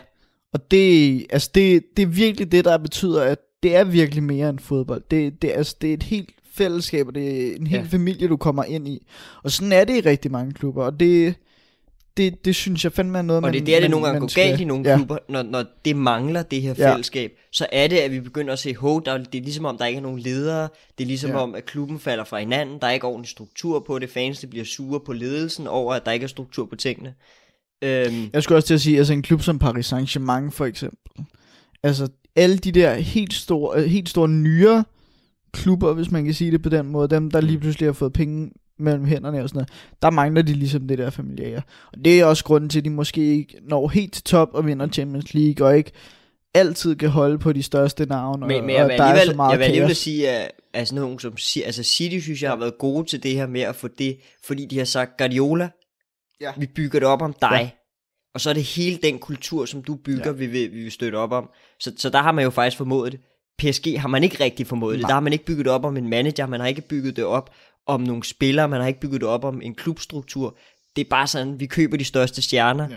Og 0.54 0.72
det, 0.72 1.26
altså 1.30 1.50
det, 1.56 1.84
det 1.98 2.04
er 2.04 2.08
virkelig 2.08 2.52
det, 2.52 2.66
der 2.66 2.78
betyder, 2.78 3.24
at 3.24 3.38
det 3.64 3.76
er 3.76 3.84
virkelig 3.84 4.24
mere 4.24 4.50
end 4.50 4.60
fodbold. 4.60 5.04
Det, 5.12 5.42
det, 5.42 5.52
altså, 5.56 5.76
det 5.82 5.90
er 5.90 5.94
et 5.94 6.04
helt 6.04 6.30
fællesskab, 6.54 7.08
og 7.08 7.16
det 7.16 7.52
er 7.52 7.56
en 7.56 7.68
hel 7.68 7.80
ja. 7.80 7.86
familie, 7.90 8.28
du 8.28 8.38
kommer 8.38 8.64
ind 8.64 8.88
i. 8.88 9.08
Og 9.44 9.52
sådan 9.52 9.72
er 9.72 9.84
det 9.84 9.96
i 10.06 10.10
rigtig 10.10 10.32
mange 10.32 10.54
klubber, 10.54 10.84
og 10.84 11.00
det, 11.00 11.36
det, 12.18 12.46
det 12.46 12.56
synes 12.56 12.84
jeg 12.84 12.92
fandme 12.94 13.18
er 13.18 13.22
noget, 13.22 13.38
Og 13.38 13.42
man, 13.42 13.54
det 13.54 13.62
er 13.62 13.66
der, 13.66 13.74
det 13.74 13.82
man, 13.84 13.92
nogle 13.92 14.06
gange 14.06 14.20
går 14.20 14.28
skal- 14.28 14.48
galt 14.50 14.62
i 14.62 14.66
nogle 14.66 14.90
ja. 14.90 14.96
klubber, 14.96 15.18
når, 15.30 15.44
når 15.44 15.64
det 15.86 15.96
mangler 15.96 16.44
det 16.44 16.62
her 16.62 16.74
Ja. 16.78 16.92
fællesskab. 16.92 17.32
Så 17.52 17.68
er 17.72 17.88
det, 17.88 17.98
at 17.98 18.12
vi 18.12 18.20
begynder 18.20 18.54
at 18.54 18.60
se, 18.60 18.76
hov, 18.76 19.06
der, 19.06 19.18
det 19.18 19.36
er 19.38 19.44
ligesom 19.44 19.66
om, 19.66 19.78
der 19.78 19.86
ikke 19.86 19.98
er 19.98 20.02
nogen 20.02 20.20
ledere. 20.20 20.70
Det 20.98 21.04
er 21.04 21.08
ligesom 21.08 21.30
Ja. 21.30 21.38
om, 21.38 21.56
at 21.56 21.66
klubben 21.66 22.00
falder 22.00 22.24
fra 22.24 22.40
hinanden. 22.40 22.80
Der 22.82 22.88
er 22.88 22.92
ikke 22.92 23.08
ordentlig 23.08 23.30
struktur 23.30 23.84
på 23.88 24.00
det. 24.00 24.10
Fans 24.10 24.40
det 24.40 24.50
bliver 24.50 24.66
sure 24.66 25.00
på 25.06 25.14
ledelsen 25.14 25.68
over, 25.68 25.94
at 25.94 26.06
der 26.06 26.12
ikke 26.12 26.24
er 26.24 26.28
struktur 26.28 26.66
på 26.66 26.76
tingene. 26.76 27.14
Øhm, 27.82 28.30
Jeg 28.34 28.44
skulle 28.44 28.58
også 28.58 28.68
til 28.68 28.74
at 28.74 28.82
sige, 28.82 28.98
altså 28.98 29.14
en 29.14 29.22
klub 29.22 29.42
som 29.42 29.60
Paris 29.60 29.94
Saint-Germain 29.94 30.52
for 30.52 30.66
eksempel. 30.66 31.26
Altså 31.84 32.08
alle 32.36 32.58
de 32.58 32.72
der 32.72 32.94
helt 32.94 33.34
store, 33.34 33.80
øh, 33.80 33.86
helt 33.86 34.10
store 34.10 34.30
nyere 34.30 34.84
klubber, 35.54 35.94
hvis 35.94 36.12
man 36.12 36.26
kan 36.26 36.34
sige 36.34 36.52
det 36.52 36.62
på 36.62 36.70
den 36.70 36.86
måde, 36.88 37.08
dem 37.10 37.32
der 37.32 37.42
lige 37.42 37.60
pludselig 37.60 37.88
har 37.88 37.94
fået 37.94 38.14
penge 38.14 38.52
mellem 38.80 39.06
hænderne 39.06 39.44
og 39.44 39.50
sådan 39.50 39.58
noget, 39.58 39.70
der 40.02 40.10
mangler 40.10 40.42
de 40.42 40.54
ligesom 40.54 40.88
det 40.88 40.98
der 40.98 41.10
familiære. 41.10 41.62
Og 41.94 42.06
det 42.06 42.20
er 42.20 42.26
også 42.26 42.44
grunden 42.44 42.70
til, 42.70 42.80
at 42.80 42.86
de 42.86 42.90
måske 42.90 43.22
ikke 43.22 43.58
når 43.62 43.88
helt 43.88 44.14
til 44.14 44.24
top 44.24 44.50
og 44.54 44.66
vinder 44.66 44.88
Champions 44.88 45.34
League, 45.34 45.68
og 45.68 45.78
ikke 45.78 45.92
altid 46.54 46.96
kan 46.96 47.10
holde 47.10 47.38
på 47.40 47.54
de 47.54 47.64
største 47.64 48.06
navne, 48.06 48.48
Men, 48.48 48.58
og, 48.60 48.66
men 48.66 48.76
jeg 48.76 48.84
og 48.84 48.90
der 48.90 49.04
er 49.04 49.26
så 49.26 49.34
meget 49.36 49.52
jeg 49.52 49.60
vil 49.60 49.66
alligevel 49.66 49.96
sige, 49.96 50.30
at 50.30 50.52
altså, 50.74 50.96
nogen 50.96 51.20
som, 51.20 51.34
altså 51.66 51.84
City, 51.84 52.20
synes 52.20 52.42
jeg, 52.42 52.52
har 52.52 52.58
været 52.58 52.78
gode 52.78 53.06
til 53.06 53.24
det 53.24 53.32
her 53.32 53.48
med 53.48 53.62
at 53.62 53.76
få 53.76 53.88
det, 53.88 54.18
fordi 54.44 54.66
de 54.66 54.78
har 54.78 54.86
sagt, 54.86 55.18
Guardiola, 55.18 55.70
Ja. 56.42 56.52
vi 56.58 56.66
bygger 56.76 57.00
det 57.00 57.08
op 57.08 57.22
om 57.22 57.36
dig. 57.42 57.50
Ja. 57.62 57.70
Og 58.34 58.42
så 58.42 58.50
er 58.50 58.54
det 58.54 58.64
hele 58.64 58.98
den 59.04 59.20
kultur, 59.20 59.66
som 59.66 59.84
du 59.84 59.96
bygger, 59.96 60.26
Ja. 60.26 60.32
vi, 60.32 60.46
vil, 60.48 60.72
vi 60.72 60.84
vil 60.84 60.92
støtte 60.92 61.16
op 61.16 61.32
om. 61.32 61.50
Så, 61.80 61.92
så 61.98 62.10
der 62.10 62.20
har 62.22 62.32
man 62.32 62.44
jo 62.44 62.50
faktisk 62.50 62.78
formået 62.78 63.12
det. 63.12 63.20
PSG 63.60 64.00
har 64.02 64.08
man 64.08 64.24
ikke 64.24 64.44
rigtig 64.44 64.68
formået 64.68 64.94
det. 64.94 65.02
Nej. 65.02 65.08
Der 65.10 65.14
har 65.14 65.20
man 65.22 65.34
ikke 65.34 65.46
bygget 65.46 65.66
det 65.66 65.74
op 65.74 65.86
om 65.86 65.98
en 65.98 66.10
manager, 66.10 66.48
man 66.48 66.60
har 66.60 66.68
ikke 66.68 66.82
bygget 66.82 67.16
det 67.16 67.26
op 67.26 67.50
om 67.88 68.02
nogle 68.02 68.24
spillere, 68.24 68.68
man 68.70 68.82
har 68.82 68.88
ikke 68.88 69.00
bygget 69.00 69.22
det 69.22 69.30
op 69.30 69.44
om 69.44 69.62
en 69.62 69.76
klubstruktur. 69.76 70.58
Det 70.96 71.06
er 71.06 71.10
bare 71.10 71.28
sådan, 71.28 71.60
vi 71.60 71.66
køber 71.66 71.98
de 71.98 72.04
største 72.06 72.42
stjerner, 72.42 72.88
Ja. 72.90 72.96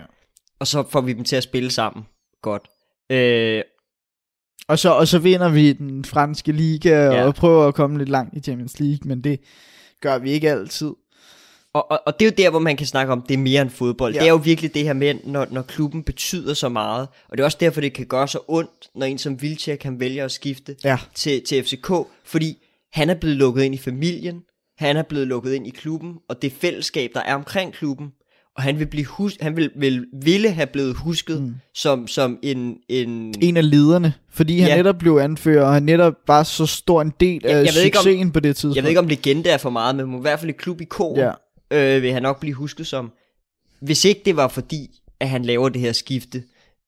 og 0.60 0.66
så 0.66 0.84
får 0.90 1.00
vi 1.00 1.12
dem 1.12 1.24
til 1.24 1.36
at 1.36 1.42
spille 1.42 1.70
sammen. 1.70 2.04
Godt. 2.42 2.62
Øh, 3.10 3.62
Og 4.68 4.78
så, 4.78 4.90
og 4.90 5.08
så 5.08 5.18
vinder 5.18 5.48
vi 5.48 5.72
den 5.72 6.04
franske 6.04 6.52
liga, 6.52 6.90
Ja. 7.04 7.24
og 7.26 7.34
prøver 7.34 7.68
at 7.68 7.74
komme 7.74 7.98
lidt 7.98 8.08
langt 8.08 8.36
i 8.36 8.40
Champions 8.40 8.80
League, 8.80 9.08
men 9.08 9.24
det 9.24 9.40
gør 10.00 10.18
vi 10.18 10.30
ikke 10.30 10.50
altid. 10.50 10.92
Og, 11.72 11.90
og, 11.90 12.00
og 12.06 12.20
det 12.20 12.26
er 12.26 12.30
jo 12.30 12.34
der, 12.44 12.50
hvor 12.50 12.58
man 12.58 12.76
kan 12.76 12.86
snakke 12.86 13.12
om, 13.12 13.22
det 13.22 13.34
er 13.34 13.38
mere 13.38 13.62
end 13.62 13.70
fodbold. 13.70 14.14
Ja. 14.14 14.20
Det 14.20 14.26
er 14.26 14.30
jo 14.30 14.36
virkelig 14.36 14.74
det 14.74 14.84
her 14.84 14.92
med, 14.92 15.14
når, 15.24 15.46
når 15.50 15.62
klubben 15.62 16.02
betyder 16.02 16.54
så 16.54 16.68
meget. 16.68 17.08
Og 17.28 17.36
det 17.36 17.40
er 17.40 17.44
også 17.44 17.56
derfor, 17.60 17.80
det 17.80 17.92
kan 17.92 18.06
gøre 18.06 18.28
så 18.28 18.38
ondt, 18.48 18.88
når 18.94 19.06
en 19.06 19.18
som 19.18 19.42
Vilcek 19.42 19.78
kan 19.78 20.00
vælge 20.00 20.22
at 20.22 20.32
skifte 20.32 20.76
Ja. 20.84 20.98
til, 21.14 21.44
til 21.44 21.62
FCK. 21.64 21.90
Fordi 22.24 22.56
han 22.92 23.10
er 23.10 23.14
blevet 23.14 23.36
lukket 23.36 23.62
ind 23.62 23.74
i 23.74 23.78
familien, 23.78 24.42
han 24.78 24.96
er 24.96 25.02
blevet 25.02 25.26
lukket 25.26 25.52
ind 25.54 25.66
i 25.66 25.70
klubben, 25.70 26.14
og 26.28 26.42
det 26.42 26.52
fællesskab, 26.52 27.10
der 27.14 27.20
er 27.20 27.34
omkring 27.34 27.72
klubben. 27.72 28.08
Og 28.56 28.62
han 28.64 28.78
vil, 28.78 28.86
blive 28.86 29.04
hus- 29.06 29.36
han 29.40 29.56
vil, 29.56 29.70
vil, 29.76 30.06
ville 30.22 30.50
have 30.50 30.66
blevet 30.66 30.94
husket 30.96 31.42
mm. 31.42 31.54
som, 31.74 32.06
som 32.08 32.38
en, 32.42 32.76
en, 32.88 33.34
en 33.40 33.56
af 33.56 33.70
lederne, 33.70 34.14
fordi 34.30 34.58
han 34.58 34.68
Ja. 34.70 34.76
netop 34.76 34.98
blev 34.98 35.12
anfører, 35.16 35.64
og 35.64 35.72
han 35.74 35.82
netop 35.82 36.14
var 36.26 36.42
så 36.42 36.66
stor 36.66 37.02
en 37.02 37.12
del 37.20 37.46
af 37.46 37.50
Jeg- 37.50 37.64
jeg 37.66 37.72
ved 37.74 37.82
ikke, 37.82 37.98
om- 37.98 38.02
succesen 38.04 38.32
på 38.32 38.40
det 38.40 38.56
tidspunkt. 38.56 38.76
Jeg 38.76 38.82
ved 38.84 38.88
ikke, 38.90 39.00
om 39.00 39.06
legende 39.08 39.50
er 39.50 39.58
for 39.58 39.70
meget, 39.70 39.96
men 39.96 40.18
i 40.18 40.20
hvert 40.20 40.40
fald 40.40 40.50
et 40.50 40.56
klubikon 40.56 41.16
Ja. 41.18 41.30
øh, 41.70 42.02
vil 42.02 42.12
han 42.12 42.22
nok 42.22 42.40
blive 42.40 42.54
husket 42.54 42.86
som. 42.86 43.12
Hvis 43.80 44.04
ikke 44.04 44.20
det 44.24 44.36
var 44.36 44.48
fordi, 44.48 44.90
at 45.20 45.28
han 45.28 45.44
laver 45.44 45.68
det 45.68 45.80
her 45.80 45.92
skifte, 45.92 46.42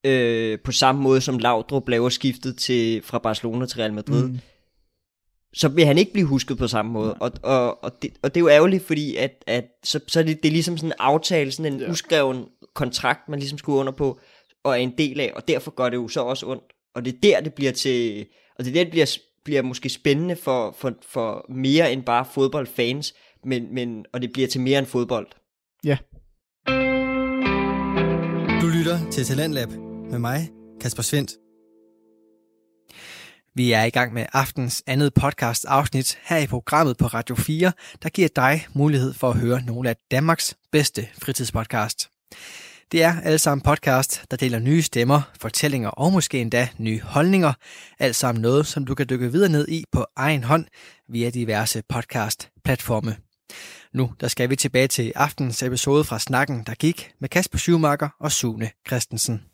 øh, 0.06 0.58
på 0.64 0.72
samme 0.72 1.02
måde 1.02 1.20
som 1.20 1.38
Laudrup 1.38 1.88
laver 1.88 2.08
skiftet 2.08 2.56
til, 2.56 3.02
fra 3.04 3.18
Barcelona 3.18 3.66
til 3.66 3.78
Real 3.78 3.92
Madrid, 3.92 4.24
mm. 4.28 4.38
Så 5.54 5.68
vil 5.68 5.86
han 5.86 5.98
ikke 5.98 6.12
blive 6.12 6.26
husket 6.26 6.58
på 6.58 6.68
samme 6.68 6.92
måde. 6.92 7.14
Og, 7.14 7.32
og, 7.42 7.84
og, 7.84 8.02
det, 8.02 8.10
og 8.22 8.34
det 8.34 8.40
er 8.40 8.44
jo 8.44 8.48
ærgerligt, 8.48 8.86
fordi 8.86 9.16
at, 9.16 9.44
at 9.46 9.64
så, 9.84 10.00
så 10.08 10.18
er 10.20 10.24
det, 10.24 10.42
det 10.42 10.48
er 10.48 10.52
ligesom 10.52 10.76
sådan 10.76 10.88
en 10.88 10.96
aftale, 10.98 11.52
sådan 11.52 11.72
en 11.72 11.80
ja. 11.80 11.90
uskreven 11.90 12.44
kontrakt, 12.74 13.28
man 13.28 13.38
ligesom 13.38 13.58
skulle 13.58 13.78
under 13.78 13.92
på, 13.92 14.20
og 14.64 14.72
er 14.72 14.76
en 14.76 14.94
del 14.98 15.20
af, 15.20 15.32
og 15.36 15.48
derfor 15.48 15.70
gør 15.70 15.88
det 15.88 15.96
jo 15.96 16.08
så 16.08 16.20
også 16.20 16.46
ondt. 16.46 16.64
Og 16.94 17.04
det 17.04 17.14
er 17.14 17.18
der, 17.22 17.40
det 17.40 17.54
bliver 17.54 17.72
til, 17.72 18.26
og 18.58 18.64
det 18.64 18.70
er 18.70 18.74
der, 18.74 18.84
det 18.84 18.90
bliver 18.90 19.16
bliver 19.44 19.62
måske 19.62 19.88
spændende 19.88 20.36
for, 20.36 20.74
for, 20.78 20.92
for 21.08 21.46
mere 21.48 21.92
end 21.92 22.02
bare 22.02 22.24
fodboldfans, 22.24 23.14
men, 23.44 23.74
men, 23.74 24.04
og 24.12 24.22
det 24.22 24.32
bliver 24.32 24.48
til 24.48 24.60
mere 24.60 24.78
end 24.78 24.86
fodbold. 24.86 25.26
Ja. 25.84 25.98
Du 28.62 28.66
lytter 28.66 29.10
til 29.10 29.24
Talentlab 29.24 29.68
med 30.10 30.18
mig, 30.18 30.50
Kasper 30.80 31.02
Svendt. 31.02 31.32
Vi 33.54 33.72
er 33.72 33.84
i 33.84 33.90
gang 33.90 34.12
med 34.12 34.26
aftens 34.32 34.82
andet 34.86 35.14
podcast 35.14 35.64
afsnit 35.64 36.18
her 36.22 36.36
i 36.36 36.46
programmet 36.46 36.96
på 36.96 37.06
Radio 37.06 37.34
4, 37.34 37.72
der 38.02 38.08
giver 38.08 38.28
dig 38.36 38.66
mulighed 38.72 39.14
for 39.14 39.30
at 39.30 39.38
høre 39.38 39.62
nogle 39.62 39.90
af 39.90 39.96
Danmarks 40.10 40.54
bedste 40.72 41.08
fritidspodcast. 41.22 42.08
Det 42.92 43.02
er 43.02 43.20
alle 43.20 43.38
sammen 43.38 43.62
podcast, 43.62 44.24
der 44.30 44.36
deler 44.36 44.58
nye 44.58 44.82
stemmer, 44.82 45.22
fortællinger 45.40 45.88
og 45.88 46.12
måske 46.12 46.40
endda 46.40 46.68
nye 46.78 47.00
holdninger. 47.00 47.52
Alt 47.98 48.16
sammen 48.16 48.42
noget, 48.42 48.66
som 48.66 48.84
du 48.84 48.94
kan 48.94 49.06
dykke 49.10 49.32
videre 49.32 49.52
ned 49.52 49.68
i 49.68 49.84
på 49.92 50.06
egen 50.16 50.44
hånd 50.44 50.66
via 51.08 51.30
diverse 51.30 51.82
podcast-platforme. 51.88 53.16
Nu 53.94 54.12
der 54.20 54.28
skal 54.28 54.50
vi 54.50 54.56
tilbage 54.56 54.88
til 54.88 55.12
aftens 55.14 55.62
episode 55.62 56.04
fra 56.04 56.18
Snakken, 56.18 56.64
der 56.66 56.74
gik 56.74 57.12
med 57.20 57.28
Kasper 57.28 57.58
Schumacher 57.58 58.08
og 58.20 58.32
Sune 58.32 58.70
Christensen. 58.88 59.49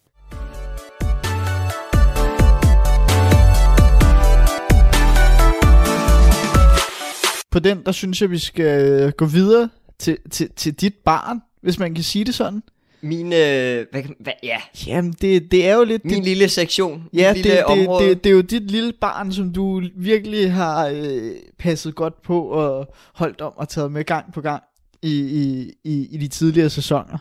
På 7.57 7.61
den, 7.61 7.83
der 7.87 7.93
synes 7.93 8.21
jeg, 8.23 8.31
vi 8.31 8.39
skal 8.39 9.13
gå 9.13 9.27
videre 9.27 9.69
til, 9.99 10.19
til, 10.31 10.51
til 10.57 10.75
dit 10.75 10.95
barn, 10.95 11.41
hvis 11.63 11.79
man 11.79 11.95
kan 11.95 12.05
sige 12.05 12.25
det 12.25 12.35
sådan. 12.35 12.63
Min, 13.01 13.27
øh, 13.27 13.87
hvad, 13.91 14.03
hvad, 14.21 14.33
ja, 14.43 14.57
Jamen, 14.87 15.13
det, 15.21 15.51
det 15.51 15.67
er 15.67 15.77
jo 15.77 15.85
lidt... 15.85 16.05
min 16.05 16.15
dit, 16.15 16.25
lille 16.25 16.49
sektion, 16.49 17.05
ja, 17.15 17.29
det, 17.29 17.37
lille 17.37 17.57
det, 17.57 17.65
område. 17.65 18.09
det, 18.09 18.25
det 18.25 18.31
er 18.31 18.35
jo 18.35 18.41
dit 18.41 18.71
lille 18.71 18.93
barn, 19.01 19.33
som 19.33 19.53
du 19.53 19.83
virkelig 19.97 20.53
har 20.53 20.87
øh, 20.95 21.33
passet 21.59 21.95
godt 21.95 22.23
på 22.23 22.43
og 22.43 22.95
holdt 23.15 23.41
om 23.41 23.53
og 23.57 23.69
taget 23.69 23.93
med 23.93 24.05
gang 24.05 24.33
på 24.33 24.41
gang 24.41 24.63
i, 25.03 25.13
i, 25.21 25.73
i, 25.85 26.09
i 26.11 26.17
de 26.17 26.29
tidligere 26.29 26.71
sæsoner. 26.71 27.19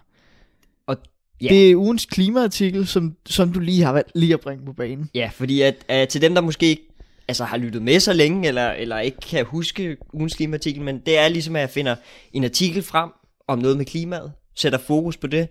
Og- 0.88 0.98
ja. 1.42 1.48
Det 1.48 1.72
er 1.72 1.76
ugens 1.76 2.06
klimaartikel, 2.06 2.88
som, 2.88 3.16
som 3.26 3.54
du 3.54 3.60
lige 3.60 3.84
har 3.84 3.92
valgt 3.94 4.12
lige 4.16 4.34
at 4.34 4.40
bringe 4.40 4.66
på 4.66 4.74
banen. 4.74 5.10
Ja, 5.16 5.30
fordi 5.34 5.62
at, 5.62 5.76
at 5.88 6.10
til 6.10 6.22
dem, 6.22 6.36
der 6.36 6.42
måske 6.42 6.66
ikke 6.66 6.88
altså, 7.28 7.44
har 7.44 7.58
lyttet 7.58 7.82
med 7.82 8.00
så 8.00 8.14
længe, 8.14 8.48
eller, 8.48 8.72
eller 8.72 9.00
ikke 9.00 9.18
kan 9.18 9.46
huske 9.46 9.98
ugens 10.14 10.36
klimaartikel, 10.36 10.82
men 10.82 11.00
det 11.00 11.18
er 11.18 11.28
ligesom, 11.28 11.56
at 11.56 11.62
jeg 11.62 11.70
finder 11.70 11.96
en 12.34 12.44
artikel 12.44 12.84
frem 12.84 13.10
om 13.48 13.60
noget 13.60 13.78
med 13.78 13.86
klimaet, 13.86 14.34
sætter 14.56 14.80
fokus 14.80 15.18
på 15.18 15.28
det, 15.28 15.48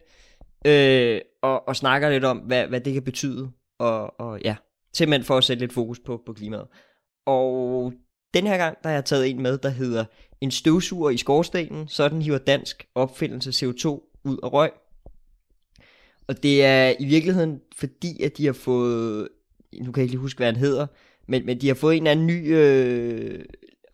øh, 0.67 1.21
og, 1.43 1.69
og 1.69 1.77
snakker 1.77 2.11
lidt 2.11 2.25
om, 2.25 2.39
hvad, 2.39 2.67
hvad 2.67 2.81
det 2.81 2.93
kan 2.93 3.03
betyde, 3.03 3.51
og, 3.79 4.21
og 4.21 4.41
ja, 4.45 4.57
simpelthen 4.95 5.25
for 5.25 5.37
at 5.37 5.45
sætte 5.45 5.61
lidt 5.61 5.73
fokus 5.73 5.99
på, 5.99 6.23
på 6.27 6.33
klimaet. 6.33 6.67
Og 7.27 7.93
den 8.35 8.47
her 8.47 8.57
gang, 8.57 8.77
der 8.83 8.89
har 8.89 8.95
jeg 8.95 9.05
taget 9.05 9.31
en 9.31 9.43
med, 9.43 9.59
der 9.59 9.69
hedder 9.69 10.05
En 10.41 10.51
støvsuger 10.51 11.11
i 11.11 11.17
skorstenen, 11.17 11.89
sådan 11.89 12.23
hiver 12.23 12.39
dansk 12.39 12.87
opfindelse 12.95 13.67
CO2 13.67 13.89
ud 14.25 14.39
af 14.43 14.53
røg. 14.53 14.71
Og 16.29 16.43
det 16.43 16.65
er 16.65 16.95
i 17.01 17.05
virkeligheden 17.05 17.61
fordi, 17.77 18.23
at 18.23 18.37
de 18.37 18.47
har 18.47 18.53
fået, 18.53 19.29
nu 19.81 19.93
kan 19.93 20.01
jeg 20.01 20.03
ikke 20.03 20.13
lige 20.13 20.21
huske, 20.21 20.39
hvad 20.39 20.47
han 20.47 20.57
hedder, 20.57 20.87
men, 21.27 21.47
men 21.47 21.61
de 21.61 21.69
har 21.69 21.75
fået 21.75 21.97
en 21.97 22.03
eller 22.03 22.11
anden 22.11 22.27
ny, 22.27 22.55
øh, 22.55 23.45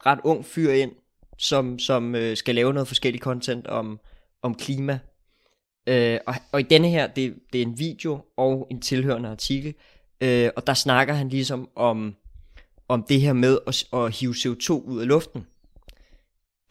ret 0.07 0.19
ung 0.25 0.45
fyr 0.45 0.71
ind, 0.71 0.93
som, 1.39 1.79
som 1.79 2.15
øh, 2.15 2.37
skal 2.37 2.55
lave 2.55 2.73
noget 2.73 2.89
forskelligt 2.89 3.25
content 3.25 3.67
om, 3.67 4.01
om 4.43 4.55
klima. 4.55 4.99
Øh, 5.87 6.19
og, 6.27 6.35
og 6.53 6.61
i 6.61 6.63
denne 6.63 6.89
her, 6.89 7.07
det, 7.07 7.35
det 7.53 7.63
er 7.63 7.67
en 7.67 7.79
video 7.79 8.21
og 8.37 8.67
en 8.71 8.81
tilhørende 8.81 9.29
artikel, 9.29 9.75
øh, 10.21 10.51
og 10.57 10.67
der 10.67 10.75
snakker 10.75 11.15
han 11.15 11.29
ligesom 11.29 11.69
om, 11.77 12.15
om 12.89 13.03
det 13.03 13.21
her 13.21 13.33
med 13.33 13.59
at, 13.67 13.85
at 13.93 14.17
hive 14.17 14.33
CO2 14.33 14.73
ud 14.73 15.01
af 15.01 15.09
luften. 15.09 15.47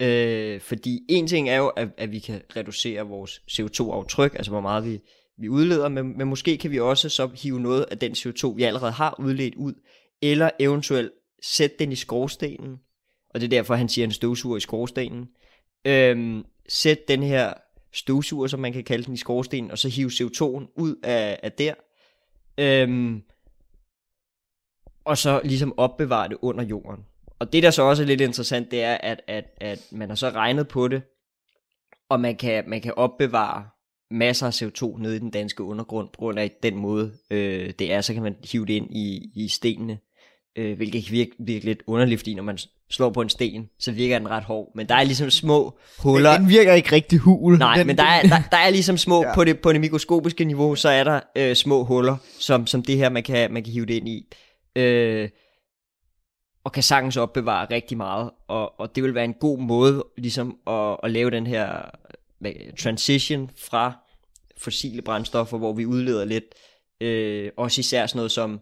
Øh, 0.02 0.60
fordi 0.60 1.00
en 1.08 1.26
ting 1.26 1.48
er 1.48 1.56
jo, 1.56 1.68
at, 1.68 1.88
at 1.96 2.12
vi 2.12 2.18
kan 2.18 2.42
reducere 2.56 3.02
vores 3.02 3.42
CO2-aftryk, 3.50 4.34
altså 4.34 4.50
hvor 4.50 4.60
meget 4.60 4.84
vi, 4.84 5.00
vi 5.38 5.48
udleder, 5.48 5.88
men, 5.88 6.18
men 6.18 6.28
måske 6.28 6.56
kan 6.56 6.70
vi 6.70 6.80
også 6.80 7.08
så 7.08 7.30
hive 7.34 7.60
noget 7.60 7.84
af 7.90 7.98
den 7.98 8.12
CO2, 8.12 8.54
vi 8.56 8.62
allerede 8.62 8.92
har 8.92 9.14
udledt 9.18 9.54
ud, 9.54 9.74
eller 10.22 10.50
eventuelt 10.58 11.12
sætte 11.42 11.76
den 11.78 11.92
i 11.92 11.96
skorstenen, 11.96 12.80
og 13.30 13.40
det 13.40 13.46
er 13.46 13.50
derfor, 13.50 13.74
han 13.74 13.88
siger 13.88 14.04
en 14.04 14.12
støvsuger 14.12 14.56
i 14.56 14.60
skorstenen. 14.60 15.28
Øhm, 15.84 16.44
sæt 16.68 17.08
den 17.08 17.22
her 17.22 17.54
støvsuger, 17.92 18.46
som 18.46 18.60
man 18.60 18.72
kan 18.72 18.84
kalde 18.84 19.04
den 19.04 19.14
i 19.14 19.16
skorstenen, 19.16 19.70
og 19.70 19.78
så 19.78 19.88
hive 19.88 20.10
CO2'en 20.10 20.72
ud 20.76 20.96
af, 21.02 21.40
af 21.42 21.52
der. 21.52 21.74
Øhm, 22.58 23.22
og 25.04 25.18
så 25.18 25.40
ligesom 25.44 25.78
opbevare 25.78 26.28
det 26.28 26.38
under 26.42 26.64
jorden. 26.64 27.04
Og 27.38 27.52
det, 27.52 27.62
der 27.62 27.70
så 27.70 27.82
også 27.82 28.02
er 28.02 28.06
lidt 28.06 28.20
interessant, 28.20 28.70
det 28.70 28.82
er, 28.82 28.94
at, 28.94 29.20
at, 29.26 29.44
at 29.60 29.88
man 29.92 30.08
har 30.08 30.16
så 30.16 30.28
regnet 30.28 30.68
på 30.68 30.88
det, 30.88 31.02
og 32.08 32.20
man 32.20 32.36
kan, 32.36 32.64
man 32.66 32.80
kan 32.80 32.94
opbevare 32.96 33.68
masser 34.10 34.46
af 34.46 34.62
CO2 34.62 34.98
nede 35.02 35.16
i 35.16 35.18
den 35.18 35.30
danske 35.30 35.62
undergrund, 35.62 36.08
på 36.08 36.18
grund 36.18 36.38
af 36.38 36.50
den 36.62 36.76
måde, 36.76 37.12
øh, 37.30 37.72
det 37.78 37.92
er, 37.92 38.00
så 38.00 38.14
kan 38.14 38.22
man 38.22 38.36
hive 38.52 38.66
det 38.66 38.74
ind 38.74 38.96
i, 38.96 39.30
i 39.34 39.48
stenene, 39.48 39.98
øh, 40.56 40.76
hvilket 40.76 41.04
kan 41.04 41.12
virke, 41.12 41.30
virke 41.38 41.64
lidt 41.64 41.82
underligt, 41.86 42.20
fordi 42.20 42.34
når 42.34 42.42
man 42.42 42.58
slår 42.90 43.10
på 43.10 43.20
en 43.20 43.28
sten, 43.28 43.68
så 43.78 43.92
virker 43.92 44.18
den 44.18 44.28
ret 44.30 44.42
hård, 44.44 44.72
men 44.74 44.88
der 44.88 44.94
er 44.94 45.02
ligesom 45.04 45.30
små 45.30 45.78
huller, 45.98 46.36
Den 46.38 46.48
virker 46.48 46.72
ikke 46.72 46.92
rigtig 46.92 47.18
hul. 47.18 47.58
Nej, 47.58 47.76
den, 47.76 47.86
men 47.86 47.96
der 47.96 48.04
er, 48.04 48.22
der, 48.22 48.36
der 48.50 48.56
er 48.56 48.70
ligesom 48.70 48.96
små, 48.96 49.22
Ja. 49.22 49.34
på, 49.34 49.44
det, 49.44 49.60
på 49.60 49.72
det 49.72 49.80
mikroskopiske 49.80 50.44
niveau, 50.44 50.74
så 50.74 50.88
er 50.88 51.04
der 51.04 51.20
øh, 51.36 51.56
små 51.56 51.84
huller, 51.84 52.16
som, 52.38 52.66
som 52.66 52.82
det 52.82 52.96
her, 52.96 53.08
man 53.08 53.22
kan, 53.22 53.52
man 53.52 53.64
kan 53.64 53.72
hive 53.72 53.86
det 53.86 53.94
ind 53.94 54.08
i. 54.08 54.26
Øh, 54.76 55.28
og 56.64 56.72
kan 56.72 56.82
sagtens 56.82 57.16
opbevare 57.16 57.66
rigtig 57.70 57.96
meget, 57.96 58.30
og, 58.48 58.80
og 58.80 58.96
det 58.96 59.02
vil 59.02 59.14
være 59.14 59.24
en 59.24 59.34
god 59.34 59.58
måde 59.58 60.04
ligesom 60.18 60.56
at, 60.66 60.96
at 61.02 61.10
lave 61.10 61.30
den 61.30 61.46
her 61.46 61.82
transition 62.78 63.50
fra 63.68 63.92
fossile 64.58 65.02
brændstoffer, 65.02 65.58
hvor 65.58 65.72
vi 65.72 65.86
udleder 65.86 66.24
lidt, 66.24 66.44
øh, 67.00 67.50
også 67.56 67.80
især 67.80 68.06
sådan 68.06 68.18
noget 68.18 68.30
som 68.32 68.60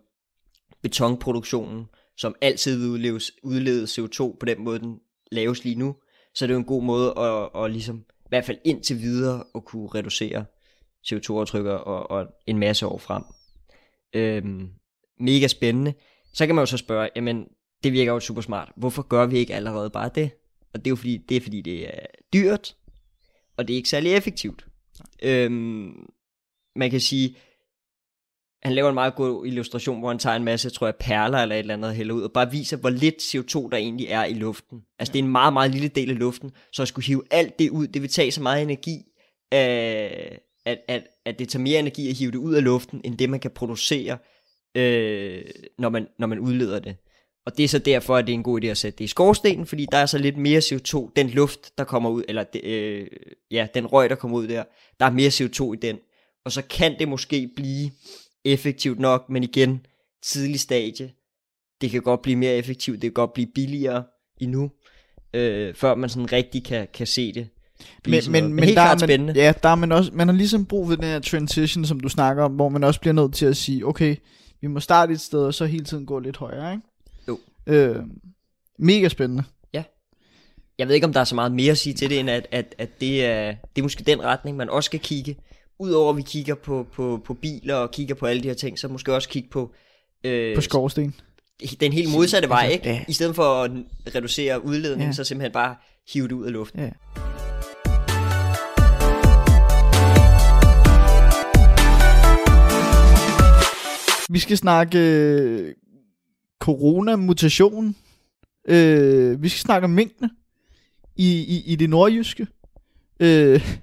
betonproduktionen, 0.82 1.84
som 2.16 2.34
altid 2.40 2.78
vil 2.78 2.88
udlede, 2.88 3.20
udlede 3.42 3.84
CO2 3.84 4.36
på 4.38 4.46
den 4.46 4.64
måde, 4.64 4.78
den 4.78 5.00
laves 5.32 5.64
lige 5.64 5.74
nu, 5.74 5.96
så 6.34 6.46
det 6.46 6.50
er 6.50 6.54
jo 6.54 6.60
en 6.60 6.64
god 6.64 6.82
måde 6.82 7.14
at, 7.18 7.64
at 7.64 7.70
ligesom, 7.70 7.96
i 7.98 8.28
hvert 8.28 8.44
fald 8.44 8.58
indtil 8.64 9.00
videre, 9.00 9.44
at 9.54 9.64
kunne 9.64 9.88
reducere 9.88 10.44
CO2-aftrykker 11.06 11.72
og, 11.72 12.10
og 12.10 12.26
en 12.46 12.58
masse 12.58 12.86
år 12.86 12.98
frem. 12.98 13.22
Øhm, 14.14 14.68
mega 15.20 15.46
spændende. 15.46 15.94
Så 16.34 16.46
kan 16.46 16.54
man 16.54 16.62
jo 16.62 16.66
så 16.66 16.76
spørge, 16.76 17.08
jamen, 17.16 17.44
det 17.84 17.92
virker 17.92 18.12
jo 18.12 18.20
super 18.20 18.42
smart. 18.42 18.72
Hvorfor 18.76 19.02
gør 19.02 19.26
vi 19.26 19.38
ikke 19.38 19.54
allerede 19.54 19.90
bare 19.90 20.10
det? 20.14 20.30
Og 20.74 20.78
det 20.78 20.86
er 20.86 20.90
jo 20.90 20.96
fordi, 20.96 21.16
det 21.28 21.36
er, 21.36 21.40
fordi 21.40 21.60
det 21.60 21.86
er 21.86 22.06
dyrt, 22.32 22.76
og 23.56 23.68
det 23.68 23.74
er 23.74 23.76
ikke 23.76 23.88
særlig 23.88 24.12
effektivt. 24.12 24.66
Øhm, 25.22 26.06
man 26.76 26.90
kan 26.90 27.00
sige, 27.00 27.36
han 28.62 28.72
laver 28.72 28.88
en 28.88 28.94
meget 28.94 29.14
god 29.14 29.46
illustration, 29.46 29.98
hvor 29.98 30.08
han 30.08 30.18
tager 30.18 30.36
en 30.36 30.44
masse, 30.44 30.70
tror 30.70 30.86
jeg, 30.86 30.94
perler 31.00 31.38
eller 31.38 31.54
et 31.54 31.58
eller 31.58 31.74
andet 31.74 31.88
og 31.88 31.94
hælder 31.94 32.14
ud, 32.14 32.22
og 32.22 32.32
bare 32.32 32.50
viser, 32.50 32.76
hvor 32.76 32.90
lidt 32.90 33.14
CO2 33.14 33.68
der 33.70 33.76
egentlig 33.76 34.06
er 34.06 34.24
i 34.24 34.34
luften. 34.34 34.78
Altså 34.98 35.12
det 35.12 35.18
er 35.18 35.22
en 35.22 35.32
meget, 35.32 35.52
meget 35.52 35.70
lille 35.70 35.88
del 35.88 36.10
af 36.10 36.18
luften, 36.18 36.50
så 36.72 36.82
at 36.82 36.88
skulle 36.88 37.06
hive 37.06 37.22
alt 37.30 37.58
det 37.58 37.70
ud, 37.70 37.86
det 37.86 38.02
vil 38.02 38.10
tage 38.10 38.32
så 38.32 38.42
meget 38.42 38.62
energi, 38.62 38.96
øh, 39.54 40.38
at, 40.66 40.78
at, 40.88 41.02
at 41.24 41.38
det 41.38 41.48
tager 41.48 41.62
mere 41.62 41.78
energi 41.78 42.08
at 42.08 42.16
hive 42.16 42.30
det 42.30 42.38
ud 42.38 42.54
af 42.54 42.64
luften, 42.64 43.00
end 43.04 43.18
det 43.18 43.30
man 43.30 43.40
kan 43.40 43.50
producere, 43.50 44.18
øh, 44.74 45.42
når, 45.78 45.88
man, 45.88 46.06
når 46.18 46.26
man 46.26 46.38
udleder 46.38 46.78
det. 46.78 46.96
Og 47.46 47.56
det 47.56 47.64
er 47.64 47.68
så 47.68 47.78
derfor, 47.78 48.16
at 48.16 48.26
det 48.26 48.32
er 48.32 48.34
en 48.34 48.42
god 48.42 48.64
idé 48.64 48.66
at 48.66 48.78
sætte 48.78 48.98
det 48.98 49.04
i 49.04 49.08
skorstenen, 49.08 49.66
fordi 49.66 49.86
der 49.92 49.98
er 49.98 50.06
så 50.06 50.18
lidt 50.18 50.36
mere 50.36 50.58
CO2, 50.58 51.12
den 51.16 51.30
luft, 51.30 51.78
der 51.78 51.84
kommer 51.84 52.10
ud, 52.10 52.22
eller 52.28 52.44
det, 52.44 52.64
øh, 52.64 53.06
ja, 53.50 53.66
den 53.74 53.86
røg, 53.86 54.10
der 54.10 54.16
kommer 54.16 54.38
ud 54.38 54.48
der, 54.48 54.64
der 55.00 55.06
er 55.06 55.10
mere 55.10 55.28
CO2 55.28 55.72
i 55.72 55.76
den. 55.76 55.98
Og 56.44 56.52
så 56.52 56.62
kan 56.62 56.98
det 56.98 57.08
måske 57.08 57.50
blive 57.56 57.90
effektivt 58.52 58.98
nok, 58.98 59.30
men 59.30 59.42
igen, 59.42 59.86
tidlig 60.22 60.60
stadie. 60.60 61.10
Det 61.80 61.90
kan 61.90 62.02
godt 62.02 62.22
blive 62.22 62.36
mere 62.36 62.54
effektivt, 62.54 63.02
det 63.02 63.08
kan 63.08 63.12
godt 63.12 63.32
blive 63.32 63.48
billigere 63.54 64.04
endnu, 64.40 64.70
øh, 65.34 65.74
før 65.74 65.94
man 65.94 66.10
sådan 66.10 66.32
rigtig 66.32 66.64
kan, 66.64 66.88
kan 66.94 67.06
se 67.06 67.32
det. 67.32 67.48
men, 68.06 68.22
men, 68.30 68.42
noget. 68.42 68.54
men 68.54 68.64
helt 68.64 68.76
der, 68.76 68.82
er 68.82 68.86
klart 68.86 69.00
man, 69.00 69.08
spændende. 69.08 69.32
ja, 69.36 69.52
der 69.62 69.68
er 69.68 69.74
man 69.74 69.92
også, 69.92 70.10
man 70.14 70.28
har 70.28 70.34
ligesom 70.34 70.66
brug 70.66 70.88
for 70.88 70.94
den 70.94 71.04
her 71.04 71.18
transition, 71.20 71.84
som 71.84 72.00
du 72.00 72.08
snakker 72.08 72.44
om, 72.44 72.52
hvor 72.52 72.68
man 72.68 72.84
også 72.84 73.00
bliver 73.00 73.14
nødt 73.14 73.34
til 73.34 73.46
at 73.46 73.56
sige, 73.56 73.86
okay, 73.86 74.16
vi 74.60 74.66
må 74.66 74.80
starte 74.80 75.12
et 75.12 75.20
sted, 75.20 75.40
og 75.40 75.54
så 75.54 75.66
hele 75.66 75.84
tiden 75.84 76.06
gå 76.06 76.18
lidt 76.18 76.36
højere, 76.36 76.72
ikke? 76.72 76.84
Jo. 77.28 77.38
Øh, 77.66 77.96
mega 78.78 79.08
spændende. 79.08 79.44
Jeg 80.78 80.88
ved 80.88 80.94
ikke, 80.94 81.06
om 81.06 81.12
der 81.12 81.20
er 81.20 81.24
så 81.24 81.34
meget 81.34 81.52
mere 81.52 81.70
at 81.70 81.78
sige 81.78 81.94
til 81.94 82.10
det, 82.10 82.20
end 82.20 82.30
at, 82.30 82.46
at, 82.50 82.74
at 82.78 83.00
det, 83.00 83.24
er, 83.24 83.54
det 83.76 83.78
er 83.78 83.82
måske 83.82 84.04
den 84.04 84.22
retning, 84.24 84.56
man 84.56 84.70
også 84.70 84.86
skal 84.86 85.00
kigge. 85.00 85.36
Udover 85.80 86.10
at 86.10 86.16
vi 86.16 86.22
kigger 86.22 86.54
på, 86.54 86.86
på, 86.92 87.20
på 87.24 87.34
biler 87.34 87.74
og 87.74 87.90
kigger 87.90 88.14
på 88.14 88.26
alle 88.26 88.42
de 88.42 88.48
her 88.48 88.54
ting, 88.54 88.78
så 88.78 88.88
måske 88.88 89.14
også 89.14 89.28
kigge 89.28 89.48
på, 89.48 89.72
øh, 90.24 90.54
På 90.54 90.60
skorsten. 90.60 91.14
den 91.80 91.92
helt 91.92 92.12
modsatte 92.12 92.48
vej, 92.48 92.62
Altså, 92.62 92.72
ikke? 92.74 92.88
ja. 92.88 93.04
I 93.08 93.12
stedet 93.12 93.34
for 93.36 93.42
at 93.62 93.70
reducere 94.14 94.64
udledningen, 94.64 95.08
Ja. 95.08 95.12
så 95.12 95.24
simpelthen 95.24 95.52
bare 95.52 95.76
hive 96.12 96.28
det 96.28 96.32
ud 96.34 96.44
af 96.46 96.52
luften. 96.52 96.80
Ja. 96.80 96.90
Vi 104.30 104.38
skal 104.38 104.56
snakke 104.56 104.98
øh, 104.98 105.74
corona-mutation. 106.60 107.96
Øh, 108.68 109.42
vi 109.42 109.48
skal 109.48 109.58
snakke 109.60 109.84
om 109.84 109.90
minkene 109.90 110.30
i, 111.16 111.28
i, 111.38 111.72
i 111.72 111.76
det 111.76 111.90
nordjyske. 111.90 112.46
Øh, 113.20 113.78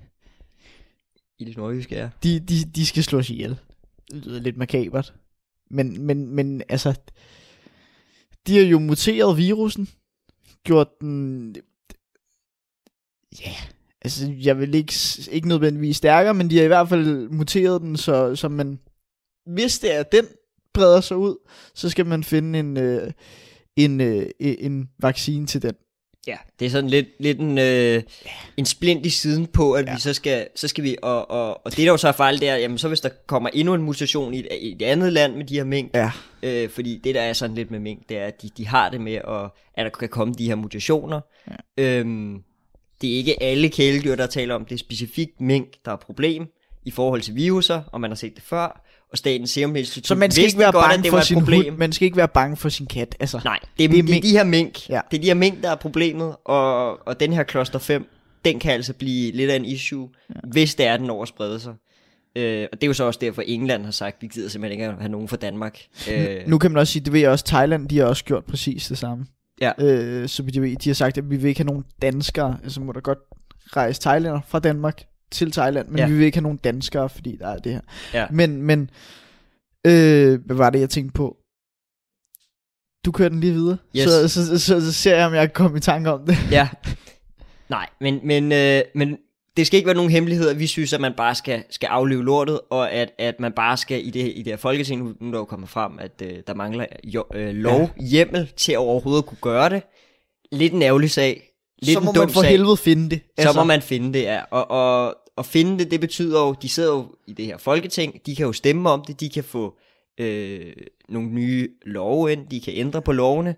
i 1.39 1.45
det 1.45 1.57
nordjyske, 1.57 1.95
ja. 1.95 2.09
de, 2.23 2.39
de, 2.39 2.55
de 2.75 2.85
skal 2.85 3.03
slås 3.03 3.29
ihjel. 3.29 3.57
Det 4.11 4.25
lyder 4.25 4.39
lidt 4.39 4.57
makabert. 4.57 5.13
Men, 5.69 6.01
men, 6.01 6.27
men 6.27 6.61
altså, 6.69 6.99
de 8.47 8.57
har 8.57 8.65
jo 8.65 8.79
muteret 8.79 9.37
virusen. 9.37 9.89
Gjort 10.63 10.87
den... 11.01 11.55
Ja, 13.41 13.55
altså 14.01 14.31
jeg 14.41 14.59
vil 14.59 14.75
ikke, 14.75 14.93
ikke 15.31 15.47
nødvendigvis 15.47 15.97
stærkere, 15.97 16.33
men 16.33 16.49
de 16.49 16.57
har 16.57 16.63
i 16.63 16.67
hvert 16.67 16.89
fald 16.89 17.29
muteret 17.29 17.81
den, 17.81 17.97
så, 17.97 18.35
så 18.35 18.49
man, 18.49 18.79
hvis 19.45 19.79
det 19.79 19.95
er, 19.95 20.03
den 20.03 20.25
breder 20.73 21.01
sig 21.01 21.17
ud, 21.17 21.35
så 21.73 21.89
skal 21.89 22.05
man 22.05 22.23
finde 22.23 22.59
en, 22.59 22.77
øh, 22.77 23.11
en, 23.75 24.01
øh, 24.01 24.25
en 24.39 24.89
vaccine 24.99 25.47
til 25.47 25.61
den. 25.61 25.75
Ja, 26.27 26.35
det 26.59 26.65
er 26.65 26.69
sådan 26.69 26.89
lidt, 26.89 27.07
lidt 27.19 27.39
en, 27.39 27.57
øh, 27.57 28.03
en 28.57 28.65
splint 28.65 29.05
i 29.05 29.09
siden 29.09 29.47
på, 29.47 29.73
at 29.73 29.85
ja. 29.85 29.93
Vi 29.93 29.99
så 30.01 30.13
skal, 30.13 30.47
så 30.55 30.67
skal 30.67 30.83
vi, 30.83 30.97
og, 31.01 31.31
og, 31.31 31.65
og 31.65 31.71
det 31.71 31.77
der 31.77 31.85
jo 31.85 31.97
så 31.97 32.07
er 32.07 32.11
fejl, 32.11 32.39
det 32.39 32.49
er, 32.49 32.55
jamen 32.55 32.77
så 32.77 32.87
hvis 32.87 33.01
der 33.01 33.09
kommer 33.27 33.49
endnu 33.53 33.73
en 33.73 33.81
mutation 33.81 34.33
i 34.33 34.39
et, 34.39 34.47
i 34.61 34.71
et 34.71 34.81
andet 34.81 35.13
land 35.13 35.35
med 35.35 35.45
de 35.45 35.55
her 35.55 35.63
mink, 35.63 35.91
Ja. 35.93 36.11
øh, 36.43 36.69
fordi 36.69 37.01
det 37.03 37.15
der 37.15 37.21
er 37.21 37.33
sådan 37.33 37.55
lidt 37.55 37.71
med 37.71 37.79
mink, 37.79 38.09
det 38.09 38.17
er, 38.17 38.25
at 38.25 38.41
de, 38.41 38.49
de 38.57 38.67
har 38.67 38.89
det 38.89 39.01
med, 39.01 39.13
at, 39.15 39.49
at 39.75 39.83
der 39.83 39.89
kan 39.89 40.09
komme 40.09 40.33
de 40.33 40.45
her 40.45 40.55
mutationer. 40.55 41.21
Ja. 41.77 41.83
Øhm, 41.83 42.41
det 43.01 43.13
er 43.13 43.17
ikke 43.17 43.43
alle 43.43 43.69
kæledyr, 43.69 44.15
der 44.15 44.27
taler 44.27 44.55
om, 44.55 44.65
det 44.65 44.75
er 44.75 44.79
specifikt 44.79 45.41
mink, 45.41 45.67
der 45.85 45.91
er 45.91 45.95
problem 45.95 46.47
i 46.85 46.91
forhold 46.91 47.21
til 47.21 47.35
viruser, 47.35 47.81
og 47.91 48.01
man 48.01 48.09
har 48.11 48.15
set 48.15 48.35
det 48.35 48.43
før, 48.43 48.84
og 49.11 49.17
Statens 49.17 49.49
Serum 49.49 49.75
Institut 49.75 50.07
Så 50.07 50.15
man 50.15 50.31
skal 50.31 50.45
ikke 50.45 50.59
være 50.59 50.71
godt, 50.71 50.85
at 50.85 50.89
bange 50.91 51.09
for 51.09 51.19
sin 51.21 51.39
problem. 51.39 51.63
hund, 51.65 51.77
man 51.77 51.91
skal 51.91 52.05
ikke 52.05 52.17
være 52.17 52.27
bange 52.27 52.57
for 52.57 52.69
sin 52.69 52.85
kat. 52.85 53.15
Altså, 53.19 53.41
Nej, 53.43 53.59
det 53.77 53.83
er, 53.85 53.89
Det 53.89 53.99
er 53.99 54.03
det 54.03 54.17
er, 54.17 54.21
de 54.21 54.31
her 54.31 54.43
mink. 54.43 54.89
Ja. 54.89 55.01
Det 55.11 55.17
er 55.17 55.21
de 55.21 55.27
her 55.27 55.33
mink, 55.33 55.63
der 55.63 55.69
er 55.71 55.75
problemet, 55.75 56.35
og, 56.45 57.07
og 57.07 57.19
den 57.19 57.33
her 57.33 57.43
cluster 57.43 57.79
5, 57.79 58.07
den 58.45 58.59
kan 58.59 58.71
altså 58.73 58.93
blive 58.93 59.31
lidt 59.31 59.51
af 59.51 59.55
en 59.55 59.65
issue, 59.65 60.09
ja. 60.29 60.39
hvis 60.51 60.75
det 60.75 60.85
er, 60.85 60.97
den 60.97 61.09
over 61.09 61.21
at 61.21 61.27
sprede 61.27 61.59
sig. 61.59 61.73
Øh, 62.35 62.67
og 62.71 62.81
det 62.81 62.83
er 62.83 62.87
jo 62.87 62.93
så 62.93 63.03
også 63.03 63.19
derfor, 63.21 63.41
England 63.41 63.85
har 63.85 63.91
sagt, 63.91 64.21
vi 64.21 64.27
gider 64.27 64.49
simpelthen 64.49 64.71
ikke 64.81 64.91
at 64.93 64.99
have 64.99 65.11
nogen 65.11 65.27
fra 65.27 65.37
Danmark. 65.37 65.79
Øh, 66.11 66.47
Nu 66.47 66.57
kan 66.57 66.71
man 66.71 66.79
også 66.79 66.93
sige, 66.93 67.05
det 67.05 67.13
ved 67.13 67.19
jeg 67.19 67.29
også, 67.29 67.45
Thailand, 67.45 67.89
de 67.89 67.97
har 67.97 68.05
også 68.05 68.23
gjort 68.25 68.45
præcis 68.45 68.87
det 68.87 68.97
samme. 68.97 69.25
Ja. 69.61 69.71
Øh, 69.79 70.27
så 70.29 70.43
ved, 70.43 70.75
de 70.75 70.89
har 70.89 70.93
sagt, 70.93 71.17
at 71.17 71.29
vi 71.29 71.37
vil 71.37 71.49
ikke 71.49 71.59
have 71.59 71.67
nogen 71.67 71.83
danskere, 72.01 72.57
altså 72.63 72.81
må 72.81 72.91
der 72.91 73.01
godt 73.01 73.17
rejse 73.77 74.01
thailander 74.01 74.41
fra 74.47 74.59
Danmark 74.59 75.03
til 75.31 75.51
Thailand, 75.51 75.87
men 75.87 75.97
Ja. 75.99 76.07
vi 76.07 76.13
vil 76.13 76.25
ikke 76.25 76.37
have 76.37 76.43
nogen 76.43 76.57
danskere, 76.63 77.09
fordi 77.09 77.37
der 77.39 77.47
er 77.47 77.57
det 77.57 77.71
her. 77.73 77.81
Ja. 78.13 78.25
Men, 78.31 78.61
men, 78.61 78.89
øh, 79.87 80.39
hvad 80.45 80.55
var 80.55 80.69
det, 80.69 80.79
jeg 80.79 80.89
tænkte 80.89 81.13
på? 81.13 81.37
Du 83.05 83.11
kører 83.11 83.29
den 83.29 83.39
lige 83.39 83.53
videre, 83.53 83.77
Yes. 83.97 84.03
så, 84.03 84.27
så, 84.27 84.45
så, 84.45 84.59
så, 84.59 84.81
så 84.81 84.91
ser 84.93 85.15
jeg, 85.17 85.27
om 85.27 85.33
jeg 85.33 85.47
kan 85.47 85.53
komme 85.53 85.77
i 85.77 85.81
tanke 85.81 86.11
om 86.11 86.25
det. 86.25 86.35
ja. 86.51 86.69
Nej, 87.69 87.89
men, 88.01 88.19
men, 88.23 88.51
øh, 88.51 88.81
men 88.95 89.17
det 89.57 89.67
skal 89.67 89.77
ikke 89.77 89.87
være 89.87 89.95
nogen 89.95 90.11
hemmelighed, 90.11 90.49
at 90.49 90.59
vi 90.59 90.67
synes, 90.67 90.93
at 90.93 91.01
man 91.01 91.13
bare 91.17 91.35
skal, 91.35 91.63
skal 91.69 91.87
afleve 91.87 92.23
lortet, 92.23 92.59
og 92.69 92.91
at, 92.91 93.11
at 93.19 93.39
man 93.39 93.51
bare 93.53 93.77
skal 93.77 94.07
i 94.07 94.09
det, 94.09 94.31
i 94.35 94.41
det 94.41 94.53
her 94.53 94.57
folketing, 94.57 95.03
nu 95.03 95.27
er 95.27 95.31
der 95.31 95.39
jo 95.39 95.45
kommet 95.45 95.69
frem, 95.69 95.91
at 95.99 96.21
øh, 96.23 96.37
der 96.47 96.53
mangler 96.53 96.85
jo, 97.03 97.23
øh, 97.33 97.55
lov, 97.55 97.79
ja. 97.81 98.03
hjemmel 98.03 98.51
til 98.57 98.71
at 98.71 98.77
overhovedet 98.77 99.25
kunne 99.25 99.37
gøre 99.41 99.69
det. 99.69 99.83
Lidt 100.51 100.73
en 100.73 100.81
ærgerlig 100.81 101.11
sag. 101.11 101.49
Lidt 101.81 101.97
så 101.97 101.99
må 101.99 102.11
man 102.11 102.29
for 102.29 102.41
sag. 102.41 102.49
helvede 102.49 102.77
finde 102.77 103.09
det. 103.09 103.21
Så 103.39 103.53
må 103.55 103.63
man 103.63 103.81
finde 103.81 104.13
det, 104.13 104.23
ja. 104.23 104.41
Og, 104.51 104.71
og, 104.71 105.15
og 105.35 105.45
finde 105.45 105.79
det, 105.79 105.91
det 105.91 105.99
betyder 105.99 106.39
jo, 106.39 106.55
de 106.61 106.69
sidder 106.69 106.93
jo 106.93 107.07
i 107.27 107.33
det 107.33 107.45
her 107.45 107.57
folketing, 107.57 108.25
de 108.25 108.35
kan 108.35 108.45
jo 108.45 108.53
stemme 108.53 108.89
om 108.89 109.03
det, 109.07 109.19
de 109.19 109.29
kan 109.29 109.43
få 109.43 109.77
øh, 110.19 110.73
nogle 111.09 111.29
nye 111.29 111.69
love 111.85 112.31
ind, 112.31 112.47
de 112.47 112.61
kan 112.61 112.73
ændre 112.75 113.01
på 113.01 113.11
lovene, 113.11 113.55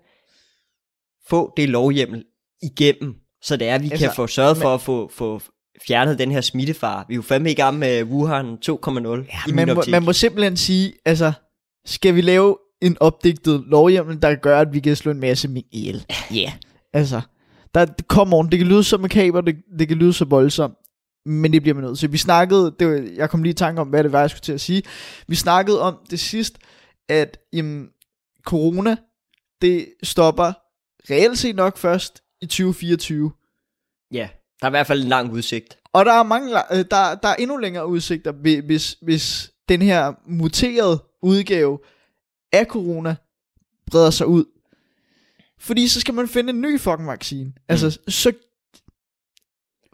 få 1.28 1.52
det 1.56 1.68
lovhjemmel 1.68 2.24
igennem, 2.62 3.14
så 3.42 3.56
det 3.56 3.68
er, 3.68 3.74
at 3.74 3.82
vi 3.82 3.90
altså, 3.90 4.04
Altså, 4.04 4.06
kan 4.06 4.16
få 4.16 4.26
sørget 4.26 4.56
for 4.56 4.74
at 4.74 4.80
få, 4.80 5.10
få 5.14 5.40
fjernet 5.86 6.18
den 6.18 6.30
her 6.30 6.40
smittefar. 6.40 7.04
Vi 7.08 7.14
er 7.14 7.16
jo 7.16 7.22
fandme 7.22 7.50
i 7.50 7.54
gang 7.54 7.78
med 7.78 8.02
Wuhan 8.02 8.58
2.0 8.66 8.68
ja, 8.68 9.54
man, 9.54 9.74
må, 9.74 9.82
man 9.90 10.02
må 10.02 10.12
simpelthen 10.12 10.56
sige, 10.56 10.92
altså, 11.04 11.32
skal 11.84 12.14
vi 12.14 12.20
lave 12.20 12.56
en 12.82 12.96
opdigtet 13.00 13.64
lovhjemmel, 13.66 14.22
der 14.22 14.34
gør, 14.34 14.60
at 14.60 14.72
vi 14.72 14.80
kan 14.80 14.96
slå 14.96 15.10
en 15.10 15.20
masse 15.20 15.48
mink 15.48 15.66
ihjel? 15.72 16.04
Ja. 16.30 16.36
Yeah. 16.36 16.52
Altså, 16.92 17.20
der, 17.74 17.86
come 18.08 18.36
on, 18.36 18.50
det 18.50 18.58
kan 18.58 18.68
lyde 18.68 18.84
så 18.84 18.98
makaber, 18.98 19.40
det, 19.40 19.56
det 19.78 19.88
kan 19.88 19.96
lyde 19.96 20.12
så 20.12 20.24
voldsomt, 20.24 20.74
men 21.26 21.52
det 21.52 21.62
bliver 21.62 21.74
man 21.74 21.84
nødt 21.84 21.98
til. 21.98 22.12
Vi 22.12 22.18
snakkede, 22.18 22.74
det 22.78 22.88
var, 22.88 23.08
jeg 23.16 23.30
kom 23.30 23.42
lige 23.42 23.50
i 23.50 23.54
tanke 23.54 23.80
om, 23.80 23.88
hvad 23.88 24.04
det 24.04 24.12
var, 24.12 24.20
jeg 24.20 24.30
skulle 24.30 24.40
til 24.40 24.52
at 24.52 24.60
sige. 24.60 24.82
Vi 25.28 25.34
snakkede 25.36 25.80
om 25.82 25.98
det 26.10 26.20
sidst, 26.20 26.58
at 27.08 27.38
jamen, 27.52 27.88
corona, 28.46 28.96
det 29.62 29.86
stopper 30.02 30.52
reelt 31.10 31.38
set 31.38 31.56
nok 31.56 31.76
først 31.78 32.22
i 32.40 32.46
2024. 32.46 33.32
Ja, 34.12 34.28
der 34.60 34.66
er 34.66 34.70
i 34.70 34.70
hvert 34.70 34.86
fald 34.86 35.02
en 35.02 35.08
lang 35.08 35.32
udsigt. 35.32 35.78
Og 35.92 36.04
der 36.04 36.12
er, 36.12 36.22
mange, 36.22 36.48
øh, 36.72 36.84
der, 36.90 37.14
der 37.14 37.28
er 37.28 37.34
endnu 37.34 37.56
længere 37.56 37.86
udsigter, 37.86 38.32
hvi- 38.32 38.66
hvis, 38.66 38.96
hvis 39.02 39.50
den 39.68 39.82
her 39.82 40.12
muterede 40.26 41.02
udgave 41.22 41.78
af 42.52 42.66
corona 42.66 43.16
breder 43.90 44.10
sig 44.10 44.26
ud. 44.26 44.44
Fordi 45.60 45.88
så 45.88 46.00
skal 46.00 46.14
man 46.14 46.28
finde 46.28 46.50
en 46.50 46.60
ny 46.60 46.80
fucking 46.80 47.08
vaccine. 47.08 47.52
Altså, 47.68 47.98
så 48.08 48.32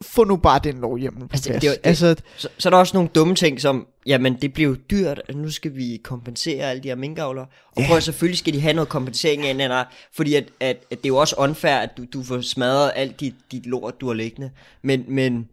få 0.02 0.24
nu 0.24 0.36
bare 0.36 0.60
den 0.64 0.80
lovhjemmel 0.80 1.20
på 1.22 1.28
Altså, 1.32 1.48
plads. 1.50 1.62
det 1.62 1.70
det- 1.70 1.80
altså, 1.88 2.16
Så, 2.36 2.48
så 2.58 2.68
er 2.68 2.70
der 2.70 2.76
også 2.78 2.96
nogle 2.96 3.08
dumme 3.14 3.34
ting 3.34 3.60
som, 3.60 3.86
jamen 4.06 4.36
det 4.42 4.52
bliver 4.52 4.68
jo 4.70 4.76
dyrt, 4.90 5.20
at 5.28 5.36
nu 5.36 5.50
skal 5.50 5.76
vi 5.76 6.00
kompensere 6.04 6.70
alle 6.70 6.82
de 6.82 6.88
her 6.88 6.94
minkavlere. 6.94 7.46
Og 7.76 7.82
Ja. 7.82 7.86
prøv 7.88 8.00
selvfølgelig 8.00 8.38
skal 8.38 8.52
de 8.54 8.60
have 8.60 8.72
noget 8.74 8.88
kompensering 8.88 9.42
af 9.46 9.50
en 9.50 9.60
eller 9.60 9.76
anden, 9.76 9.92
fordi 10.16 10.34
at, 10.34 10.44
at, 10.60 10.76
at 10.90 10.98
det 10.98 11.04
er 11.04 11.08
jo 11.08 11.16
også 11.16 11.34
unfair, 11.38 11.76
at 11.76 11.90
du, 11.96 12.04
du 12.12 12.22
får 12.22 12.40
smadret 12.40 12.92
alt 12.94 13.20
dit, 13.20 13.34
dit 13.52 13.66
lort, 13.66 14.00
du 14.00 14.06
har 14.06 14.14
liggende. 14.14 14.50
Men, 14.82 15.04
men, 15.08 15.48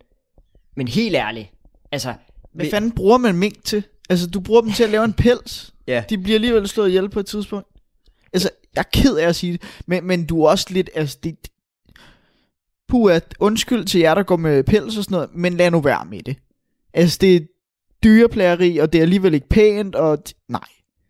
men 0.75 0.87
helt 0.87 1.15
ærligt, 1.15 1.47
altså... 1.91 2.13
hvad 2.53 2.65
vi- 2.65 2.71
fanden 2.71 2.91
bruger 2.91 3.17
man 3.17 3.35
mink 3.35 3.63
til? 3.65 3.83
Altså, 4.09 4.27
du 4.27 4.39
bruger 4.39 4.61
dem 4.61 4.71
til 4.71 4.83
at 4.83 4.89
lave 4.89 5.05
en 5.05 5.13
pels. 5.13 5.73
Ja. 5.87 6.03
De 6.09 6.17
bliver 6.17 6.35
alligevel 6.35 6.67
slået 6.67 6.87
ihjel 6.89 7.09
på 7.09 7.19
et 7.19 7.25
tidspunkt. 7.25 7.67
Altså, 8.33 8.49
jeg 8.75 8.81
er 8.81 9.01
ked 9.01 9.15
af 9.15 9.27
at 9.27 9.35
sige 9.35 9.53
det, 9.53 9.61
men, 9.85 10.07
men 10.07 10.25
du 10.25 10.43
er 10.43 10.49
også 10.49 10.67
lidt, 10.69 10.89
altså, 10.95 11.17
det, 11.23 11.35
puh, 12.87 13.13
at 13.13 13.35
undskyld 13.39 13.85
til 13.85 13.99
jer, 13.99 14.13
der 14.13 14.23
går 14.23 14.37
med 14.37 14.63
pels 14.63 14.97
og 14.97 15.03
sådan 15.03 15.15
noget, 15.15 15.29
men 15.33 15.57
lad 15.57 15.71
nu 15.71 15.79
være 15.79 16.05
med 16.05 16.21
det. 16.23 16.35
Altså, 16.93 17.17
det 17.21 17.35
er 17.35 17.39
dyreplageri, 18.03 18.77
og 18.77 18.93
det 18.93 18.99
er 18.99 19.03
alligevel 19.03 19.33
ikke 19.33 19.49
pænt, 19.49 19.95
og 19.95 20.23
nej. 20.47 20.67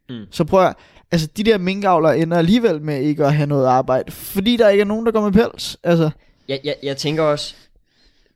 Mm. 0.10 0.26
Så 0.32 0.44
prøv 0.44 0.66
at, 0.66 0.76
altså, 1.12 1.28
de 1.38 1.44
der 1.44 1.58
minkavlere 1.58 2.18
ender 2.20 2.38
alligevel 2.38 2.82
med 2.82 3.02
ikke 3.02 3.26
at 3.26 3.34
have 3.36 3.48
noget 3.48 3.68
arbejde, 3.68 4.12
fordi 4.12 4.58
der 4.58 4.70
ikke 4.70 4.82
er 4.82 4.86
nogen, 4.86 5.06
der 5.06 5.12
går 5.12 5.30
med 5.30 5.32
pels. 5.32 5.78
Altså, 5.84 6.10
Jeg, 6.48 6.60
jeg, 6.64 6.76
jeg 6.84 6.98
tænker 6.98 7.24
også, 7.24 7.56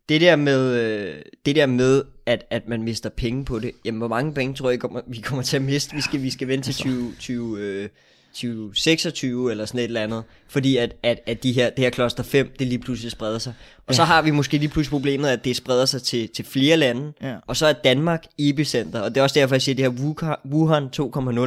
det 0.09 0.21
der 0.21 0.35
med, 0.35 0.73
øh, 0.73 1.15
det 1.45 1.55
der 1.55 1.65
med 1.65 2.03
at, 2.25 2.45
at 2.49 2.67
man 2.67 2.83
mister 2.83 3.09
penge 3.09 3.45
på 3.45 3.59
det, 3.59 3.71
jamen 3.85 3.97
hvor 3.97 4.07
mange 4.07 4.33
penge 4.33 4.55
tror 4.55 4.69
jeg, 4.69 4.79
vi 5.07 5.17
kommer 5.17 5.43
til 5.43 5.55
at 5.55 5.61
miste? 5.63 5.95
Vi 5.95 6.01
skal, 6.01 6.21
vi 6.21 6.29
skal 6.29 6.47
vente 6.47 6.67
til 6.67 6.75
20, 6.75 7.13
20, 7.19 7.59
øh, 7.59 7.89
2026 8.35 9.51
eller 9.51 9.65
sådan 9.65 9.79
et 9.79 9.83
eller 9.83 10.01
andet, 10.01 10.23
fordi 10.47 10.77
at, 10.77 10.95
at, 11.03 11.19
at 11.27 11.43
de 11.43 11.51
her, 11.51 11.69
det 11.69 11.79
her 11.83 11.89
kloster 11.89 12.23
5, 12.23 12.49
det 12.59 12.67
lige 12.67 12.79
pludselig 12.79 13.11
spreder 13.11 13.39
sig. 13.39 13.53
Og 13.77 13.83
ja. 13.89 13.93
så 13.93 14.03
har 14.03 14.21
vi 14.21 14.31
måske 14.31 14.57
lige 14.57 14.69
pludselig 14.69 14.91
problemet, 14.91 15.29
at 15.29 15.45
det 15.45 15.55
spreder 15.55 15.85
sig 15.85 16.01
til, 16.01 16.29
til 16.29 16.45
flere 16.45 16.77
lande, 16.77 17.13
Ja. 17.21 17.35
og 17.47 17.57
så 17.57 17.65
er 17.67 17.73
Danmark 17.73 18.23
epicenter, 18.39 19.01
og 19.01 19.09
det 19.09 19.17
er 19.17 19.23
også 19.23 19.39
derfor, 19.39 19.55
jeg 19.55 19.61
siger 19.61 19.75
det 19.75 19.85
her 19.85 19.89
Wuhan, 20.03 20.35
Wuhan 20.51 20.83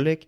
2.0, 0.02 0.06
ikke? 0.08 0.26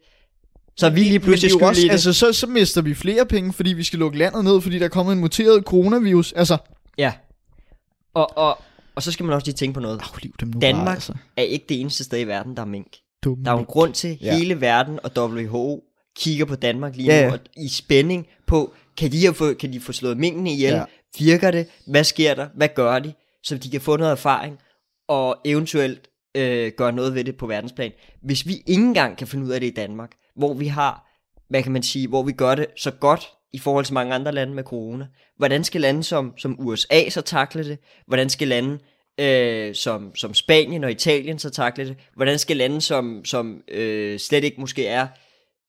Så 0.76 0.86
er 0.86 0.90
vi 0.90 1.00
lige 1.00 1.20
pludselig 1.20 1.50
skyld 1.50 1.62
også, 1.62 1.80
i 1.80 1.84
det. 1.84 1.90
altså, 1.90 2.12
så, 2.12 2.32
så 2.32 2.46
mister 2.46 2.82
vi 2.82 2.94
flere 2.94 3.26
penge, 3.26 3.52
fordi 3.52 3.72
vi 3.72 3.82
skal 3.82 3.98
lukke 3.98 4.18
landet 4.18 4.44
ned, 4.44 4.60
fordi 4.60 4.78
der 4.78 4.84
er 4.84 4.88
kommet 4.88 5.12
en 5.12 5.18
muteret 5.18 5.64
coronavirus. 5.64 6.32
Altså, 6.32 6.56
Ja. 6.98 7.12
Og, 8.14 8.38
og, 8.38 8.58
og 8.94 9.02
så 9.02 9.12
skal 9.12 9.24
man 9.26 9.34
også 9.34 9.46
lige 9.46 9.54
tænke 9.54 9.74
på 9.74 9.80
noget. 9.80 10.00
afliv 10.02 10.32
dem 10.40 10.48
nu 10.48 10.60
Danmark 10.60 10.86
bare, 10.86 10.94
altså. 10.94 11.12
er 11.36 11.42
ikke 11.42 11.64
det 11.68 11.80
eneste 11.80 12.04
sted 12.04 12.20
i 12.20 12.24
verden, 12.24 12.56
der 12.56 12.62
er 12.62 12.66
mink. 12.66 12.86
Dumme 13.24 13.44
Der 13.44 13.50
er 13.50 13.54
jo 13.54 13.60
en 13.60 13.64
grund 13.66 13.92
til, 13.94 14.08
at 14.08 14.18
Ja. 14.20 14.36
hele 14.36 14.60
verden 14.60 14.98
og 15.02 15.10
WHO 15.16 15.82
kigger 16.16 16.44
på 16.44 16.54
Danmark 16.54 16.96
lige 16.96 17.14
Ja, 17.14 17.22
nu, 17.22 17.26
ja. 17.26 17.32
og 17.32 17.38
i 17.56 17.68
spænding 17.68 18.26
på, 18.46 18.74
kan 18.96 19.12
de, 19.12 19.20
have 19.20 19.34
få, 19.34 19.54
kan 19.54 19.72
de 19.72 19.80
få 19.80 19.92
slået 19.92 20.16
minkene 20.16 20.52
ihjel? 20.52 20.72
Ja. 20.74 20.84
Virker 21.18 21.50
det? 21.50 21.66
Hvad 21.86 22.04
sker 22.04 22.34
der? 22.34 22.48
Hvad 22.54 22.68
gør 22.74 22.98
de? 22.98 23.12
Så 23.42 23.58
de 23.58 23.70
kan 23.70 23.80
få 23.80 23.96
noget 23.96 24.12
erfaring, 24.12 24.58
og 25.08 25.36
eventuelt 25.44 26.08
øh, 26.36 26.72
gøre 26.76 26.92
noget 26.92 27.14
ved 27.14 27.24
det 27.24 27.36
på 27.36 27.46
verdensplan. 27.46 27.92
Hvis 28.22 28.46
vi 28.46 28.54
ikke 28.66 28.82
engang 28.82 29.16
kan 29.16 29.26
finde 29.26 29.46
ud 29.46 29.50
af 29.50 29.60
det 29.60 29.66
i 29.66 29.74
Danmark, 29.74 30.10
hvor 30.36 30.54
vi 30.54 30.66
har, 30.66 31.06
hvad 31.48 31.62
kan 31.62 31.72
man 31.72 31.82
sige, 31.82 32.08
hvor 32.08 32.22
vi 32.22 32.32
gør 32.32 32.54
det 32.54 32.66
så 32.76 32.90
godt 32.90 33.28
i 33.52 33.58
forhold 33.58 33.84
til 33.84 33.94
mange 33.94 34.14
andre 34.14 34.32
lande 34.32 34.54
med 34.54 34.64
corona, 34.64 35.06
hvordan 35.36 35.64
skal 35.64 35.80
lande 35.80 36.02
som, 36.02 36.34
som 36.38 36.56
USA 36.58 37.08
så 37.10 37.20
takle 37.20 37.64
det? 37.64 37.78
Hvordan 38.06 38.30
skal 38.30 38.48
lande 38.48 38.78
øh, 39.20 39.74
som, 39.74 40.14
som 40.14 40.34
Spanien 40.34 40.84
og 40.84 40.90
Italien 40.90 41.38
så 41.38 41.50
takle 41.50 41.88
det? 41.88 41.96
Hvordan 42.16 42.38
skal 42.38 42.56
lande 42.56 42.80
som, 42.80 43.24
som 43.24 43.62
øh, 43.68 44.18
slet 44.18 44.44
ikke 44.44 44.60
måske 44.60 44.86
er 44.86 45.06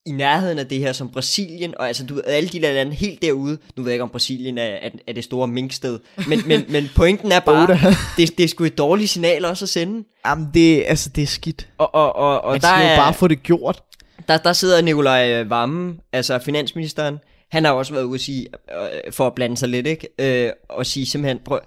i 0.06 0.12
nærheden 0.12 0.58
af 0.58 0.66
det 0.66 0.78
her, 0.78 0.92
som 0.92 1.08
Brasilien, 1.08 1.74
og 1.78 1.86
altså 1.86 2.06
du 2.06 2.14
ved, 2.14 2.22
alle 2.26 2.48
de 2.48 2.60
der 2.60 2.72
lande 2.72 2.92
helt 2.92 3.22
derude, 3.22 3.58
nu 3.76 3.82
ved 3.82 3.90
jeg 3.90 3.94
ikke 3.94 4.02
om 4.02 4.08
Brasilien 4.08 4.58
er, 4.58 4.64
er, 4.64 4.90
er 5.06 5.12
det 5.12 5.24
store 5.24 5.48
minksted, 5.48 5.98
men, 6.28 6.42
men, 6.46 6.64
men 6.72 6.90
pointen 6.96 7.32
er 7.32 7.40
bare, 7.40 7.62
Oda. 7.62 7.78
det, 8.16 8.38
det 8.38 8.44
er 8.44 8.48
sgu 8.48 8.64
et 8.64 8.78
dårligt 8.78 9.10
signal 9.10 9.44
også 9.44 9.64
at 9.64 9.68
sende, 9.68 10.04
Jamen, 10.26 10.48
det, 10.54 10.84
altså, 10.86 11.08
det 11.08 11.22
er 11.22 11.26
skidt. 11.26 11.68
og, 11.78 11.94
og, 11.94 12.16
og, 12.16 12.40
og 12.40 12.52
Man 12.52 12.60
der 12.60 12.66
skal 12.66 12.86
er, 12.86 12.90
jo 12.90 12.96
bare 12.96 13.14
få 13.14 13.28
det 13.28 13.42
gjort. 13.42 13.82
Der, 14.28 14.38
der 14.38 14.52
sidder 14.52 14.82
Nikolaj 14.82 15.42
Vammen, 15.42 16.00
altså 16.12 16.38
finansministeren, 16.38 17.18
han 17.50 17.64
har 17.64 17.72
også 17.72 17.92
været 17.92 18.04
ude 18.04 18.14
at 18.14 18.20
sige, 18.20 18.46
øh, 19.06 19.12
for 19.12 19.26
at 19.26 19.34
blande 19.34 19.56
sig 19.56 19.68
lidt, 19.68 19.86
ikke? 19.86 20.08
Øh, 20.18 20.52
og 20.68 20.86
sige 20.86 21.06
simpelthen, 21.06 21.38
prøv, 21.44 21.60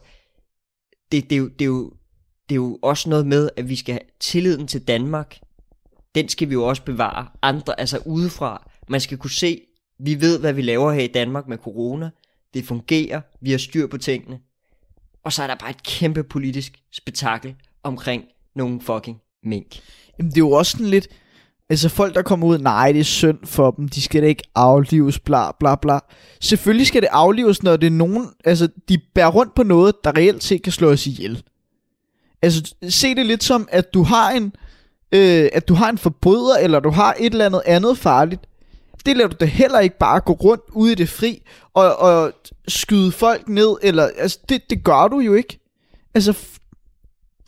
det, 1.11 1.29
det, 1.29 1.35
er 1.35 1.39
jo, 1.39 1.47
det, 1.47 1.61
er 1.61 1.65
jo, 1.65 1.91
det 2.49 2.51
er 2.51 2.55
jo 2.55 2.79
også 2.81 3.09
noget 3.09 3.27
med, 3.27 3.49
at 3.57 3.69
vi 3.69 3.75
skal 3.75 3.93
have 3.93 4.01
tilliden 4.19 4.67
til 4.67 4.87
Danmark. 4.87 5.37
Den 6.15 6.29
skal 6.29 6.49
vi 6.49 6.53
jo 6.53 6.63
også 6.63 6.83
bevare 6.83 7.27
andre, 7.41 7.79
altså 7.79 7.99
udefra. 8.05 8.69
Man 8.89 9.01
skal 9.01 9.17
kunne 9.17 9.31
se, 9.31 9.61
vi 9.99 10.21
ved, 10.21 10.39
hvad 10.39 10.53
vi 10.53 10.61
laver 10.61 10.91
her 10.91 11.01
i 11.03 11.07
Danmark 11.07 11.47
med 11.47 11.57
corona. 11.57 12.09
Det 12.53 12.65
fungerer, 12.65 13.21
vi 13.41 13.51
har 13.51 13.57
styr 13.57 13.87
på 13.87 13.97
tingene. 13.97 14.39
Og 15.23 15.33
så 15.33 15.43
er 15.43 15.47
der 15.47 15.55
bare 15.55 15.69
et 15.69 15.83
kæmpe 15.83 16.23
politisk 16.23 16.73
spektakel 16.91 17.55
omkring 17.83 18.23
nogle 18.55 18.81
fucking 18.81 19.17
mink. 19.43 19.81
Jamen, 20.19 20.29
det 20.29 20.37
er 20.37 20.41
jo 20.41 20.51
også 20.51 20.71
sådan 20.71 20.85
lidt... 20.85 21.07
Altså 21.69 21.89
folk, 21.89 22.15
der 22.15 22.21
kommer 22.21 22.47
ud, 22.47 22.57
nej, 22.57 22.91
det 22.91 22.99
er 22.99 23.03
synd 23.03 23.37
for 23.45 23.71
dem, 23.71 23.89
de 23.89 24.01
skal 24.01 24.21
da 24.21 24.27
ikke 24.27 24.43
aflives, 24.55 25.19
bla 25.19 25.51
bla 25.59 25.75
bla. 25.75 25.99
Selvfølgelig 26.41 26.87
skal 26.87 27.01
det 27.01 27.09
aflives, 27.11 27.63
når 27.63 27.77
det 27.77 27.87
er 27.87 27.91
nogen, 27.91 28.27
altså 28.43 28.67
de 28.89 28.97
bærer 29.15 29.31
rundt 29.31 29.55
på 29.55 29.63
noget, 29.63 29.95
der 30.03 30.17
reelt 30.17 30.43
set 30.43 30.61
kan 30.61 30.71
slå 30.71 30.91
os 30.91 31.07
ihjel. 31.07 31.43
Altså 32.41 32.75
se 32.89 33.15
det 33.15 33.25
lidt 33.25 33.43
som, 33.43 33.67
at 33.71 33.93
du 33.93 34.03
har 34.03 34.31
en, 34.31 34.53
øh, 35.11 35.49
at 35.53 35.67
du 35.67 35.73
har 35.73 35.89
en 35.89 35.97
forbryder, 35.97 36.55
eller 36.57 36.79
du 36.79 36.89
har 36.89 37.15
et 37.19 37.31
eller 37.31 37.45
andet 37.45 37.61
andet 37.65 37.97
farligt. 37.97 38.41
Det 39.05 39.17
lader 39.17 39.29
du 39.29 39.35
da 39.39 39.45
heller 39.45 39.79
ikke 39.79 39.97
bare 39.97 40.19
gå 40.19 40.33
rundt 40.33 40.63
ude 40.71 40.91
i 40.91 40.95
det 40.95 41.09
fri, 41.09 41.41
og, 41.73 41.95
og 41.99 42.31
skyde 42.67 43.11
folk 43.11 43.47
ned, 43.47 43.75
eller, 43.81 44.09
altså 44.17 44.39
det, 44.49 44.69
det 44.69 44.83
gør 44.83 45.07
du 45.07 45.19
jo 45.19 45.33
ikke. 45.33 45.59
Altså, 46.15 46.31
f- 46.31 46.57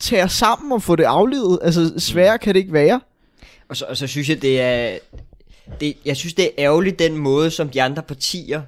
tag 0.00 0.18
jer 0.18 0.26
sammen 0.26 0.72
og 0.72 0.82
få 0.82 0.96
det 0.96 1.04
aflevet, 1.04 1.58
altså 1.62 1.92
sværere 1.98 2.38
kan 2.38 2.54
det 2.54 2.60
ikke 2.60 2.72
være. 2.72 3.00
Og 3.68 3.76
så, 3.76 3.84
og 3.88 3.96
så 3.96 4.06
synes 4.06 4.28
jeg, 4.28 4.42
det 4.42 4.60
er... 4.60 4.98
Det, 5.80 5.96
jeg 6.04 6.16
synes, 6.16 6.34
det 6.34 6.44
er 6.44 6.50
ærgerligt 6.58 6.98
den 6.98 7.16
måde, 7.16 7.50
som 7.50 7.68
de 7.68 7.82
andre 7.82 8.02
partier 8.02 8.62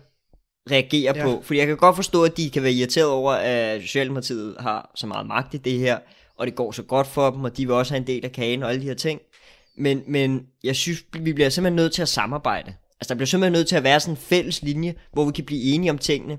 reagerer 0.70 1.12
Ja. 1.16 1.18
ja. 1.20 1.24
på. 1.24 1.43
Fordi 1.45 1.59
jeg 1.59 1.66
kan 1.66 1.76
godt 1.76 1.97
forstå, 1.97 2.24
at 2.24 2.36
de 2.36 2.51
kan 2.51 2.62
være 2.62 2.72
irriteret 2.72 3.09
over, 3.09 3.32
at 3.32 3.82
Socialdemokratiet 3.82 4.57
har 4.61 4.91
så 4.95 5.07
meget 5.07 5.26
magt 5.26 5.55
i 5.55 5.57
det 5.57 5.78
her, 5.78 5.99
og 6.41 6.47
det 6.47 6.55
går 6.55 6.72
så 6.72 6.82
godt 6.82 7.07
for 7.07 7.30
dem, 7.30 7.45
og 7.45 7.57
de 7.57 7.66
vil 7.66 7.74
også 7.74 7.93
have 7.93 8.01
en 8.01 8.07
del 8.07 8.24
af 8.24 8.32
kagen 8.32 8.62
og 8.62 8.70
alle 8.70 8.80
de 8.80 8.86
her 8.86 8.95
ting. 8.95 9.20
Men, 9.78 10.03
men 10.09 10.43
jeg 10.64 10.76
synes, 10.76 11.05
vi 11.20 11.32
bliver 11.32 11.49
simpelthen 11.49 11.76
nødt 11.76 11.93
til 11.93 12.03
at 12.03 12.09
samarbejde. 12.09 12.74
Altså, 13.01 13.09
der 13.09 13.14
bliver 13.14 13.26
simpelthen 13.26 13.53
nødt 13.53 13.68
til 13.68 13.76
at 13.76 13.84
være 13.84 14.01
sådan 14.01 14.12
en 14.12 14.16
fælles 14.16 14.62
linje, 14.62 14.95
hvor 15.12 15.24
vi 15.24 15.32
kan 15.32 15.45
blive 15.45 15.62
enige 15.62 15.91
om 15.91 15.99
tingene, 15.99 16.38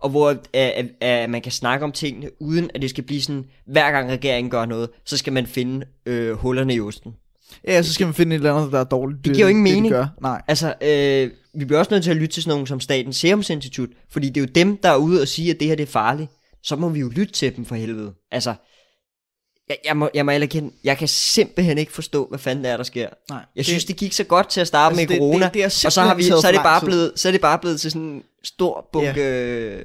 og 0.00 0.10
hvor 0.10 0.30
at, 0.30 0.48
at, 0.54 0.86
at 1.00 1.30
man 1.30 1.42
kan 1.42 1.52
snakke 1.52 1.84
om 1.84 1.92
tingene, 1.92 2.30
uden 2.40 2.70
at 2.74 2.82
det 2.82 2.90
skal 2.90 3.04
blive 3.04 3.22
sådan, 3.22 3.44
hver 3.66 3.90
gang 3.90 4.10
regeringen 4.10 4.50
gør 4.50 4.64
noget, 4.64 4.90
så 5.04 5.16
skal 5.16 5.32
man 5.32 5.46
finde 5.46 5.86
øh, 6.06 6.32
hullerne 6.32 6.74
i 6.74 6.80
osten. 6.80 7.14
Ja, 7.66 7.82
så 7.82 7.92
skal 7.92 8.06
man 8.06 8.14
finde 8.14 8.36
et 8.36 8.38
eller 8.38 8.54
andet, 8.54 8.72
der 8.72 8.80
er 8.80 8.84
dårligt. 8.84 9.24
Det 9.24 9.34
giver 9.34 9.46
jo 9.46 9.50
ingen 9.50 9.66
de 9.66 9.72
mening. 9.72 9.92
gør. 9.92 10.06
Nej. 10.22 10.42
Altså, 10.48 10.74
øh, 10.82 11.30
vi 11.54 11.64
bliver 11.64 11.78
også 11.78 11.94
nødt 11.94 12.04
til 12.04 12.10
at 12.10 12.16
lytte 12.16 12.34
til 12.34 12.42
sådan 12.42 12.54
nogen 12.54 12.66
som 12.66 12.80
Statens 12.80 13.16
Serum 13.16 13.42
Institut, 13.50 13.88
fordi 14.10 14.28
det 14.28 14.36
er 14.36 14.40
jo 14.40 14.50
dem, 14.54 14.76
der 14.76 14.88
er 14.88 14.96
ude 14.96 15.22
og 15.22 15.28
sige, 15.28 15.50
at 15.50 15.60
det 15.60 15.68
her 15.68 15.74
det 15.74 15.82
er 15.82 15.86
farligt. 15.86 16.30
Så 16.62 16.76
må 16.76 16.88
vi 16.88 17.00
jo 17.00 17.08
lytte 17.08 17.32
til 17.32 17.56
dem 17.56 17.64
for 17.64 17.74
helvede. 17.74 18.12
Altså, 18.30 18.54
jeg, 19.68 19.76
jeg, 19.84 19.96
må, 19.96 20.10
jeg 20.14 20.24
må 20.24 20.30
erkende, 20.32 20.72
jeg 20.84 20.98
kan 20.98 21.08
simpelthen 21.08 21.78
ikke 21.78 21.92
forstå, 21.92 22.26
hvad 22.28 22.38
fanden 22.38 22.64
det 22.64 22.72
er, 22.72 22.76
der 22.76 22.84
sker. 22.84 23.08
Nej. 23.30 23.38
Jeg 23.38 23.46
Det- 23.56 23.66
synes, 23.66 23.84
det 23.84 23.96
gik 23.96 24.12
så 24.12 24.24
godt 24.24 24.48
til 24.50 24.60
at 24.60 24.66
starte 24.66 24.92
Altså, 24.92 25.02
med 25.02 25.08
det- 25.08 25.18
corona, 25.18 25.44
det- 25.44 25.54
det 25.54 25.62
er 25.62 25.66
og 25.66 25.92
så, 25.92 26.00
har 26.00 26.14
vi, 26.14 26.22
så, 26.22 26.42
er 26.48 26.52
det 26.52 26.60
bare 26.62 26.80
blevet, 26.80 27.12
så 27.16 27.28
er 27.28 27.32
det 27.32 27.40
bare 27.40 27.58
blevet 27.58 27.80
til 27.80 27.90
sådan 27.90 28.06
en 28.06 28.22
stor 28.44 28.88
bunke... 28.92 29.20
Yeah. 29.20 29.84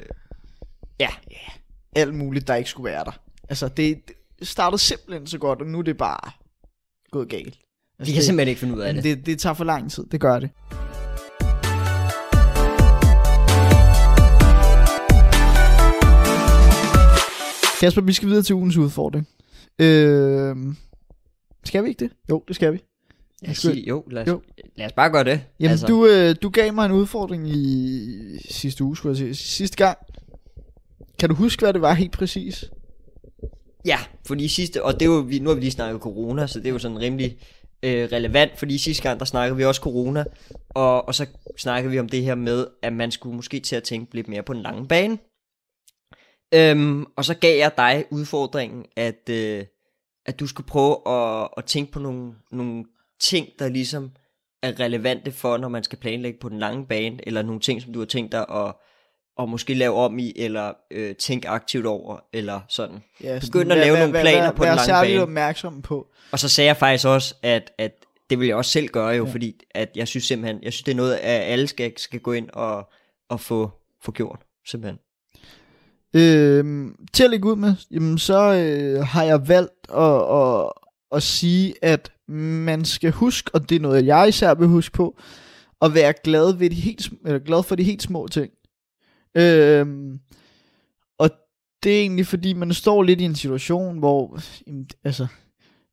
Ja, 1.00 1.10
Alt 1.96 2.16
muligt, 2.16 2.48
der 2.48 2.56
ikke 2.56 2.70
skulle 2.70 2.92
være 2.92 3.04
der. 3.06 3.20
Altså, 3.50 3.68
det, 3.68 3.98
det 4.40 4.48
startede 4.48 4.82
simpelthen 4.82 5.28
så 5.28 5.38
godt, 5.38 5.60
og 5.62 5.68
nu 5.68 5.80
er 5.80 5.84
det 5.84 5.98
bare 5.98 6.32
gået 7.12 7.30
galt. 7.30 7.46
Altså, 7.46 7.58
vi 8.00 8.06
kan 8.06 8.16
det, 8.16 8.24
simpelthen 8.24 8.48
ikke 8.50 8.60
finde 8.60 8.76
ud 8.76 8.80
af 8.82 8.94
det. 8.94 9.04
det. 9.04 9.26
Det 9.26 9.40
tager 9.40 9.54
for 9.54 9.64
lang 9.64 9.92
tid, 9.92 10.04
det 10.12 10.20
gør 10.22 10.40
det. 10.40 10.50
Kasper, 17.80 18.02
vi 18.02 18.14
skal 18.14 18.28
videre 18.30 18.44
til 18.44 18.56
ugens 18.56 18.78
udfordring. 18.78 19.28
Øh, 19.80 20.56
skal 21.64 21.84
vi 21.84 21.90
ikke 21.90 22.00
det? 22.00 22.12
Jo, 22.30 22.44
det 22.48 22.56
skal 22.56 22.74
vi. 22.74 22.84
Jeg 23.42 23.56
siger, 23.56 23.84
jo, 23.88 24.04
lad 24.12 24.22
os, 24.22 24.28
Jo. 24.28 24.42
lad 24.76 24.86
os 24.86 24.94
bare 24.94 25.10
gøre 25.10 25.24
det. 25.24 25.42
Jamen, 25.60 25.72
altså. 25.72 25.88
du, 25.88 26.06
øh, 26.08 26.36
du 26.42 26.50
gav 26.50 26.74
mig 26.74 26.86
en 26.86 26.92
udfordring 26.92 27.50
i 27.50 28.38
sidste 28.50 28.84
uge, 28.84 28.98
skulle 28.98 29.12
jeg 29.12 29.18
sige. 29.18 29.36
Sidste 29.36 29.78
gang. 29.78 29.98
Kan 31.20 31.30
du 31.30 31.36
huske, 31.36 31.60
hvad 31.60 31.74
det 31.74 31.82
var 31.82 31.94
helt 31.94 32.12
præcis? 32.12 32.66
Ja, 33.86 33.98
fordi 34.28 34.48
sidste, 34.48 34.84
og 34.84 34.94
det 34.94 35.02
er 35.02 35.06
jo, 35.06 35.20
vi, 35.20 35.40
nu 35.40 35.50
har 35.50 35.56
vi 35.56 35.62
lige 35.62 35.72
snakket 35.72 36.02
corona, 36.02 36.48
så 36.48 36.60
det 36.60 36.68
er 36.68 36.72
jo 36.72 36.80
sådan 36.80 37.00
rimelig 37.00 37.38
øh, 37.84 38.10
relevant, 38.12 38.60
fordi 38.60 38.78
sidste 38.78 39.04
gang, 39.04 39.20
der 39.20 39.26
snakkede 39.26 39.58
vi 39.58 39.66
også 39.66 39.82
corona, 39.82 40.24
og, 40.70 41.08
og 41.08 41.16
så 41.16 41.26
snakkede 41.58 41.92
vi 41.92 42.00
om 42.00 42.10
det 42.10 42.24
her 42.24 42.36
med, 42.36 42.68
at 42.82 42.94
man 42.94 43.12
skulle 43.12 43.36
måske 43.36 43.60
til 43.60 43.76
at 43.76 43.84
tænke 43.84 44.16
lidt 44.16 44.28
mere 44.28 44.44
på 44.44 44.54
den 44.54 44.62
lange 44.62 44.88
bane. 44.88 45.18
Øhm, 46.54 47.06
og 47.16 47.26
så 47.26 47.34
gav 47.34 47.58
jeg 47.58 47.72
dig 47.78 48.06
udfordringen, 48.12 48.86
at, 48.96 49.30
øh, 49.30 49.66
at 50.26 50.40
du 50.40 50.48
skulle 50.48 50.68
prøve 50.68 51.08
at, 51.08 51.50
at 51.58 51.66
tænke 51.66 51.92
på 51.92 52.00
nogle, 52.00 52.34
nogle 52.52 52.86
ting, 53.22 53.48
der 53.60 53.70
ligesom 53.70 54.12
er 54.64 54.80
relevante 54.80 55.32
for, 55.32 55.58
når 55.58 55.68
man 55.68 55.84
skal 55.84 56.00
planlægge 56.00 56.40
på 56.40 56.50
den 56.50 56.60
lange 56.60 56.86
bane, 56.86 57.28
eller 57.28 57.42
nogle 57.42 57.62
ting, 57.62 57.82
som 57.82 57.94
du 57.94 58.00
har 58.00 58.06
tænkt 58.06 58.32
dig 58.32 58.46
at, 58.50 58.74
at 59.40 59.50
måske 59.50 59.74
lave 59.74 59.96
om 59.96 60.20
i, 60.20 60.34
eller 60.36 60.74
øh, 60.92 61.16
tænke 61.16 61.50
aktivt 61.50 61.86
over, 61.86 62.20
eller 62.34 62.62
sådan. 62.70 63.04
Ja, 63.24 63.40
Begynd 63.40 63.72
at 63.72 63.78
lave 63.78 63.98
nogle 63.98 64.14
planer 64.14 64.52
på 64.52 64.64
den 64.64 64.70
Vær 64.72 64.88
lange 64.88 65.08
bane. 65.08 65.22
opmærksom 65.22 65.82
på. 65.82 66.08
Og 66.32 66.40
så 66.40 66.50
sagde 66.50 66.68
jeg 66.68 66.78
faktisk 66.78 67.08
også, 67.08 67.36
at, 67.44 67.72
at 67.78 67.92
det 68.30 68.40
vil 68.40 68.48
jeg 68.48 68.56
også 68.56 68.72
selv 68.72 68.88
gøre 68.88 69.10
jo, 69.10 69.26
ja. 69.26 69.32
fordi 69.32 69.62
at 69.72 69.90
jeg 69.96 70.08
synes 70.08 70.24
simpelthen, 70.24 70.64
jeg 70.64 70.74
synes 70.74 70.84
det 70.84 70.92
er 70.92 70.96
noget, 70.96 71.16
at 71.16 71.42
alle 71.42 71.68
skal, 71.68 71.94
skal 71.98 72.20
gå 72.20 72.32
ind 72.32 72.50
og, 72.54 72.90
og 73.30 73.40
få, 73.40 73.72
få 74.04 74.12
gjort, 74.12 74.40
simpelthen. 74.66 75.00
Øhm, 76.18 76.96
til 77.14 77.24
at 77.24 77.30
lægge 77.30 77.50
ud 77.50 77.56
med, 77.56 77.74
jamen, 77.92 78.18
så 78.18 78.54
øh, 78.54 79.04
har 79.06 79.24
jeg 79.24 79.48
valgt 79.48 79.88
at, 79.94 80.22
at, 80.32 80.72
at 81.12 81.24
sige, 81.24 81.74
at 81.82 82.12
man 82.28 82.86
skal 82.86 83.12
huske, 83.12 83.52
og 83.54 83.70
det 83.70 83.76
er 83.76 83.80
noget, 83.80 84.06
jeg 84.06 84.30
især 84.30 84.54
vil 84.54 84.68
huske 84.68 84.94
på, 84.94 85.18
at 85.82 85.94
være 85.94 86.14
glad, 86.24 86.54
ved 86.54 86.70
de 86.70 86.76
helt, 86.76 87.10
eller 87.26 87.40
glad 87.40 87.64
for 87.64 87.76
de 87.76 87.84
helt 87.84 88.02
små 88.02 88.28
ting. 88.28 88.52
Øh, 89.36 89.86
og 91.18 91.30
det 91.84 91.96
er 91.96 92.02
egentlig 92.02 92.28
fordi, 92.28 92.54
man 92.54 92.74
står 92.74 93.04
lidt 93.04 93.22
i 93.22 93.26
en 93.26 93.36
situation, 93.36 94.00
hvor 94.00 94.40
jamen, 94.68 94.88
altså, 95.04 95.28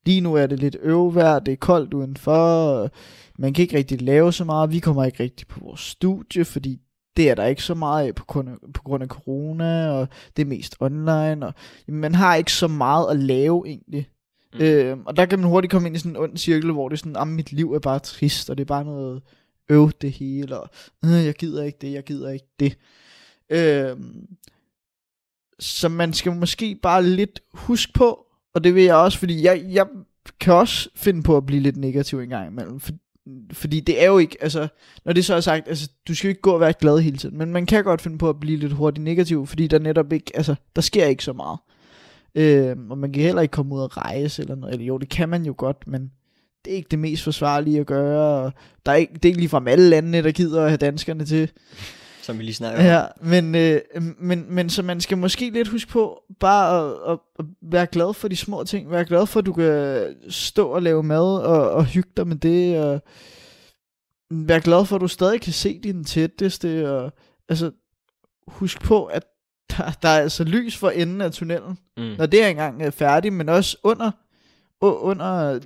lige 0.06 0.20
nu 0.20 0.34
er 0.34 0.46
det 0.46 0.60
lidt 0.60 0.76
øvvejr, 0.82 1.38
det 1.38 1.52
er 1.52 1.56
koldt 1.56 1.94
udenfor, 1.94 2.90
man 3.38 3.54
kan 3.54 3.62
ikke 3.62 3.76
rigtig 3.76 4.02
lave 4.02 4.32
så 4.32 4.44
meget, 4.44 4.72
vi 4.72 4.78
kommer 4.78 5.04
ikke 5.04 5.22
rigtig 5.22 5.46
på 5.46 5.60
vores 5.60 5.80
studie, 5.80 6.44
fordi 6.44 6.80
det 7.16 7.30
er 7.30 7.34
der 7.34 7.44
ikke 7.44 7.62
så 7.62 7.74
meget 7.74 8.06
af 8.06 8.14
på 8.14 8.24
grund 8.24 8.48
af, 8.48 8.54
på 8.74 8.82
grund 8.82 9.02
af 9.02 9.08
corona, 9.08 9.90
og 9.90 10.08
det 10.36 10.42
er 10.42 10.46
mest 10.46 10.76
online, 10.80 11.46
og 11.46 11.54
man 11.88 12.14
har 12.14 12.34
ikke 12.34 12.52
så 12.52 12.68
meget 12.68 13.10
at 13.10 13.16
lave 13.16 13.66
egentlig. 13.66 14.08
Mm. 14.54 14.60
Øhm, 14.60 15.02
og 15.06 15.16
der 15.16 15.26
kan 15.26 15.38
man 15.38 15.48
hurtigt 15.48 15.70
komme 15.70 15.88
ind 15.88 15.96
i 15.96 15.98
sådan 15.98 16.12
en 16.12 16.16
ond 16.16 16.36
cirkel, 16.36 16.72
hvor 16.72 16.88
det 16.88 16.96
er 16.96 16.98
sådan, 16.98 17.16
at 17.16 17.28
mit 17.28 17.52
liv 17.52 17.72
er 17.72 17.78
bare 17.78 17.98
trist, 17.98 18.50
og 18.50 18.58
det 18.58 18.64
er 18.64 18.68
bare 18.68 18.84
noget 18.84 19.22
øv 19.68 19.90
det 20.00 20.12
hele, 20.12 20.60
og 20.60 20.70
øh, 21.04 21.24
jeg 21.24 21.34
gider 21.34 21.64
ikke 21.64 21.78
det, 21.80 21.92
jeg 21.92 22.04
gider 22.04 22.30
ikke 22.30 22.46
det. 22.60 22.78
Øhm, 23.50 24.26
så 25.58 25.88
man 25.88 26.12
skal 26.12 26.32
måske 26.32 26.78
bare 26.82 27.02
lidt 27.02 27.40
huske 27.52 27.92
på, 27.92 28.26
og 28.54 28.64
det 28.64 28.74
vil 28.74 28.82
jeg 28.82 28.96
også, 28.96 29.18
fordi 29.18 29.42
jeg, 29.42 29.64
jeg 29.68 29.86
kan 30.40 30.54
også 30.54 30.88
finde 30.94 31.22
på 31.22 31.36
at 31.36 31.46
blive 31.46 31.60
lidt 31.60 31.76
negativ 31.76 32.18
en 32.18 32.28
gang 32.28 32.50
imellem, 32.50 32.80
for, 32.80 32.92
fordi 33.52 33.80
det 33.80 34.02
er 34.02 34.06
jo 34.06 34.18
ikke, 34.18 34.36
altså, 34.40 34.68
når 35.04 35.12
det 35.12 35.24
så 35.24 35.34
er 35.34 35.40
sagt, 35.40 35.68
altså, 35.68 35.90
du 36.08 36.14
skal 36.14 36.28
jo 36.28 36.30
ikke 36.30 36.40
gå 36.40 36.50
og 36.50 36.60
være 36.60 36.72
glad 36.72 36.98
hele 36.98 37.16
tiden, 37.16 37.38
men 37.38 37.52
man 37.52 37.66
kan 37.66 37.84
godt 37.84 38.00
finde 38.00 38.18
på 38.18 38.28
at 38.28 38.40
blive 38.40 38.58
lidt 38.58 38.72
hurtigt 38.72 39.04
negativ, 39.04 39.46
fordi 39.46 39.66
der 39.66 39.78
netop 39.78 40.12
ikke, 40.12 40.32
altså, 40.34 40.54
der 40.76 40.82
sker 40.82 41.06
ikke 41.06 41.24
så 41.24 41.32
meget. 41.32 41.58
Øh, 42.34 42.76
og 42.90 42.98
man 42.98 43.12
kan 43.12 43.22
heller 43.22 43.42
ikke 43.42 43.52
komme 43.52 43.74
ud 43.74 43.80
og 43.80 43.96
rejse 43.96 44.42
eller 44.42 44.54
noget, 44.54 44.72
eller 44.72 44.86
jo, 44.86 44.98
det 44.98 45.08
kan 45.08 45.28
man 45.28 45.46
jo 45.46 45.54
godt, 45.56 45.86
men 45.86 46.10
det 46.64 46.72
er 46.72 46.76
ikke 46.76 46.88
det 46.90 46.98
mest 46.98 47.24
forsvarlige 47.24 47.80
at 47.80 47.86
gøre, 47.86 48.44
og 48.44 48.52
der 48.86 48.92
er 48.92 48.96
ikke, 48.96 49.14
det 49.14 49.24
er 49.24 49.28
ikke 49.28 49.40
ligefrem 49.40 49.68
alle 49.68 49.88
landene, 49.88 50.22
der 50.22 50.32
gider 50.32 50.62
at 50.62 50.70
have 50.70 50.76
danskerne 50.76 51.24
til. 51.24 51.50
Som 52.24 52.38
vi 52.38 52.42
lige 52.42 52.54
snakker 52.54 52.80
om. 52.80 52.86
Ja, 52.86 53.04
men, 53.20 53.54
øh, 53.54 53.80
men, 54.18 54.46
men 54.48 54.70
så 54.70 54.82
man 54.82 55.00
skal 55.00 55.18
måske 55.18 55.50
lidt 55.50 55.68
huske 55.68 55.90
på 55.90 56.22
bare 56.40 56.88
at, 56.90 57.12
at, 57.12 57.18
at 57.38 57.44
være 57.62 57.86
glad 57.86 58.14
for 58.14 58.28
de 58.28 58.36
små 58.36 58.64
ting. 58.64 58.90
Være 58.90 59.04
glad 59.04 59.26
for, 59.26 59.40
at 59.40 59.46
du 59.46 59.52
kan 59.52 60.06
stå 60.28 60.68
og 60.68 60.82
lave 60.82 61.02
mad 61.02 61.38
og, 61.42 61.70
og 61.70 61.84
hygge 61.84 62.10
dig 62.16 62.26
med 62.26 62.36
det. 62.36 62.78
Og 62.84 63.02
være 64.30 64.60
glad 64.60 64.84
for, 64.86 64.96
at 64.96 65.00
du 65.00 65.08
stadig 65.08 65.40
kan 65.40 65.52
se 65.52 65.80
din 65.82 66.04
tætteste. 66.04 66.90
Og, 66.92 67.12
altså, 67.48 67.70
husk 68.48 68.82
på, 68.82 69.04
at 69.04 69.22
der, 69.70 69.90
der 70.02 70.08
er 70.08 70.20
altså 70.20 70.44
lys 70.44 70.76
for 70.76 70.90
enden 70.90 71.20
af 71.20 71.32
tunnelen, 71.32 71.78
Mm. 71.96 72.14
når 72.18 72.26
det 72.26 72.42
er 72.42 72.48
engang 72.48 72.82
er 72.82 72.90
færdigt, 72.90 73.34
men 73.34 73.48
også 73.48 73.76
under, 73.82 74.10
under 74.80 75.52
øh, 75.54 75.60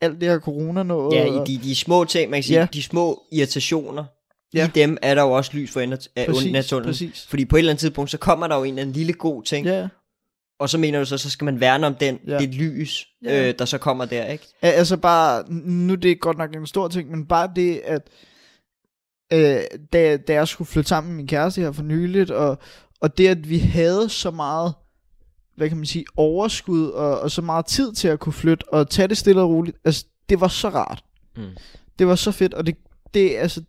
alt 0.00 0.20
det 0.20 0.28
her 0.28 0.38
corona 0.38 0.82
noget. 0.82 1.16
Ja, 1.16 1.24
i 1.24 1.44
de, 1.46 1.58
de 1.62 1.74
små 1.76 2.04
ting, 2.04 2.30
man 2.30 2.38
kan 2.38 2.44
sige, 2.44 2.60
ja. 2.60 2.66
de 2.72 2.82
små 2.82 3.22
irritationer, 3.32 4.04
Ja. 4.56 4.66
i 4.66 4.70
dem 4.74 4.98
er 5.02 5.14
der 5.14 5.22
jo 5.22 5.30
også 5.30 5.50
lys 5.54 5.70
for 5.72 5.80
enden 5.80 5.98
af- 6.16 6.26
præcis, 6.26 6.66
tunnelen. 6.68 6.88
præcis. 6.88 7.26
Fordi 7.28 7.44
på 7.44 7.56
et 7.56 7.58
eller 7.58 7.70
andet 7.72 7.80
tidspunkt, 7.80 8.10
så 8.10 8.18
kommer 8.18 8.46
der 8.46 8.56
jo 8.56 8.62
en 8.62 8.68
eller 8.68 8.82
anden 8.82 8.96
lille 8.96 9.12
god 9.12 9.42
ting, 9.42 9.66
Ja, 9.66 9.88
og 10.58 10.68
så 10.68 10.78
mener 10.78 10.98
du 10.98 11.04
så, 11.04 11.18
så 11.18 11.30
skal 11.30 11.44
man 11.44 11.60
værne 11.60 11.86
om 11.86 11.94
den, 11.94 12.18
Ja. 12.26 12.38
det 12.38 12.54
lys, 12.54 13.06
Ja. 13.24 13.48
øh, 13.48 13.54
der 13.58 13.64
så 13.64 13.78
kommer 13.78 14.04
der, 14.04 14.24
ikke? 14.26 14.44
Ja, 14.62 14.68
Altså 14.68 14.96
bare, 14.96 15.44
nu 15.52 15.92
er 15.92 15.96
det 15.96 16.20
godt 16.20 16.38
nok 16.38 16.56
en 16.56 16.66
stor 16.66 16.88
ting, 16.88 17.10
men 17.10 17.26
bare 17.26 17.50
det, 17.56 17.80
at 17.84 18.02
øh, 19.32 19.60
da, 19.92 20.16
da 20.16 20.32
jeg 20.32 20.48
skulle 20.48 20.68
flytte 20.68 20.88
sammen 20.88 21.12
med 21.12 21.16
min 21.16 21.26
kæreste 21.26 21.60
her 21.60 21.72
for 21.72 21.82
nyligt, 21.82 22.30
og, 22.30 22.58
og 23.00 23.18
det, 23.18 23.28
at 23.28 23.48
vi 23.50 23.58
havde 23.58 24.08
så 24.08 24.30
meget, 24.30 24.74
hvad 25.56 25.68
kan 25.68 25.76
man 25.76 25.86
sige, 25.86 26.04
overskud, 26.16 26.86
og, 26.88 27.20
og 27.20 27.30
så 27.30 27.42
meget 27.42 27.66
tid 27.66 27.92
til 27.94 28.08
at 28.08 28.20
kunne 28.20 28.32
flytte, 28.32 28.68
og 28.72 28.90
tage 28.90 29.08
det 29.08 29.16
stille 29.18 29.40
og 29.42 29.48
roligt, 29.50 29.76
altså, 29.84 30.04
det 30.28 30.40
var 30.40 30.48
så 30.48 30.68
rart. 30.68 31.04
Mm. 31.36 31.42
Det 31.98 32.06
var 32.06 32.14
så 32.14 32.32
fedt, 32.32 32.54
og 32.54 32.66
det, 32.66 32.76
det, 33.14 33.36
altså, 33.36 33.62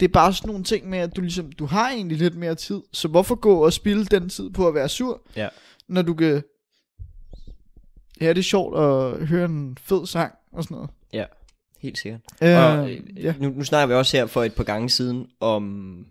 det 0.00 0.08
er 0.08 0.12
bare 0.12 0.32
sådan 0.32 0.48
nogle 0.48 0.64
ting 0.64 0.88
med, 0.88 0.98
at 0.98 1.16
du 1.16 1.20
ligesom, 1.20 1.52
du 1.52 1.66
har 1.66 1.90
egentlig 1.90 2.18
lidt 2.18 2.36
mere 2.36 2.54
tid, 2.54 2.80
så 2.92 3.08
hvorfor 3.08 3.34
gå 3.34 3.64
og 3.64 3.72
spille 3.72 4.04
den 4.06 4.28
tid 4.28 4.50
på 4.50 4.68
at 4.68 4.74
være 4.74 4.88
sur, 4.88 5.20
Ja. 5.36 5.48
når 5.88 6.02
du 6.02 6.14
kan, 6.14 6.42
ja, 8.20 8.28
det 8.28 8.38
er 8.38 8.42
sjovt 8.42 8.78
at 8.78 9.26
høre 9.26 9.44
en 9.44 9.78
fed 9.80 10.06
sang 10.06 10.32
og 10.52 10.64
sådan 10.64 10.74
noget. 10.74 10.90
Ja, 11.12 11.24
helt 11.78 11.98
sikkert. 11.98 12.20
Øh, 12.42 12.56
og 12.58 12.90
øh, 12.90 13.00
ja. 13.24 13.34
nu, 13.40 13.48
nu 13.50 13.64
snakker 13.64 13.86
vi 13.86 13.94
også 13.98 14.16
her 14.16 14.26
for 14.26 14.42
et 14.44 14.54
par 14.54 14.64
gange 14.64 14.90
siden 14.90 15.26
om 15.40 16.06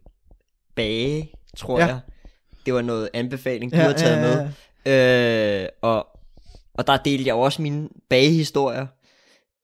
bage, 0.75 1.31
tror 1.57 1.79
Ja. 1.79 1.85
jeg. 1.85 1.99
Det 2.65 2.73
var 2.73 2.81
noget 2.81 3.09
anbefaling, 3.13 3.71
du 3.71 3.77
Ja, 3.77 3.83
har 3.83 3.93
taget 3.93 4.15
ja, 4.15 4.21
med. 4.21 4.31
ja, 4.39 4.49
Øh, 4.85 5.69
og, 5.81 6.07
og 6.73 6.87
der 6.87 6.97
delte 6.97 7.27
jeg 7.27 7.35
også 7.35 7.61
mine 7.61 7.89
bagehistorier. 8.09 8.87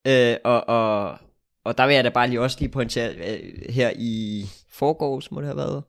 Øh, 0.08 0.36
og, 0.44 0.68
og, 0.70 1.18
og 1.66 1.78
der 1.78 1.88
vil 1.88 1.96
jeg 1.96 2.04
da 2.04 2.10
bare 2.10 2.28
lige 2.28 2.42
også 2.42 2.58
lige 2.60 2.70
pointere, 2.70 3.14
øh, 3.16 3.40
her 3.70 3.92
i 3.96 4.46
forgårs 4.72 5.32
må 5.32 5.40
det 5.40 5.48
have 5.48 5.58
været, 5.58 5.84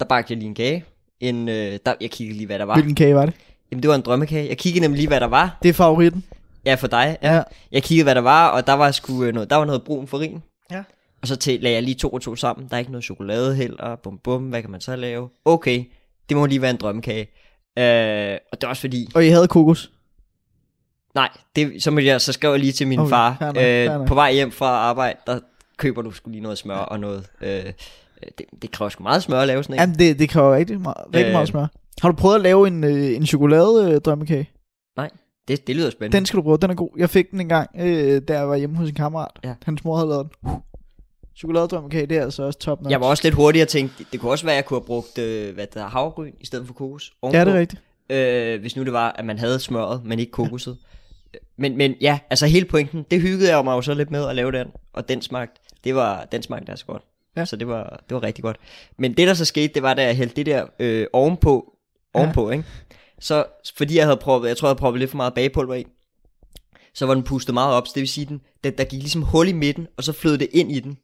der 0.00 0.04
bagte 0.06 0.32
jeg 0.32 0.38
lige 0.38 0.48
en 0.48 0.54
kage. 0.54 0.84
En, 1.20 1.48
øh, 1.48 1.78
der, 1.86 1.94
jeg 2.00 2.10
kiggede 2.10 2.36
lige, 2.36 2.46
hvad 2.46 2.58
der 2.58 2.64
var. 2.64 2.74
Hvilken 2.74 2.94
kage 2.94 3.14
var 3.14 3.26
det? 3.26 3.34
Jamen, 3.70 3.82
det 3.82 3.88
var 3.88 3.94
en 3.94 4.00
drømmekage. 4.00 4.48
Jeg 4.48 4.58
kiggede 4.58 4.82
nemlig 4.82 4.98
lige, 4.98 5.08
hvad 5.08 5.20
der 5.20 5.26
var. 5.26 5.58
Det 5.62 5.68
er 5.68 5.72
favoritten. 5.72 6.24
Ja, 6.64 6.74
for 6.74 6.86
dig. 6.86 7.18
Ja. 7.22 7.42
Jeg 7.72 7.82
kiggede, 7.82 8.04
hvad 8.04 8.14
der 8.14 8.20
var, 8.20 8.48
og 8.48 8.66
der 8.66 8.72
var 8.72 8.90
sgu 8.90 9.24
øh, 9.24 9.34
noget, 9.34 9.50
der 9.50 9.56
var 9.56 9.64
noget 9.64 9.82
brun 9.82 10.06
farin. 10.06 10.42
Ja. 10.70 10.82
Og 11.22 11.28
så 11.28 11.36
til, 11.36 11.60
lagde 11.60 11.74
jeg 11.74 11.82
lige 11.82 11.94
to 11.94 12.08
og 12.08 12.22
to 12.22 12.36
sammen. 12.36 12.68
Der 12.68 12.74
er 12.74 12.78
ikke 12.78 12.90
noget 12.90 13.04
chokolade 13.04 13.54
heller. 13.54 13.96
Bum 13.96 14.18
bum, 14.18 14.42
hvad 14.42 14.62
kan 14.62 14.70
man 14.70 14.80
så 14.80 14.96
lave? 14.96 15.28
Okay, 15.44 15.84
det 16.28 16.36
må 16.36 16.46
lige 16.46 16.62
være 16.62 16.70
en 16.70 16.76
drømmekage. 16.76 17.28
Øh, 17.78 18.38
og 18.52 18.60
det 18.60 18.64
er 18.64 18.68
også 18.68 18.80
fordi, 18.80 19.08
Og 19.14 19.26
I 19.26 19.28
havde 19.28 19.48
kokos. 19.48 19.90
Nej, 21.16 21.28
det, 21.56 21.82
så, 21.82 21.90
må 21.90 22.00
jeg, 22.00 22.20
så 22.20 22.32
skrev 22.32 22.50
jeg 22.50 22.60
lige 22.60 22.72
til 22.72 22.86
min 22.88 22.98
Okay, 22.98 23.10
far, 23.10 23.36
fair 23.38 23.46
nok, 23.46 23.56
fair 23.56 23.92
øh, 23.92 23.98
nok. 23.98 24.08
på 24.08 24.14
vej 24.14 24.32
hjem 24.32 24.50
fra 24.52 24.66
arbejde, 24.66 25.18
der 25.26 25.40
køber 25.76 26.02
du 26.02 26.10
sgu 26.10 26.30
lige 26.30 26.40
noget 26.42 26.58
smør 26.58 26.76
og 26.76 27.00
noget. 27.00 27.26
Øh, 27.40 27.64
det, 28.38 28.46
det 28.62 28.70
kræver 28.70 28.88
sgu 28.88 29.02
meget 29.02 29.22
smør 29.22 29.40
at 29.40 29.46
lave 29.46 29.62
sådan 29.62 29.74
en. 29.74 29.80
Jamen, 29.80 29.98
det, 29.98 30.18
det 30.18 30.28
kræver 30.28 30.56
rigtig 30.56 30.80
meget, 30.80 30.96
rigtig 31.14 31.26
Øh. 31.26 31.32
meget 31.32 31.48
smør. 31.48 31.66
Har 32.02 32.08
du 32.10 32.16
prøvet 32.16 32.34
at 32.34 32.40
lave 32.40 32.66
en, 32.68 32.84
øh, 32.84 33.16
en 33.16 33.26
chokolade 33.26 33.92
øh, 33.94 34.00
drømmekage? 34.00 34.50
Det, 35.48 35.66
det 35.66 35.76
lyder 35.76 35.90
spændende. 35.90 36.16
Den 36.18 36.26
skal 36.26 36.36
du 36.36 36.42
prøve, 36.42 36.56
den 36.56 36.70
er 36.70 36.74
god. 36.74 36.88
Jeg 36.96 37.10
fik 37.10 37.30
den 37.30 37.40
en 37.40 37.48
gang, 37.48 37.70
øh, 37.78 38.22
da 38.28 38.38
jeg 38.38 38.48
var 38.48 38.56
hjemme 38.56 38.76
hos 38.76 38.88
en 38.88 38.94
kammerat. 38.94 39.30
Ja. 39.44 39.54
Hans 39.64 39.84
mor 39.84 39.96
havde 39.96 40.08
lavet 40.08 40.26
den. 40.42 40.50
Chokoladedrømmekage, 41.36 42.06
det 42.06 42.16
er 42.16 42.22
altså 42.22 42.42
også 42.42 42.58
top 42.58 42.80
notch. 42.80 42.90
Jeg 42.90 43.00
var 43.00 43.06
også 43.06 43.22
lidt 43.24 43.34
hurtig 43.34 43.62
at 43.62 43.68
tænke, 43.68 43.94
det, 43.98 44.06
det 44.12 44.20
kunne 44.20 44.30
også 44.32 44.44
være, 44.44 44.52
at 44.54 44.56
jeg 44.56 44.64
kunne 44.64 44.80
have 44.80 44.86
brugt 44.86 45.18
øh, 45.18 45.54
hvad 45.54 45.66
der 45.74 45.86
havregryn 45.86 46.32
i 46.40 46.46
stedet 46.46 46.66
for 46.66 46.74
kokos. 46.74 47.12
Ja, 47.22 47.44
det 47.44 47.54
er 47.54 47.58
rigtigt. 47.58 47.82
øh, 48.10 48.60
hvis 48.60 48.76
nu 48.76 48.84
det 48.84 48.92
var, 48.92 49.12
at 49.18 49.24
man 49.24 49.38
havde 49.38 49.58
smøret, 49.58 50.04
men 50.04 50.18
ikke 50.18 50.32
kokoset. 50.42 50.76
Men, 51.58 51.76
men 51.76 51.94
ja, 52.00 52.18
altså 52.30 52.46
hele 52.46 52.66
pointen, 52.66 53.06
det 53.10 53.20
hyggede 53.20 53.56
jeg 53.56 53.64
mig 53.64 53.72
jo 53.72 53.82
så 53.82 53.94
lidt 53.94 54.10
med 54.10 54.28
at 54.28 54.36
lave 54.36 54.52
den, 54.52 54.66
og 54.92 55.08
den 55.08 55.22
smagte, 55.22 55.60
det 55.84 55.94
var, 55.94 56.24
den 56.32 56.42
smagte 56.42 56.70
altså 56.70 56.86
godt. 56.86 57.02
Ja. 57.36 57.44
Så 57.44 57.56
det 57.56 57.68
var, 57.68 58.00
det 58.08 58.14
var 58.14 58.22
rigtig 58.22 58.44
godt. 58.44 58.56
Men 58.98 59.16
det 59.16 59.28
der 59.28 59.34
så 59.34 59.44
skete, 59.44 59.74
det 59.74 59.82
var, 59.82 59.94
da 59.94 60.04
jeg 60.04 60.16
hældte 60.16 60.36
det 60.36 60.46
der 60.46 60.66
øh, 60.78 61.06
ovenpå, 61.12 61.72
ovenpå, 62.14 62.50
ja. 62.50 62.56
ikke? 62.56 62.68
Så 63.20 63.44
fordi 63.76 63.96
jeg 63.96 64.04
havde 64.04 64.16
prøvet, 64.16 64.48
jeg 64.48 64.56
tror 64.56 64.68
jeg 64.68 64.70
havde 64.70 64.78
prøvet 64.78 64.98
lidt 64.98 65.10
for 65.10 65.16
meget 65.16 65.34
bagepulver 65.34 65.74
i, 65.74 65.86
så 66.94 67.06
var 67.06 67.14
den 67.14 67.22
pustet 67.22 67.54
meget 67.54 67.74
op, 67.74 67.86
så 67.86 67.92
det 67.94 68.00
vil 68.00 68.08
sige, 68.08 68.26
den, 68.26 68.40
den, 68.64 68.72
der 68.78 68.84
gik 68.84 69.00
ligesom 69.00 69.22
hul 69.22 69.48
i 69.48 69.52
midten, 69.52 69.86
og 69.96 70.04
så 70.04 70.12
flød 70.12 70.38
det 70.38 70.48
ind 70.52 70.72
i 70.72 70.80
den. 70.80 70.98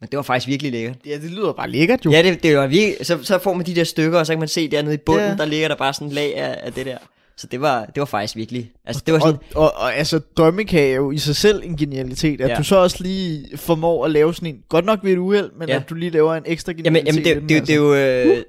Men 0.00 0.08
det 0.10 0.16
var 0.16 0.22
faktisk 0.22 0.48
virkelig 0.48 0.72
lækkert. 0.72 0.96
Ja, 1.06 1.14
det 1.14 1.30
lyder 1.30 1.52
bare 1.52 1.70
lækkert 1.70 2.04
jo. 2.04 2.10
Ja, 2.10 2.22
det, 2.22 2.42
det 2.42 2.56
var 2.56 2.66
virkelig, 2.66 3.06
så, 3.06 3.18
så 3.22 3.38
får 3.38 3.54
man 3.54 3.66
de 3.66 3.74
der 3.74 3.84
stykker, 3.84 4.18
og 4.18 4.26
så 4.26 4.32
kan 4.32 4.38
man 4.38 4.48
se 4.48 4.70
dernede 4.70 4.94
i 4.94 4.98
bunden, 5.06 5.28
ja. 5.28 5.36
der 5.36 5.44
ligger 5.44 5.68
der 5.68 5.76
bare 5.76 5.94
sådan 5.94 6.08
en 6.08 6.14
lag 6.14 6.36
af, 6.36 6.60
af 6.62 6.72
det 6.72 6.86
der. 6.86 6.98
Så 7.36 7.46
det 7.46 7.60
var, 7.60 7.84
det 7.84 7.96
var 8.00 8.04
faktisk 8.04 8.36
virkelig, 8.36 8.72
altså 8.84 9.02
det 9.06 9.14
var 9.14 9.20
sådan, 9.20 9.38
Og, 9.54 9.62
og, 9.62 9.72
og 9.76 9.94
altså, 9.94 10.18
drømmekage 10.18 10.90
er 10.90 10.96
jo 10.96 11.10
i 11.10 11.18
sig 11.18 11.36
selv 11.36 11.62
en 11.64 11.76
genialitet. 11.76 12.40
At 12.40 12.50
ja. 12.50 12.56
Du 12.56 12.64
så 12.64 12.76
også 12.76 13.02
lige 13.02 13.56
formår 13.56 14.04
at 14.04 14.10
lave 14.10 14.34
sådan 14.34 14.48
en, 14.48 14.62
godt 14.68 14.84
nok 14.84 15.04
ved 15.04 15.12
et 15.12 15.18
uheld, 15.18 15.50
men 15.58 15.68
ja. 15.68 15.76
At 15.76 15.90
du 15.90 15.94
lige 15.94 16.10
laver 16.10 16.34
en 16.34 16.42
ekstra 16.46 16.72
jamen, 16.72 16.84
genialitet. 16.84 17.06
jamen 17.06 17.24
det, 17.24 17.30
i 17.30 17.34
den, 17.34 17.48
det, 17.48 17.60
det, 17.60 17.68
det 17.68 17.74
er 17.74 17.96
altså. 17.96 18.28
jo, 18.28 18.36
øh, 18.36 18.44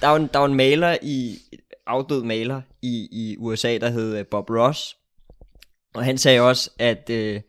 der 0.00 0.06
er 0.06 0.10
jo 0.10 0.16
en, 0.16 0.30
der 0.34 0.40
er 0.40 0.44
en 0.44 0.54
maler 0.54 0.96
i, 1.02 1.38
afdød 1.86 2.22
maler 2.22 2.60
i, 2.82 3.08
i 3.12 3.36
USA, 3.38 3.78
der 3.78 3.90
hed 3.90 4.18
øh, 4.18 4.26
Bob 4.26 4.50
Ross, 4.50 4.96
og 5.94 6.04
han 6.04 6.18
sagde 6.18 6.40
også, 6.40 6.70
at, 6.78 7.10
øh, 7.10 7.40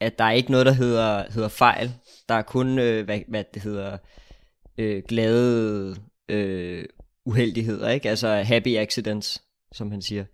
at 0.00 0.18
der 0.18 0.24
er 0.24 0.32
ikke 0.32 0.50
noget, 0.50 0.66
der 0.66 0.72
hedder, 0.72 1.24
hedder 1.30 1.48
fejl, 1.48 1.92
der 2.28 2.34
er 2.34 2.42
kun, 2.42 2.78
øh, 2.78 3.04
hvad, 3.04 3.20
hvad 3.28 3.44
det 3.54 3.62
hedder, 3.62 3.98
øh, 4.78 5.02
glade 5.08 5.96
øh, 6.28 6.84
uheldigheder, 7.26 7.90
ikke? 7.90 8.10
Altså 8.10 8.28
happy 8.28 8.76
accidents, 8.76 9.42
som 9.72 9.90
han 9.90 10.02
siger. 10.02 10.24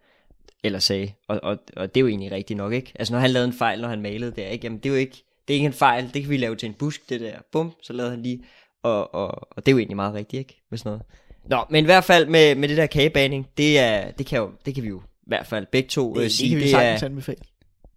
Eller 0.64 0.78
sagde. 0.78 1.12
Og, 1.28 1.40
og, 1.42 1.58
og 1.76 1.94
det 1.94 2.00
er 2.00 2.02
jo 2.02 2.08
egentlig 2.08 2.32
rigtigt 2.32 2.56
nok, 2.56 2.72
ikke? 2.72 2.92
Altså 2.94 3.14
når 3.14 3.20
han 3.20 3.30
lavede 3.30 3.46
en 3.48 3.54
fejl, 3.54 3.80
når 3.80 3.88
han 3.88 4.02
malede 4.02 4.32
der, 4.36 4.46
ikke? 4.46 4.64
Jamen 4.66 4.78
det 4.78 4.86
er 4.86 4.90
jo 4.90 4.96
ikke, 4.98 5.22
det 5.48 5.54
er 5.54 5.56
ikke 5.56 5.66
en 5.66 5.72
fejl, 5.72 6.10
det 6.14 6.22
kan 6.22 6.30
vi 6.30 6.36
lave 6.36 6.56
til 6.56 6.66
en 6.68 6.74
busk, 6.74 7.08
det 7.08 7.20
der. 7.20 7.32
Bum, 7.52 7.72
så 7.82 7.92
lavede 7.92 8.10
han 8.10 8.22
lige. 8.22 8.44
Og, 8.82 9.14
og, 9.14 9.28
og 9.56 9.66
det 9.66 9.68
er 9.68 9.72
jo 9.72 9.78
egentlig 9.78 9.96
meget 9.96 10.14
rigtigt, 10.14 10.38
ikke? 10.38 10.62
Med 10.70 10.78
sådan 10.78 10.90
noget. 10.90 11.02
Nå, 11.50 11.64
men 11.70 11.84
i 11.84 11.86
hvert 11.86 12.04
fald 12.04 12.26
med, 12.26 12.54
med 12.54 12.68
det 12.68 12.76
der 12.76 12.86
kagebaning, 12.86 13.46
det, 13.58 13.78
er, 13.78 14.10
det, 14.10 14.26
kan 14.26 14.38
jo, 14.38 14.50
det 14.66 14.74
kan 14.74 14.82
vi 14.84 14.88
jo 14.88 14.98
i 15.00 15.26
hvert 15.26 15.46
fald 15.46 15.66
begge 15.72 15.88
to 15.88 16.10
det, 16.12 16.18
øh, 16.18 16.24
det, 16.24 16.32
sige, 16.32 16.48
kan 16.50 16.58
vi 16.58 16.62
det, 16.62 16.70
sagtens 16.70 17.02
er, 17.02 17.06
anbefale. 17.06 17.38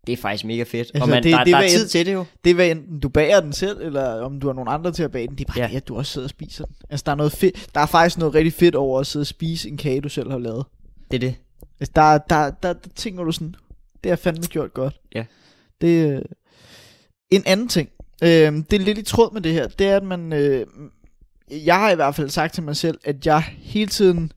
det 0.08 0.14
er 0.14 0.18
faktisk 0.18 0.46
mega 0.46 0.64
fedt. 0.64 0.74
Altså, 0.94 1.02
og 1.04 1.10
man, 1.10 1.24
det- 1.24 1.32
der, 1.34 1.44
det 1.44 1.54
der 1.54 1.60
er 1.60 1.68
tid 1.68 1.84
en- 1.84 1.89
til 1.89 2.06
det 2.06 2.14
jo. 2.14 2.26
Det 2.44 2.50
er 2.50 2.54
hvad 2.56 2.72
enten 2.72 3.00
du 3.00 3.10
bager 3.10 3.39
den 3.39 3.54
selv, 3.54 3.82
eller 3.82 4.04
om 4.22 4.39
du 4.39 4.48
har 4.48 4.54
nogle 4.54 4.72
andre 4.72 4.92
til 4.92 5.04
at 5.04 5.12
bage 5.12 5.28
den. 5.28 5.36
Det 5.38 5.48
er 5.50 5.54
bare. 5.54 5.62
Ja. 5.62 5.68
det, 5.68 5.76
at 5.76 5.88
du 5.88 5.98
også 5.98 6.12
sidder 6.12 6.26
og 6.26 6.30
spiser 6.30 6.66
den. 6.66 6.76
Altså, 6.89 7.04
der 7.06 7.12
er, 7.12 7.16
noget 7.16 7.32
fedt, 7.32 7.68
der 7.76 7.82
er 7.82 7.86
faktisk 7.86 8.18
noget 8.18 8.36
rigtig 8.36 8.54
fedt 8.54 8.76
over 8.76 9.00
at 9.00 9.08
sidde 9.08 9.24
og 9.24 9.28
spise 9.28 9.70
en 9.70 9.78
kage, 9.78 10.02
du 10.02 10.10
selv 10.10 10.32
har 10.32 10.38
lavet. 10.39 10.66
Det 11.12 11.24
er 11.24 11.30
det. 11.30 11.36
Altså, 11.80 11.91
der, 11.95 12.18
der, 12.18 12.51
der, 12.64 12.74
der 12.74 12.89
tænker 12.95 13.24
du 13.24 13.32
sådan, 13.32 13.55
det 14.03 14.12
har 14.12 14.16
fandme 14.16 14.43
gjort 14.43 14.74
godt. 14.74 14.99
Ja. 15.16 15.26
Det, 15.82 16.09
øh, 16.09 16.22
en 17.30 17.43
anden 17.45 17.68
ting, 17.68 17.89
øh, 18.24 18.28
det 18.30 18.74
er 18.74 18.80
lidt 18.80 18.97
i 18.97 19.03
tråd 19.03 19.34
med 19.34 19.41
det 19.41 19.53
her, 19.53 19.68
det 19.68 19.88
er, 19.88 19.97
at 19.97 20.03
man, 20.03 20.34
øh, 20.34 20.68
jeg 21.66 21.76
har 21.76 21.91
i 21.91 21.95
hvert 21.95 22.16
fald 22.16 22.30
sagt 22.30 22.53
til 22.53 22.64
mig 22.64 22.76
selv, 22.76 22.99
at 23.03 23.26
jeg 23.26 23.41
hele 23.41 23.89
tiden 23.89 24.32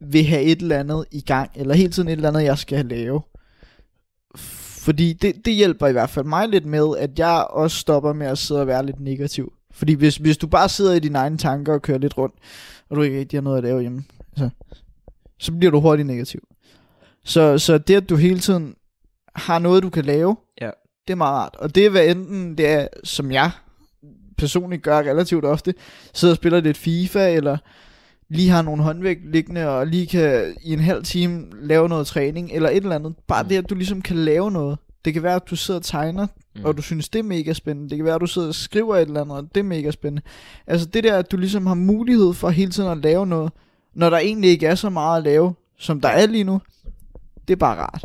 vil 0.00 0.24
have 0.24 0.42
et 0.42 0.60
eller 0.60 0.78
andet 0.78 1.04
i 1.10 1.20
gang, 1.20 1.50
eller 1.54 1.74
hele 1.74 1.90
tiden 1.90 2.08
et 2.08 2.12
eller 2.12 2.28
andet, 2.28 2.44
jeg 2.44 2.58
skal 2.58 2.86
lave. 2.86 3.22
Fordi 4.34 5.12
det, 5.12 5.44
det 5.44 5.54
hjælper 5.54 5.86
i 5.86 5.92
hvert 5.92 6.10
fald 6.10 6.26
mig 6.26 6.48
lidt 6.48 6.66
med, 6.66 6.96
at 6.98 7.18
jeg 7.18 7.46
også 7.50 7.76
stopper 7.76 8.12
med 8.12 8.26
at 8.26 8.38
sidde 8.38 8.60
og 8.60 8.66
være 8.66 8.86
lidt 8.86 9.00
negativ. 9.00 9.52
Fordi 9.70 9.92
hvis, 9.92 10.16
hvis 10.16 10.38
du 10.38 10.46
bare 10.46 10.68
sidder 10.68 10.94
i 10.94 10.98
dine 10.98 11.18
egne 11.18 11.38
tanker 11.38 11.72
og 11.72 11.82
kører 11.82 11.98
lidt 11.98 12.18
rundt, 12.18 12.34
og 12.88 12.96
du 12.96 13.02
ikke 13.02 13.18
rigtig 13.18 13.36
har 13.36 13.42
noget 13.42 13.58
at 13.58 13.64
lave 13.64 13.80
hjemme, 13.80 14.04
så, 14.36 14.50
så 15.38 15.52
bliver 15.52 15.70
du 15.70 15.80
hurtigt 15.80 16.06
negativ. 16.06 16.40
Så, 17.24 17.58
så 17.58 17.78
det, 17.78 17.94
at 17.96 18.08
du 18.08 18.16
hele 18.16 18.38
tiden 18.40 18.74
har 19.34 19.58
noget, 19.58 19.82
du 19.82 19.90
kan 19.90 20.04
lave, 20.04 20.36
Ja. 20.60 20.70
det 21.06 21.12
er 21.12 21.16
meget 21.16 21.34
rart. 21.34 21.56
Og 21.58 21.74
det 21.74 21.86
er 21.86 21.90
hvad 21.90 22.06
enten 22.08 22.58
det 22.58 22.68
er, 22.68 22.86
som 23.04 23.32
jeg 23.32 23.50
personligt 24.38 24.82
gør 24.82 24.98
relativt 24.98 25.44
ofte, 25.44 25.74
sidder 26.14 26.32
og 26.32 26.36
spiller 26.36 26.60
lidt 26.60 26.76
FIFA, 26.76 27.28
eller 27.34 27.56
lige 28.28 28.48
har 28.50 28.62
nogle 28.62 28.82
håndvægt 28.82 29.30
liggende, 29.32 29.68
og 29.68 29.86
lige 29.86 30.06
kan 30.06 30.56
i 30.62 30.72
en 30.72 30.80
halv 30.80 31.04
time 31.04 31.46
lave 31.60 31.88
noget 31.88 32.06
træning, 32.06 32.50
eller 32.52 32.68
et 32.70 32.76
eller 32.76 32.94
andet. 32.94 33.14
Bare 33.28 33.42
Mm. 33.42 33.48
det, 33.48 33.56
at 33.56 33.70
du 33.70 33.74
ligesom 33.74 34.02
kan 34.02 34.16
lave 34.16 34.50
noget. 34.50 34.78
Det 35.04 35.12
kan 35.12 35.22
være, 35.22 35.34
at 35.34 35.50
du 35.50 35.56
sidder 35.56 35.80
og 35.80 35.84
tegner, 35.84 36.26
Mm. 36.56 36.64
og 36.64 36.76
du 36.76 36.82
synes, 36.82 37.08
det 37.08 37.18
er 37.18 37.22
mega 37.22 37.52
spændende. 37.52 37.90
Det 37.90 37.98
kan 37.98 38.04
være, 38.04 38.14
at 38.14 38.20
du 38.20 38.26
sidder 38.26 38.48
og 38.48 38.54
skriver 38.54 38.96
et 38.96 39.02
eller 39.08 39.20
andet, 39.20 39.36
og 39.36 39.48
det 39.54 39.60
er 39.60 39.64
mega 39.64 39.90
spændende. 39.90 40.22
Altså 40.66 40.86
det 40.86 41.04
der, 41.04 41.16
at 41.16 41.30
du 41.32 41.36
ligesom 41.36 41.66
har 41.66 41.74
mulighed 41.74 42.32
for 42.34 42.48
hele 42.50 42.70
tiden 42.70 42.88
at 42.90 42.98
lave 42.98 43.26
noget, 43.26 43.52
når 43.98 44.10
der 44.10 44.18
egentlig 44.18 44.50
ikke 44.50 44.66
er 44.66 44.74
så 44.74 44.90
meget 44.90 45.18
at 45.18 45.24
lave, 45.24 45.54
som 45.78 46.00
der 46.00 46.08
er 46.08 46.26
lige 46.26 46.44
nu, 46.44 46.60
det 47.48 47.54
er 47.54 47.58
bare 47.58 47.76
rart. 47.76 48.04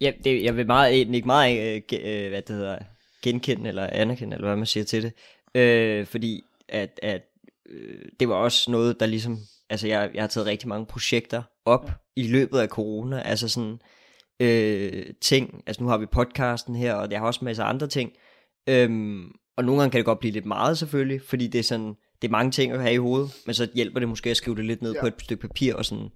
Ja, 0.00 0.12
det, 0.24 0.44
jeg 0.44 0.56
vil 0.56 0.66
meget, 0.66 0.92
ikke 0.92 1.26
meget 1.26 1.76
øh, 1.76 1.82
ge- 1.92 2.06
øh, 2.06 2.28
hvad 2.28 2.42
det 2.42 2.56
hedder, 2.56 2.78
genkende 3.22 3.68
eller 3.68 3.88
anerkende, 3.92 4.34
eller 4.34 4.48
hvad 4.48 4.56
man 4.56 4.66
siger 4.66 4.84
til 4.84 5.02
det. 5.02 5.12
Øh, 5.54 6.06
fordi 6.06 6.42
at, 6.68 7.00
at 7.02 7.22
øh, 7.70 7.98
det 8.20 8.28
var 8.28 8.34
også 8.34 8.70
noget, 8.70 9.00
der 9.00 9.06
ligesom, 9.06 9.38
altså 9.70 9.88
jeg, 9.88 10.10
jeg 10.14 10.22
har 10.22 10.28
taget 10.28 10.46
rigtig 10.46 10.68
mange 10.68 10.86
projekter 10.86 11.42
op 11.64 11.86
ja. 11.86 11.92
i 12.16 12.28
løbet 12.28 12.58
af 12.58 12.68
corona, 12.68 13.20
altså 13.20 13.48
sådan 13.48 13.78
øh, 14.40 15.06
ting, 15.20 15.62
altså 15.66 15.82
nu 15.82 15.88
har 15.88 15.98
vi 15.98 16.06
podcasten 16.06 16.76
her, 16.76 16.94
og 16.94 17.10
jeg 17.10 17.18
har 17.18 17.26
også 17.26 17.40
en 17.40 17.44
masse 17.44 17.62
andre 17.62 17.86
ting, 17.86 18.12
øhm, 18.68 19.32
og 19.56 19.64
nogle 19.64 19.80
gange 19.80 19.90
kan 19.90 19.98
det 19.98 20.06
godt 20.06 20.18
blive 20.18 20.32
lidt 20.32 20.46
meget 20.46 20.78
selvfølgelig, 20.78 21.22
fordi 21.22 21.46
det 21.46 21.58
er 21.58 21.62
sådan, 21.62 21.94
det 22.24 22.28
er 22.28 22.32
mange 22.32 22.50
ting 22.50 22.72
at 22.72 22.80
have 22.80 22.94
i 22.94 22.96
hovedet, 22.96 23.30
men 23.46 23.54
så 23.54 23.68
hjælper 23.74 24.00
det 24.00 24.08
måske 24.08 24.30
at 24.30 24.36
skrive 24.36 24.56
det 24.56 24.64
lidt 24.64 24.82
ned 24.82 24.92
ja. 24.92 25.00
På 25.00 25.06
et 25.06 25.14
stykke 25.20 25.48
papir, 25.48 25.74
og 25.74 25.84
sådan 25.84 26.08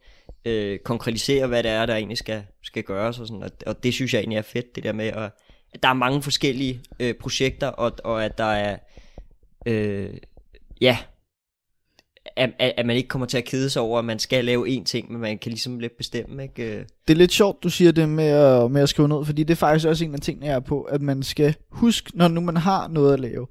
øh, 0.45 0.79
konkretisere, 0.79 1.47
hvad 1.47 1.63
det 1.63 1.71
er, 1.71 1.87
der 1.87 1.95
egentlig 1.95 2.19
skal, 2.19 2.43
skal 2.63 2.83
gøres, 2.83 3.19
og, 3.19 3.27
sådan, 3.27 3.43
og, 3.43 3.51
og 3.67 3.83
det 3.83 3.95
synes 3.95 4.15
jeg 4.15 4.21
egentlig 4.21 4.37
er 4.37 4.43
fedt, 4.43 4.77
det 4.77 4.85
der 4.85 4.93
med, 4.93 5.07
at, 5.07 5.31
at 5.75 5.83
der 5.83 5.89
er 5.89 5.93
mange 5.93 6.23
forskellige 6.23 6.81
øh, 7.01 7.15
projekter, 7.15 7.67
og, 7.67 7.93
og 8.05 8.25
at 8.25 8.39
der 8.39 8.45
er, 8.45 8.79
øh, 9.67 10.11
ja, 10.81 10.99
at, 12.37 12.51
at, 12.59 12.73
at 12.77 12.87
man 12.87 12.97
ikke 12.97 13.09
kommer 13.09 13.27
til 13.27 13.39
at 13.39 13.45
kede 13.45 13.71
sig 13.71 13.83
over, 13.83 13.99
at 13.99 14.05
man 14.05 14.19
skal 14.19 14.45
lave 14.45 14.77
én 14.77 14.85
ting, 14.85 15.13
men 15.13 15.21
man 15.21 15.39
kan 15.39 15.51
ligesom 15.51 15.79
lidt 15.79 15.97
bestemme, 15.97 16.43
ikke? 16.43 16.63
Øh, 16.63 16.85
Det 17.09 17.15
er 17.15 17.19
lidt 17.19 17.33
sjovt, 17.33 17.63
du 17.63 17.71
siger 17.71 17.93
det 17.93 18.09
med 18.09 18.29
at, 18.29 18.71
med 18.71 18.83
at 18.83 18.89
skrive 18.89 19.09
ned, 19.09 19.25
fordi 19.25 19.43
det 19.43 19.51
er 19.51 19.57
faktisk 19.57 19.87
også 19.87 20.05
en 20.05 20.15
af 20.15 20.21
tingene, 20.21 20.47
jeg 20.47 20.55
er 20.55 20.61
på, 20.61 20.83
at 20.83 21.03
man 21.03 21.23
skal 21.23 21.55
huske, 21.71 22.11
når 22.15 22.29
nu 22.29 22.41
man 22.41 22.57
har 22.57 22.89
noget 22.89 23.13
at 23.13 23.21
lave, 23.21 23.47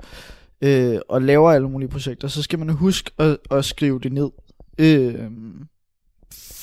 øh, 0.62 1.00
og 1.10 1.22
laver 1.22 1.52
alle 1.52 1.70
mulige 1.70 1.90
projekter, 1.90 2.28
så 2.28 2.44
skal 2.44 2.60
man 2.60 2.70
huske 2.70 3.12
at, 3.18 3.38
at 3.52 3.66
skrive 3.66 4.00
det 4.00 4.12
ned. 4.12 4.30
Øh, 4.78 5.32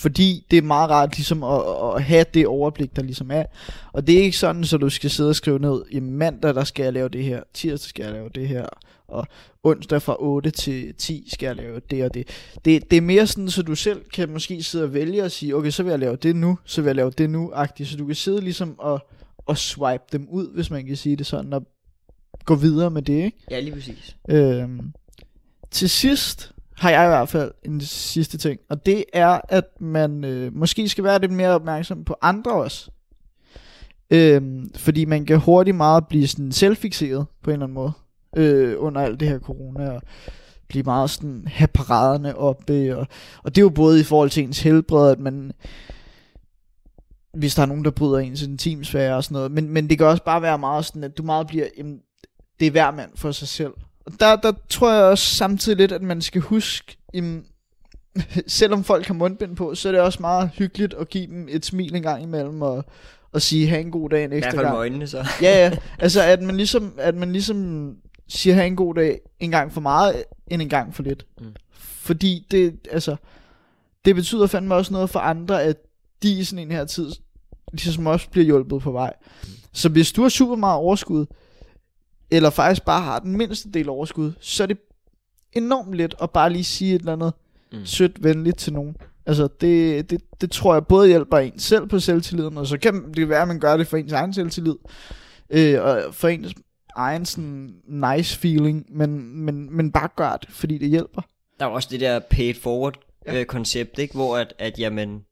fordi 0.05 0.47
det 0.51 0.57
er 0.57 0.63
meget 0.63 0.91
rart 0.91 1.17
ligesom 1.17 1.43
at, 1.43 1.63
at 1.95 2.03
have 2.03 2.25
det 2.35 2.47
overblik, 2.47 2.97
der 2.97 3.03
ligesom 3.03 3.31
er. 3.31 3.45
Og 3.93 4.07
det 4.07 4.19
er 4.19 4.23
ikke 4.23 4.39
sådan, 4.39 4.65
så 4.65 4.77
du 4.77 4.91
skal 4.91 5.11
sidde 5.11 5.31
og 5.31 5.37
skrive 5.37 5.59
ned, 5.59 5.83
i 5.91 6.01
mandag 6.01 6.55
der 6.55 6.65
skal 6.65 6.83
jeg 6.83 6.93
lave 6.93 7.09
det 7.09 7.25
her, 7.25 7.43
tirsdag 7.55 7.89
skal 7.89 8.03
jeg 8.05 8.13
lave 8.13 8.29
det 8.35 8.49
her, 8.49 8.67
og 9.09 9.27
onsdag 9.63 10.03
fra 10.03 10.17
8 10.19 10.51
til 10.51 10.95
10 10.95 11.29
skal 11.33 11.47
jeg 11.47 11.57
lave 11.57 11.81
det 11.91 12.05
og 12.05 12.15
det. 12.15 12.29
Det, 12.65 12.91
det 12.91 12.97
er 12.97 13.01
mere 13.01 13.27
sådan, 13.27 13.51
så 13.51 13.63
du 13.63 13.75
selv 13.75 14.05
kan 14.15 14.31
måske 14.31 14.63
sidde 14.63 14.85
og 14.85 14.95
vælge 14.95 15.25
og 15.25 15.31
sige, 15.31 15.57
okay, 15.57 15.71
så 15.71 15.83
vil 15.83 15.91
jeg 15.91 15.99
lave 15.99 16.17
det 16.17 16.37
nu, 16.37 16.59
så 16.65 16.83
vil 16.83 16.89
jeg 16.89 16.97
lave 16.97 17.11
det 17.11 17.31
nu-agtigt, 17.31 17.89
så 17.89 17.97
du 17.97 18.07
kan 18.07 18.15
sidde 18.15 18.41
ligesom 18.41 18.79
og, 18.79 19.07
og 19.39 19.59
swipe 19.59 20.05
dem 20.13 20.29
ud, 20.31 20.55
hvis 20.55 20.71
man 20.71 20.87
kan 20.87 20.97
sige 20.97 21.17
det 21.17 21.27
sådan, 21.27 21.53
og 21.53 21.63
gå 22.45 22.55
videre 22.55 22.91
med 22.91 23.03
det, 23.03 23.25
ikke? 23.25 23.39
ja, 23.51 23.61
lige 23.61 23.73
præcis. 23.75 24.17
Øhm, 24.29 24.93
til 25.71 25.91
sidst 25.91 26.53
har 26.77 26.91
jeg 26.91 27.05
i 27.05 27.09
hvert 27.09 27.29
fald 27.29 27.51
en 27.63 27.81
sidste 27.81 28.39
ting, 28.39 28.61
og 28.69 28.87
det 28.87 29.05
er, 29.13 29.41
at 29.49 29.65
man 29.81 30.25
øh, 30.25 30.57
måske 30.57 30.89
skal 30.89 31.05
være 31.05 31.21
lidt 31.21 31.33
mere 31.33 31.51
opmærksom 31.51 32.05
på 32.05 32.17
andre 32.23 32.53
også. 32.53 32.91
Øhm, 34.11 34.71
fordi 34.77 35.05
man 35.05 35.27
kan 35.27 35.39
hurtigt 35.39 35.77
meget 35.77 36.07
blive 36.09 36.27
sådan 36.27 36.53
selvfixeret 36.53 37.27
på 37.43 37.51
en 37.51 37.53
eller 37.53 37.67
anden 37.67 37.75
måde 37.75 37.93
øh, 38.37 38.75
under 38.79 39.01
alt 39.01 39.21
det 39.21 39.29
her 39.29 39.39
corona, 39.39 39.91
og 39.91 40.03
blive 40.69 40.83
meget 40.83 41.11
sådan 41.11 41.45
have 41.47 41.69
paraderne 41.69 42.37
oppe, 42.37 42.97
og, 42.97 43.07
og 43.43 43.55
det 43.55 43.61
er 43.61 43.65
jo 43.65 43.71
både 43.71 44.01
i 44.01 44.03
forhold 44.03 44.31
til 44.31 44.43
ens 44.43 44.61
helbred, 44.61 45.11
at 45.11 45.19
man 45.19 45.53
hvis 47.35 47.55
der 47.55 47.63
er 47.63 47.67
nogen, 47.67 47.85
der 47.85 47.91
bryder 47.91 48.19
ens 48.19 48.43
intimsfære 48.43 49.17
og 49.17 49.25
sådan 49.25 49.35
noget, 49.35 49.53
men, 49.53 49.69
men 49.69 49.91
det 49.91 49.99
kan 49.99 50.07
også 50.07 50.25
bare 50.25 50.43
være 50.43 50.59
meget 50.59 50.85
sådan, 50.85 51.05
at 51.05 51.19
du 51.19 51.23
meget 51.23 51.47
bliver, 51.47 51.67
det 52.65 52.69
er 52.69 52.71
hver 52.71 52.91
mand 52.91 53.11
for 53.15 53.33
sig 53.33 53.49
selv. 53.49 53.73
Og 54.07 54.13
der, 54.21 54.37
der 54.37 54.53
tror 54.69 54.93
jeg 54.93 55.05
også 55.05 55.35
samtidig 55.35 55.79
lidt, 55.79 55.93
at 55.93 56.03
man 56.03 56.23
skal 56.23 56.41
huske, 56.41 56.97
jamen, 57.15 57.45
selvom 58.47 58.85
folk 58.85 59.07
har 59.07 59.15
mundbind 59.15 59.57
på, 59.57 59.75
så 59.75 59.89
er 59.89 59.93
det 59.93 60.01
også 60.01 60.19
meget 60.21 60.51
hyggeligt 60.55 60.95
at 60.95 61.09
give 61.09 61.27
dem 61.27 61.49
et 61.51 61.67
smil 61.67 61.95
en 61.95 62.03
gang 62.03 62.23
imellem, 62.23 62.63
og, 62.63 62.85
og 63.33 63.43
sige, 63.43 63.69
have 63.69 63.81
en 63.81 63.91
god 63.91 64.11
dag 64.11 64.25
en 64.25 64.33
I 64.33 64.35
hvert 64.35 64.39
ekstra 64.39 64.51
fald 64.51 64.57
med 64.57 64.65
gang. 64.65 64.77
øjnene, 64.77 65.07
så. 65.07 65.27
Ja, 65.43 65.65
ja. 65.65 65.77
Altså, 65.99 66.23
at 66.23 66.43
man 66.43 66.57
ligesom, 66.57 66.95
at 66.99 67.15
man 67.15 67.33
ligesom 67.33 67.91
siger, 68.29 68.55
have 68.55 68.67
en 68.67 68.77
god 68.77 68.95
dag 68.95 69.21
en 69.41 69.51
gang 69.51 69.73
for 69.73 69.81
meget, 69.81 70.25
end 70.47 70.63
en 70.63 70.69
gang 70.69 70.95
for 70.95 71.03
lidt. 71.03 71.27
Mm. 71.41 71.55
Fordi 71.79 72.47
det, 72.51 72.75
altså, 72.91 73.17
det 74.05 74.15
betyder 74.15 74.47
fandme 74.47 74.75
også 74.75 74.93
noget 74.93 75.11
for 75.11 75.21
andre, 75.21 75.63
at 75.63 75.77
de 76.23 76.39
i 76.39 76.45
sådan 76.45 76.63
en 76.67 76.73
her 76.73 76.85
tid, 76.85 77.13
ligesom 77.73 78.07
også 78.07 78.31
bliver 78.31 78.45
hjulpet 78.45 78.83
på 78.83 78.93
vej. 78.93 79.13
Så 79.73 79.89
hvis 79.89 80.13
du 80.13 80.23
har 80.23 80.29
super 80.29 80.57
meget 80.57 80.77
overskud, 80.77 81.27
eller 82.31 82.51
faktisk 82.51 82.85
bare 82.85 83.01
har 83.03 83.19
den 83.19 83.37
mindste 83.37 83.71
del 83.71 83.89
overskud, 83.89 84.33
så 84.41 84.63
er 84.63 84.67
det 84.67 84.79
enormt 85.53 85.95
let 85.95 86.15
at 86.23 86.31
bare 86.31 86.51
lige 86.53 86.65
sige 86.65 86.95
et 86.95 86.99
eller 86.99 87.13
andet 87.13 87.33
Mm. 87.73 87.87
sødt, 87.87 88.25
venligt 88.25 88.59
til 88.59 88.73
nogen. 88.73 88.97
Altså, 89.27 89.49
det, 89.61 90.11
det, 90.11 90.21
det 90.41 90.51
tror 90.51 90.75
jeg 90.75 90.87
både 90.87 91.09
hjælper 91.09 91.39
en 91.39 91.59
selv 91.59 91.87
på 91.87 91.99
selvtilliden, 92.01 92.59
og 92.59 92.67
så 92.67 92.79
kan 92.79 93.13
det 93.15 93.29
være, 93.29 93.43
at 93.43 93.49
man 93.49 93.61
gør 93.61 93.77
det 93.77 93.87
for 93.87 93.97
ens 93.97 94.13
egen 94.13 94.35
selvtillid, 94.35 94.75
øh, 95.51 95.83
og 95.83 96.03
for 96.15 96.29
ens 96.29 96.55
egen 96.97 97.27
sådan 97.27 97.75
nice 97.89 98.39
feeling, 98.39 98.87
men, 98.91 99.37
men, 99.45 99.77
men 99.77 99.93
bare 99.93 100.09
gør 100.17 100.37
det, 100.37 100.51
fordi 100.51 100.79
det 100.79 100.89
hjælper. 100.89 101.23
Der 101.61 101.67
er 101.67 101.71
også 101.71 101.89
det 101.93 102.01
der 102.01 102.19
paid 102.31 102.55
forward 102.55 102.95
Ja. 103.27 103.41
øh, 103.41 103.47
koncept, 103.47 103.99
ikke? 103.99 104.15
Hvor 104.15 104.37
at, 104.37 104.55
at 104.59 104.79
jamen, 104.79 105.25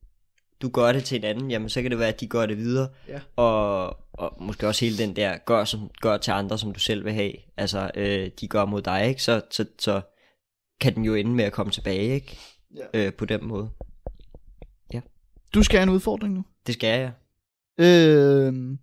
du 0.62 0.68
gør 0.68 0.92
det 0.92 1.04
til 1.04 1.18
en 1.18 1.24
anden, 1.24 1.50
jamen 1.50 1.68
så 1.68 1.82
kan 1.82 1.90
det 1.90 1.98
være, 1.98 2.08
at 2.08 2.20
de 2.20 2.26
gør 2.26 2.46
det 2.46 2.56
videre. 2.58 2.88
Ja. 3.08 3.20
Og, 3.36 3.96
og 4.12 4.36
måske 4.40 4.68
også 4.68 4.84
hele 4.84 4.98
den 4.98 5.16
der, 5.16 5.38
gør, 5.46 5.64
som, 5.64 5.90
gør 6.00 6.16
til 6.16 6.30
andre, 6.30 6.58
som 6.58 6.72
du 6.72 6.80
selv 6.80 7.04
vil 7.04 7.12
have. 7.12 7.32
Altså, 7.56 7.90
øh, 7.94 8.30
de 8.40 8.48
gør 8.48 8.64
mod 8.64 8.82
dig, 8.82 9.08
ikke? 9.08 9.22
Så, 9.22 9.40
så, 9.50 9.64
så 9.78 10.00
kan 10.80 10.94
den 10.94 11.04
jo 11.04 11.14
ende 11.14 11.30
med 11.30 11.44
at 11.44 11.52
komme 11.52 11.72
tilbage, 11.72 12.14
ikke? 12.14 12.38
Ja. 12.94 13.06
Øh, 13.06 13.12
på 13.12 13.24
den 13.24 13.46
måde. 13.46 13.70
Du 15.54 15.62
skal 15.62 15.78
have 15.78 15.82
en 15.82 15.94
udfordring 15.94 16.34
nu. 16.34 16.44
Det 16.66 16.74
skal 16.74 17.00
jeg. 17.00 17.12
Øh, 17.78 18.78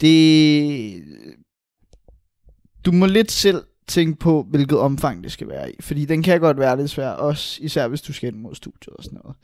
det... 0.00 1.04
Du 2.84 2.92
må 2.92 3.06
lidt 3.06 3.30
selv 3.30 3.64
tænke 3.86 4.18
på, 4.18 4.46
hvilket 4.50 4.78
omfang 4.78 5.24
det 5.24 5.32
skal 5.32 5.48
være 5.48 5.72
i. 5.72 5.74
Fordi 5.80 6.04
den 6.04 6.22
kan 6.22 6.40
godt 6.40 6.58
være 6.58 6.76
lidt 6.76 6.90
svær, 6.90 7.08
også 7.08 7.58
især 7.62 7.88
hvis 7.88 8.02
du 8.02 8.12
skal 8.12 8.28
ind 8.28 8.36
mod 8.36 8.54
studiet 8.54 8.96
og 8.96 9.04
sådan 9.04 9.20
noget. 9.24 9.36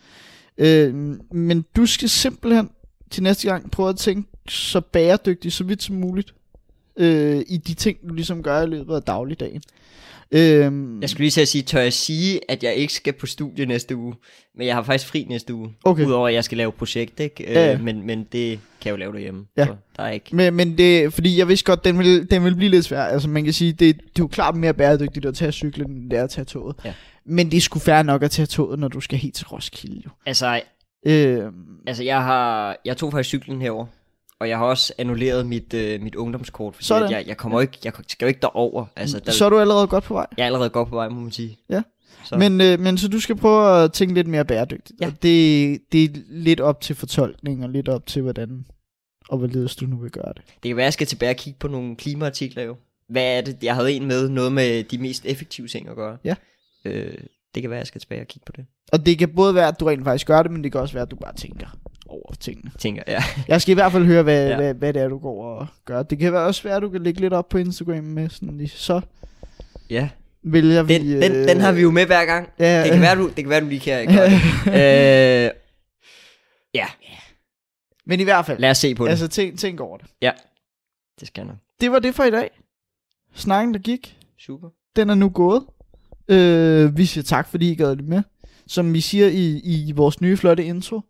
Øh, 0.58 0.94
men 1.32 1.64
du 1.76 1.86
skal 1.86 2.08
simpelthen 2.08 2.70
til 3.10 3.22
næste 3.22 3.48
gang 3.48 3.70
prøve 3.70 3.88
at 3.88 3.96
tænke 3.96 4.28
så 4.48 4.80
bæredygtigt, 4.80 5.54
så 5.54 5.64
vidt 5.64 5.82
som 5.82 5.96
muligt, 5.96 6.34
øh, 6.96 7.42
i 7.46 7.56
de 7.56 7.74
ting, 7.74 7.98
du 8.08 8.14
ligesom 8.14 8.42
gør 8.42 8.62
i 8.62 8.66
løbet 8.66 8.94
af 8.94 9.02
dagligdagen. 9.02 9.62
Øh, 10.30 10.40
Jeg 11.00 11.10
skulle 11.10 11.24
lige 11.24 11.40
at 11.42 11.48
sige, 11.48 11.62
tør 11.62 11.80
jeg 11.80 11.92
sige, 11.92 12.40
at 12.48 12.62
jeg 12.62 12.74
ikke 12.74 12.92
skal 12.92 13.12
på 13.12 13.26
studie 13.26 13.66
næste 13.66 13.96
uge, 13.96 14.14
men 14.56 14.66
jeg 14.66 14.74
har 14.74 14.82
faktisk 14.82 15.10
fri 15.10 15.26
næste 15.28 15.54
uge. 15.54 15.74
Okay. 15.84 16.04
Udover 16.06 16.28
at 16.28 16.34
jeg 16.34 16.44
skal 16.44 16.58
lave 16.58 16.72
projekt, 16.72 17.20
ikke? 17.20 17.44
Ja, 17.52 17.66
ja. 17.66 17.74
Øh, 17.74 17.84
men, 17.84 18.06
men 18.06 18.18
det 18.32 18.60
kan 18.80 18.88
jeg 18.88 18.90
jo 18.90 18.96
lave 18.96 19.12
derhjemme. 19.12 19.44
Ja. 19.56 19.66
Så 19.66 19.74
der 19.96 20.02
er 20.02 20.10
ikke... 20.10 20.36
Men, 20.36 20.54
men 20.54 20.78
det, 20.78 21.12
fordi 21.12 21.38
jeg 21.38 21.48
vidste 21.48 21.64
godt, 21.64 21.84
den 21.84 21.98
vil, 21.98 22.30
den 22.30 22.44
vil 22.44 22.54
blive 22.54 22.70
lidt 22.70 22.84
svær. 22.84 23.02
Altså 23.02 23.28
man 23.28 23.44
kan 23.44 23.52
sige, 23.52 23.72
det, 23.72 23.78
det 23.78 23.94
er 23.96 24.00
jo 24.18 24.26
klart 24.26 24.56
mere 24.56 24.74
bæredygtigt 24.74 25.26
at 25.26 25.34
tage 25.34 25.52
cyklen, 25.52 25.90
end 25.90 26.10
det 26.10 26.18
er 26.18 26.24
at 26.24 26.30
tage 26.30 26.44
toget. 26.44 26.76
Ja. 26.84 26.92
Men 27.26 27.50
det 27.50 27.56
er 27.56 27.60
sgu 27.60 27.78
fair 27.78 28.02
nok 28.02 28.22
at 28.22 28.30
tage 28.30 28.46
toget, 28.46 28.78
når 28.78 28.88
du 28.88 29.00
skal 29.00 29.18
helt 29.18 29.34
til 29.34 29.46
Roskilde 29.46 30.02
jo. 30.04 30.10
Altså, 30.26 30.60
Øh, 31.06 31.52
Altså, 31.86 32.02
jeg 32.02 32.22
har, 32.22 32.76
jeg 32.84 32.96
tog 32.96 33.12
faktisk 33.12 33.28
cyklen 33.28 33.60
herover, 33.60 33.86
og 34.40 34.48
jeg 34.48 34.58
har 34.58 34.64
også 34.64 34.92
annulleret 34.98 35.46
mit, 35.46 35.74
øh, 35.74 36.00
mit 36.02 36.14
ungdomskort, 36.14 36.74
fordi 36.74 36.84
Sådan. 36.86 37.10
jeg, 37.10 37.24
jeg 37.26 37.36
kommer 37.36 37.60
ikke, 37.60 37.78
jeg 37.84 37.92
skal 38.08 38.24
jo 38.24 38.28
ikke 38.28 38.40
derover. 38.40 38.86
Altså, 38.96 39.20
der, 39.20 39.32
så 39.32 39.44
er 39.44 39.50
du 39.50 39.58
allerede 39.58 39.86
godt 39.86 40.04
på 40.04 40.14
vej. 40.14 40.26
jeg 40.36 40.42
er 40.42 40.46
allerede 40.46 40.70
godt 40.70 40.88
på 40.88 40.94
vej, 40.94 41.08
må 41.08 41.20
man 41.20 41.32
sige. 41.32 41.58
Ja. 41.70 41.82
Så. 42.24 42.36
Men, 42.36 42.60
øh, 42.60 42.80
men 42.80 42.98
så 42.98 43.08
du 43.08 43.20
skal 43.20 43.36
prøve 43.36 43.84
at 43.84 43.92
tænke 43.92 44.14
lidt 44.14 44.26
mere 44.26 44.44
bæredygtigt. 44.44 45.00
Ja. 45.00 45.06
Og 45.06 45.12
det, 45.22 45.80
det 45.92 46.04
er 46.04 46.08
lidt 46.28 46.60
op 46.60 46.80
til 46.80 46.96
fortolkning, 46.96 47.64
og 47.64 47.70
lidt 47.70 47.88
op 47.88 48.06
til, 48.06 48.22
hvordan 48.22 48.64
og 49.28 49.38
hvorledes 49.38 49.76
du 49.76 49.86
nu 49.86 49.96
vil 49.96 50.10
gøre 50.10 50.32
det. 50.36 50.42
Det 50.62 50.68
kan 50.68 50.76
være, 50.76 50.84
at 50.84 50.86
jeg 50.86 50.92
skal 50.92 51.06
tilbage 51.06 51.30
og 51.30 51.36
kigge 51.36 51.58
på 51.58 51.68
nogle 51.68 51.96
klimaartikler 51.96 52.62
jo. 52.62 52.76
Hvad 53.08 53.38
er 53.38 53.40
det? 53.40 53.56
Jeg 53.62 53.74
havde 53.74 53.92
en 53.92 54.06
med, 54.06 54.28
noget 54.28 54.52
med 54.52 54.84
de 54.84 54.98
mest 54.98 55.26
effektive 55.26 55.68
ting 55.68 55.88
at 55.88 55.96
gøre. 55.96 56.16
Ja. 56.24 56.34
Øh, 56.84 57.14
det 57.54 57.62
kan 57.62 57.70
være, 57.70 57.78
at 57.78 57.80
jeg 57.80 57.86
skal 57.86 58.00
tilbage 58.00 58.20
og 58.20 58.26
kigge 58.26 58.44
på 58.46 58.52
det. 58.56 58.66
Og 58.92 59.06
det 59.06 59.18
kan 59.18 59.34
både 59.34 59.54
være, 59.54 59.68
at 59.68 59.80
du 59.80 59.84
rent 59.86 60.04
faktisk 60.04 60.26
gør 60.26 60.42
det, 60.42 60.50
men 60.52 60.64
det 60.64 60.72
kan 60.72 60.80
også 60.80 60.94
være, 60.94 61.02
at 61.02 61.10
du 61.10 61.16
bare 61.16 61.34
tænker 61.34 61.66
over 62.06 62.32
tingene. 62.40 62.70
Tænker 62.78 63.02
jeg. 63.06 63.22
Jeg 63.48 63.62
skal 63.62 63.72
i 63.72 63.74
hvert 63.74 63.92
fald 63.92 64.04
høre, 64.04 64.22
hvad, 64.22 64.44
Ja. 64.44 64.50
ja. 64.50 64.56
hvad, 64.56 64.74
hvad 64.74 64.92
det 64.92 65.02
er, 65.02 65.08
du 65.08 65.18
går 65.18 65.44
og 65.58 65.66
gør. 65.84 66.02
Det 66.02 66.18
kan 66.18 66.32
være 66.32 66.42
også 66.42 66.62
være, 66.62 66.76
at 66.76 66.82
du 66.82 66.90
kan 66.90 67.02
lægge 67.02 67.20
lidt 67.20 67.32
op 67.32 67.48
på 67.48 67.58
Instagram 67.58 68.04
med 68.04 68.28
sådan 68.28 68.58
lige, 68.58 68.68
så 68.68 69.00
Ja. 69.90 70.08
vælger 70.42 70.82
vi... 70.82 70.94
Den, 70.98 71.22
den, 71.22 71.48
den 71.48 71.60
har 71.60 71.72
vi 71.72 71.80
jo 71.80 71.90
med 71.90 72.06
hver 72.06 72.24
gang. 72.24 72.48
Ja, 72.58 72.82
Det 72.82 72.92
kan 72.92 73.00
være, 73.00 73.16
du, 73.16 73.26
det 73.28 73.36
kan 73.36 73.48
være, 73.48 73.60
du 73.60 73.66
lige 73.66 73.80
kan 73.80 74.06
gøre 74.06 74.30
det. 74.30 74.40
øh, 75.46 75.50
ja, 76.74 76.86
Men 78.06 78.20
i 78.20 78.22
hvert 78.22 78.46
fald, 78.46 78.58
lad 78.58 78.70
os 78.70 78.78
se 78.78 78.94
på 78.94 79.04
det. 79.04 79.10
altså 79.10 79.28
tænk, 79.28 79.58
tænk 79.58 79.80
over 79.80 79.98
det. 79.98 80.06
Ja, 80.22 80.30
det 81.20 81.28
skal 81.28 81.40
jeg 81.40 81.46
nok. 81.46 81.56
Det 81.80 81.92
var 81.92 81.98
det 81.98 82.14
for 82.14 82.24
i 82.24 82.30
dag. 82.30 82.50
Snakken, 83.34 83.74
der 83.74 83.80
gik, 83.80 84.16
Super. 84.38 84.68
den 84.96 85.10
er 85.10 85.14
nu 85.14 85.28
gået. 85.28 85.62
Øh, 86.28 86.96
vi 86.96 87.06
siger 87.06 87.24
tak, 87.24 87.48
fordi 87.48 87.72
I 87.72 87.74
gad 87.74 87.96
det 87.96 88.08
med. 88.08 88.22
Som 88.66 88.94
vi 88.94 89.00
siger 89.00 89.28
i, 89.28 89.60
i 89.64 89.92
vores 89.96 90.20
nye 90.20 90.36
flotte 90.36 90.64
intro. 90.64 91.00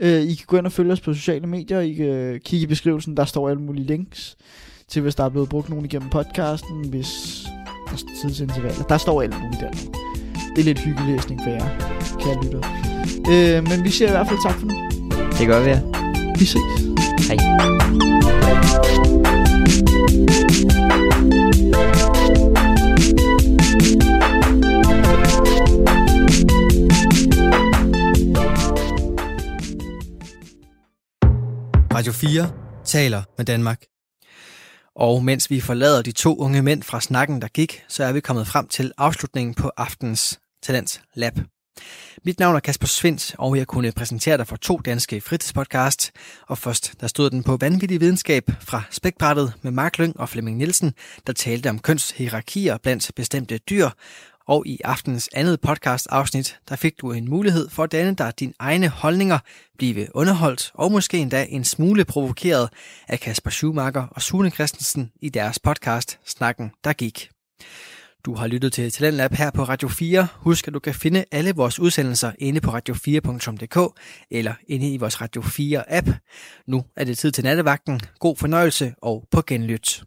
Øh, 0.00 0.20
I 0.20 0.34
kan 0.34 0.44
gå 0.46 0.56
ind 0.56 0.66
og 0.66 0.72
følge 0.72 0.92
os 0.92 1.00
på 1.00 1.14
sociale 1.14 1.46
medier. 1.46 1.80
I 1.80 1.92
kan 1.92 2.06
øh, 2.06 2.40
kigge 2.40 2.64
i 2.64 2.66
beskrivelsen, 2.66 3.16
der 3.16 3.24
står 3.24 3.48
alle 3.48 3.62
mulige 3.62 3.86
links 3.86 4.36
til, 4.88 5.02
hvis 5.02 5.14
der 5.14 5.24
er 5.24 5.28
blevet 5.28 5.48
brugt 5.48 5.68
nogen 5.68 5.84
igennem 5.84 6.10
podcasten, 6.10 6.88
hvis 6.88 7.42
der 7.90 7.96
står 7.96 8.10
tidsintervaller. 8.22 8.82
Der 8.82 8.98
står 8.98 9.22
alt 9.22 9.34
muligt 9.42 9.60
der. 9.60 9.70
Det 10.56 10.60
er 10.60 10.64
lidt 10.64 10.78
hyggelig 10.78 11.14
læsning 11.14 11.40
for 11.44 11.50
jer, 11.50 11.68
kære 12.20 12.44
lytter. 12.44 12.62
Øh, 13.30 13.68
men 13.68 13.84
vi 13.84 13.90
siger 13.90 14.08
i 14.08 14.12
hvert 14.12 14.28
fald 14.28 14.38
tak 14.46 14.54
for 14.54 14.66
nu. 14.66 14.74
Det 15.38 15.46
gør 15.46 15.64
vi, 15.64 15.70
ja. 15.70 15.80
Vi 16.38 16.44
ses. 16.44 16.60
Hej. 17.28 17.36
Radio 31.94 32.12
4 32.12 32.50
taler 32.84 33.22
med 33.38 33.46
Danmark. 33.46 33.82
Og 34.96 35.24
mens 35.24 35.50
vi 35.50 35.60
forlader 35.60 36.02
de 36.02 36.12
to 36.12 36.36
unge 36.38 36.62
mænd 36.62 36.82
fra 36.82 37.00
snakken, 37.00 37.42
der 37.42 37.48
gik, 37.48 37.84
så 37.88 38.04
er 38.04 38.12
vi 38.12 38.20
kommet 38.20 38.46
frem 38.46 38.68
til 38.68 38.92
afslutningen 38.98 39.54
på 39.54 39.70
aftens 39.76 40.40
Talents 40.62 41.00
Lab. 41.14 41.38
Mit 42.24 42.38
navn 42.38 42.56
er 42.56 42.60
Kasper 42.60 42.86
Svindt, 42.86 43.34
og 43.38 43.56
jeg 43.56 43.66
kunne 43.66 43.92
præsentere 43.92 44.36
dig 44.36 44.46
for 44.46 44.56
to 44.56 44.76
danske 44.76 45.20
fritidspodcast. 45.20 46.12
Og 46.48 46.58
først, 46.58 46.94
der 47.00 47.06
stod 47.06 47.30
den 47.30 47.42
på 47.42 47.56
vanvittig 47.56 48.00
videnskab 48.00 48.50
fra 48.60 48.82
Spækbrættet 48.90 49.52
med 49.62 49.72
Mark 49.72 49.98
Lyng 49.98 50.20
og 50.20 50.28
Flemming 50.28 50.56
Nielsen, 50.56 50.94
der 51.26 51.32
talte 51.32 51.70
om 51.70 51.78
kønshierarkier 51.78 52.78
blandt 52.78 53.10
bestemte 53.16 53.58
dyr. 53.58 53.88
Og 54.46 54.66
i 54.66 54.80
aftens 54.84 55.30
andet 55.32 55.60
podcast 55.60 56.06
afsnit, 56.10 56.58
der 56.68 56.76
fik 56.76 57.00
du 57.00 57.12
en 57.12 57.30
mulighed 57.30 57.68
for 57.68 57.84
at 57.84 57.92
danne 57.92 58.14
dig 58.14 58.32
dine 58.40 58.52
egne 58.58 58.88
holdninger, 58.88 59.38
blive 59.78 60.16
underholdt 60.16 60.70
og 60.74 60.92
måske 60.92 61.18
endda 61.18 61.46
en 61.48 61.64
smule 61.64 62.04
provokeret 62.04 62.68
af 63.08 63.20
Kasper 63.20 63.50
Schumacher 63.50 64.06
og 64.10 64.22
Sune 64.22 64.50
Christensen 64.50 65.12
i 65.20 65.28
deres 65.28 65.58
podcast 65.58 66.18
Snakken, 66.24 66.70
der 66.84 66.92
gik. 66.92 67.30
Du 68.24 68.34
har 68.34 68.46
lyttet 68.46 68.72
til 68.72 68.90
Talentlab 68.90 69.32
her 69.32 69.50
på 69.50 69.64
Radio 69.64 69.88
4. 69.88 70.28
Husk, 70.34 70.68
at 70.68 70.74
du 70.74 70.78
kan 70.78 70.94
finde 70.94 71.24
alle 71.32 71.52
vores 71.54 71.80
udsendelser 71.80 72.32
inde 72.38 72.60
på 72.60 72.70
radio4.dk 72.70 74.00
eller 74.30 74.54
inde 74.68 74.92
i 74.92 74.96
vores 74.96 75.20
Radio 75.20 75.42
4 75.42 75.92
app. 75.92 76.08
Nu 76.66 76.84
er 76.96 77.04
det 77.04 77.18
tid 77.18 77.32
til 77.32 77.44
nattevagten. 77.44 78.00
God 78.20 78.36
fornøjelse 78.36 78.94
og 79.02 79.28
på 79.30 79.42
genlyt. 79.46 80.02